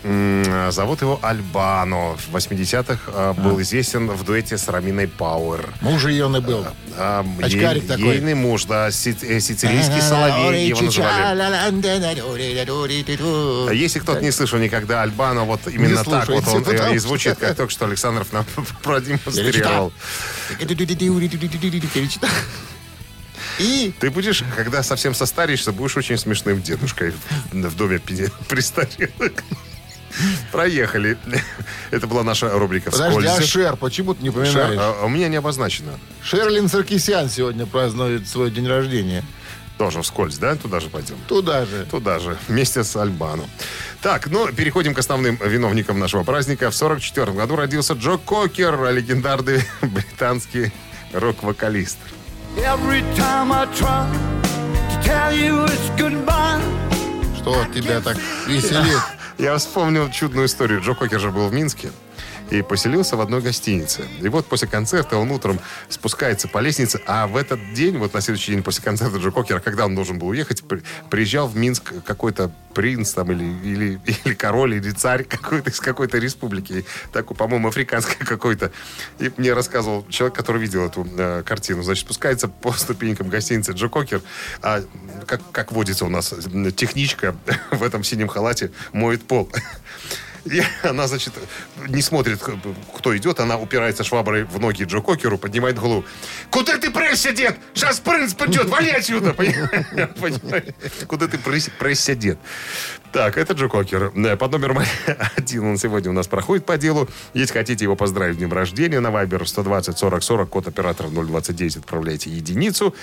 Зовут 0.04 1.02
его 1.02 1.20
Альбано. 1.22 2.16
В 2.16 2.34
80-х 2.36 3.00
э, 3.08 3.34
был 3.34 3.62
известен 3.62 4.10
в 4.10 4.24
дуэте 4.24 4.58
с 4.58 4.68
Раминой 4.70 5.08
Пауэр. 5.10 5.74
Муж 5.82 6.06
ее 6.06 6.26
он 6.26 6.38
и 6.38 6.40
был. 6.40 6.66
А, 6.98 7.26
Очкарик 7.42 7.84
ей- 7.84 7.88
такой. 7.88 8.16
Ейный 8.16 8.34
муж, 8.34 8.64
да, 8.64 8.92
си- 8.92 9.18
э, 9.22 9.40
сицилийский 9.42 10.02
соловей 10.02 10.68
его 10.70 10.82
называли. 10.82 11.22
Если 13.74 14.00
кто-то 14.00 14.22
не 14.22 14.32
слышал 14.32 14.58
никогда 14.58 15.02
Альбано, 15.02 15.44
вот 15.44 15.68
именно 15.68 16.04
так 16.04 16.30
вот 16.30 16.48
он 16.48 16.64
и 16.94 16.98
звучит, 16.98 17.38
как 17.38 17.56
только 17.58 17.72
что 17.72 17.86
Александров 17.86 18.32
нам 18.32 18.46
продемонстрировал. 18.84 19.92
И 23.60 23.94
Ты 24.00 24.10
будешь, 24.12 24.44
когда 24.56 24.82
совсем 24.84 25.14
состаришься, 25.14 25.74
будешь 25.74 25.98
очень 25.98 26.18
смешным 26.18 26.62
дедушкой 26.62 27.14
в 27.52 27.76
доме 27.76 28.00
престарелых. 28.48 29.34
Проехали. 30.52 31.18
Это 31.92 32.08
была 32.08 32.24
наша 32.24 32.50
рубрика 32.58 32.92
Подожди, 32.92 33.26
а. 33.28 33.42
Шер, 33.42 33.76
почему 33.76 34.14
ты 34.14 34.24
не 34.24 34.30
Шер, 34.30 34.36
поминаешь? 34.44 34.80
а, 34.80 35.06
У 35.06 35.10
меня 35.10 35.28
не 35.28 35.38
обозначено. 35.38 35.92
Шерлин 36.24 36.68
Саркисян 36.70 37.30
сегодня 37.30 37.66
празднует 37.66 38.28
свой 38.28 38.52
день 38.52 38.68
рождения. 38.68 39.24
Тоже 39.78 40.02
вскользь, 40.02 40.38
да? 40.38 40.56
Туда 40.56 40.82
же 40.82 40.90
пойдем. 40.90 41.16
Туда 41.28 41.66
же. 41.66 41.88
Туда 41.90 42.20
же, 42.20 42.38
вместе 42.50 42.84
с 42.84 42.94
Альбану. 42.98 43.50
Так, 44.02 44.28
ну, 44.28 44.52
переходим 44.52 44.94
к 44.94 45.00
основным 45.00 45.38
виновникам 45.42 46.00
нашего 46.00 46.24
праздника. 46.24 46.70
В 46.70 46.76
44 46.76 47.32
году 47.32 47.56
родился 47.56 47.94
Джо 47.94 48.18
Кокер, 48.18 48.92
легендарный 48.92 49.64
британский 49.82 50.74
рок-вокалист. 51.14 51.98
Что 57.38 57.66
тебя 57.74 58.02
так 58.02 58.18
веселит? 58.48 59.00
Я 59.40 59.58
вспомнил 59.58 60.10
чудную 60.10 60.48
историю. 60.48 60.82
Джо 60.82 60.94
Кокер 60.96 61.18
же 61.18 61.32
был 61.32 61.48
в 61.48 61.54
Минске. 61.54 61.94
И 62.50 62.62
поселился 62.62 63.16
в 63.16 63.22
одной 63.22 63.42
гостинице. 63.42 64.08
И 64.22 64.28
вот 64.30 64.46
после 64.46 64.68
концерта 64.68 65.18
он 65.18 65.32
утром 65.32 65.60
спускается 65.90 66.48
по 66.48 66.60
лестнице, 66.60 67.02
а 67.06 67.28
в 67.28 67.38
этот 67.38 67.74
день, 67.74 67.98
вот 67.98 68.14
на 68.14 68.22
следующий 68.22 68.54
день 68.54 68.64
после 68.64 68.84
концерта 68.84 69.18
Джо 69.18 69.32
Кокера, 69.32 69.60
когда 69.60 69.86
он 69.86 69.96
должен 69.96 70.20
был 70.20 70.28
уехать, 70.30 70.64
при- 70.64 70.84
приезжал 71.10 71.48
в 71.48 71.56
Минск 71.56 71.94
какой-то 72.06 72.52
принц 72.74 73.12
там 73.12 73.32
или, 73.32 73.44
или, 73.44 74.02
или 74.26 74.34
король, 74.34 74.76
или 74.76 74.92
царь 74.92 75.24
какой-то 75.24 75.70
из 75.70 75.80
какой-то 75.80 76.18
республики, 76.18 76.86
такой, 77.12 77.36
по-моему, 77.36 77.68
африканской 77.68 78.26
какой-то. 78.26 78.72
И 79.20 79.32
мне 79.38 79.54
рассказывал 79.54 80.06
человек, 80.10 80.36
который 80.36 80.62
видел 80.62 80.86
эту 80.86 81.08
э, 81.18 81.44
картину. 81.46 81.84
Значит, 81.84 82.06
спускается 82.06 82.48
по 82.48 82.72
ступенькам 82.72 83.30
гостиницы 83.30 83.74
Джо 83.74 83.90
Кокер, 83.90 84.22
а 84.62 84.84
как, 85.26 85.42
как 85.52 85.72
водится 85.72 86.06
у 86.06 86.10
нас, 86.10 86.34
техничка 86.76 87.36
в 87.72 87.84
этом 87.84 88.04
синем 88.04 88.28
халате 88.28 88.72
моет 88.94 89.24
пол. 89.24 89.50
И 90.46 90.62
она, 90.84 91.08
значит, 91.08 91.34
не 91.88 92.02
смотрит, 92.02 92.42
кто 92.96 93.18
идет, 93.18 93.40
она 93.40 93.58
упирается 93.58 94.04
шваброй 94.04 94.44
в 94.44 94.60
ноги 94.60 94.84
Джо 94.84 95.02
Кокеру, 95.02 95.38
поднимает 95.38 95.78
голову. 95.78 96.06
Куда 96.50 96.78
ты 96.78 96.92
пресся, 96.92 97.32
дед? 97.32 97.58
Сейчас 97.74 98.00
принц 98.00 98.34
придет, 98.34 98.68
вали 98.70 98.92
отсюда! 98.92 99.34
Куда 101.08 101.28
ты 101.28 101.38
пресся, 101.38 102.16
дед? 102.16 102.40
Так, 103.12 103.38
это 103.38 103.54
Джо 103.54 103.68
Кокер. 103.68 104.12
Э, 104.16 104.38
Под 104.38 104.52
номером 104.52 104.80
один 105.38 105.66
он 105.66 105.78
сегодня 105.78 106.12
у 106.12 106.14
нас 106.14 106.28
проходит 106.28 106.66
по 106.66 106.78
делу. 106.78 107.08
Если 107.34 107.54
хотите 107.54 107.86
его 107.86 107.96
поздравить 107.96 108.36
с 108.36 108.38
днем 108.38 108.54
рождения, 108.54 109.00
на 109.00 109.10
Вайбер 109.10 109.48
120 109.48 109.98
40 109.98 110.24
40, 110.24 110.50
код 110.50 110.68
оператора 110.68 111.08
029, 111.10 111.78
отправляйте 111.78 112.30
единицу. 112.30 112.94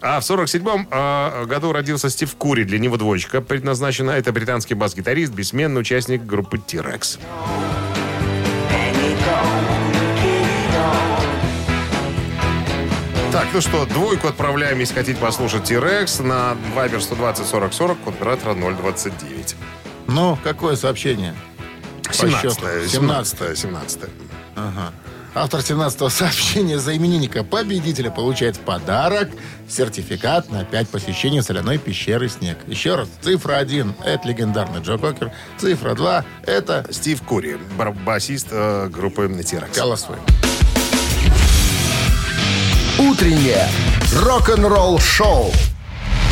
А 0.00 0.20
в 0.20 0.22
47-м 0.22 0.88
э, 0.90 1.46
году 1.46 1.72
родился 1.72 2.08
Стив 2.08 2.32
Кури. 2.36 2.64
Для 2.64 2.78
него 2.78 2.96
двоечка 2.96 3.40
предназначена. 3.40 4.12
Это 4.12 4.32
британский 4.32 4.74
бас-гитарист, 4.74 5.32
бессменный 5.32 5.80
участник 5.80 6.24
группы 6.24 6.58
T-Rex. 6.58 7.18
Так, 13.30 13.48
ну 13.52 13.60
что, 13.60 13.84
двойку 13.84 14.28
отправляем, 14.28 14.78
если 14.78 14.94
хотите 14.94 15.20
послушать 15.20 15.64
T-Rex 15.64 16.22
на 16.22 16.56
Viber 16.74 16.98
120 16.98 17.46
40 17.46 17.74
40, 17.74 17.98
код 17.98 18.14
оператора 18.14 18.54
029. 18.54 19.54
Ну, 20.06 20.38
какое 20.42 20.76
сообщение? 20.76 21.34
По 22.04 22.14
17 22.14 22.40
счету. 22.40 22.88
17 22.88 23.58
17 23.58 24.00
Ага. 24.56 24.92
Автор 25.34 25.60
17-го 25.60 26.08
сообщения 26.08 26.78
за 26.78 26.96
именинника 26.96 27.44
победителя 27.44 28.10
получает 28.10 28.56
в 28.56 28.60
подарок 28.60 29.28
сертификат 29.68 30.50
на 30.50 30.64
5 30.64 30.88
посещений 30.88 31.42
соляной 31.42 31.76
пещеры 31.76 32.30
«Снег». 32.30 32.56
Еще 32.66 32.94
раз, 32.94 33.08
цифра 33.20 33.56
1– 33.56 33.94
это 34.06 34.26
легендарный 34.26 34.80
Джо 34.80 34.96
Кокер. 34.96 35.32
Цифра 35.58 35.94
2– 35.94 36.24
это 36.46 36.86
Стив 36.90 37.20
Кури, 37.22 37.58
басист 38.06 38.48
э, 38.50 38.88
группы 38.88 39.28
T-Rex. 39.28 39.76
Голосуй. 39.76 40.16
Утреннее 42.98 43.68
рок-н-ролл-шоу 44.12 45.52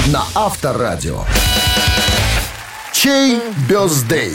на 0.09 0.25
Авторадио. 0.35 1.25
Чей 2.93 3.41
бездей? 3.69 4.33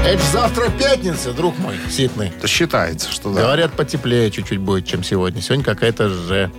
Это 0.07 0.21
ж 0.23 0.25
завтра 0.31 0.69
пятница, 0.69 1.33
друг 1.33 1.57
мой, 1.59 1.75
ситный. 1.89 2.29
Это 2.37 2.47
считается, 2.47 3.11
что 3.11 3.33
да. 3.33 3.41
Говорят, 3.41 3.73
потеплее 3.73 4.31
чуть-чуть 4.31 4.59
будет, 4.59 4.87
чем 4.87 5.03
сегодня. 5.03 5.41
Сегодня 5.41 5.65
какая-то 5.65 6.07
же. 6.09 6.49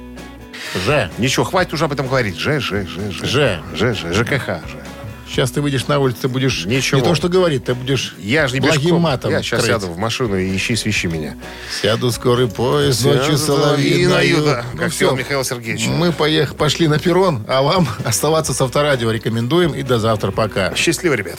Же. 0.84 1.10
Ничего, 1.18 1.44
хватит 1.46 1.72
уже 1.72 1.86
об 1.86 1.92
этом 1.92 2.06
говорить. 2.08 2.36
Ж, 2.36 2.60
Ж, 2.60 2.84
Ж, 2.86 3.10
Ж. 3.10 3.24
Ж. 3.26 3.60
Ж, 3.74 3.94
Ж, 3.94 4.12
ЖКХ, 4.12 4.46
Ж. 4.46 4.76
Сейчас 5.30 5.50
ты 5.50 5.60
выйдешь 5.62 5.86
на 5.88 5.98
улицу, 5.98 6.18
ты 6.22 6.28
будешь 6.28 6.64
Ничего. 6.66 7.00
не 7.00 7.06
то, 7.06 7.14
что 7.14 7.28
говорить, 7.28 7.64
ты 7.64 7.74
будешь 7.74 8.14
Я 8.18 8.48
же 8.48 8.54
не 8.54 8.60
благим 8.60 8.80
пешком. 8.82 9.00
матом 9.02 9.30
Я 9.30 9.42
сейчас 9.42 9.60
крыть. 9.62 9.72
сяду 9.74 9.86
в 9.92 9.98
машину 9.98 10.36
и 10.36 10.54
ищи 10.56 10.74
свищи 10.76 11.06
меня. 11.06 11.34
Сяду 11.82 12.10
скорый 12.10 12.48
поезд, 12.48 13.04
ночью 13.04 13.36
соловьиною. 13.38 14.10
соловьиною, 14.10 14.64
Ну 14.74 14.78
как 14.78 14.90
всё. 14.90 15.08
пел 15.08 15.16
Михаил 15.16 15.44
Сергеевич. 15.44 15.86
Мы 15.86 16.12
поех, 16.12 16.54
пошли 16.56 16.88
на 16.88 16.98
перрон, 16.98 17.44
а 17.46 17.60
вам 17.62 17.86
оставаться 18.04 18.52
с 18.54 18.60
авторадио 18.60 19.10
рекомендуем. 19.10 19.74
И 19.74 19.82
до 19.82 19.98
завтра. 19.98 20.30
Пока. 20.32 20.74
Счастливо, 20.74 21.12
ребят. 21.14 21.38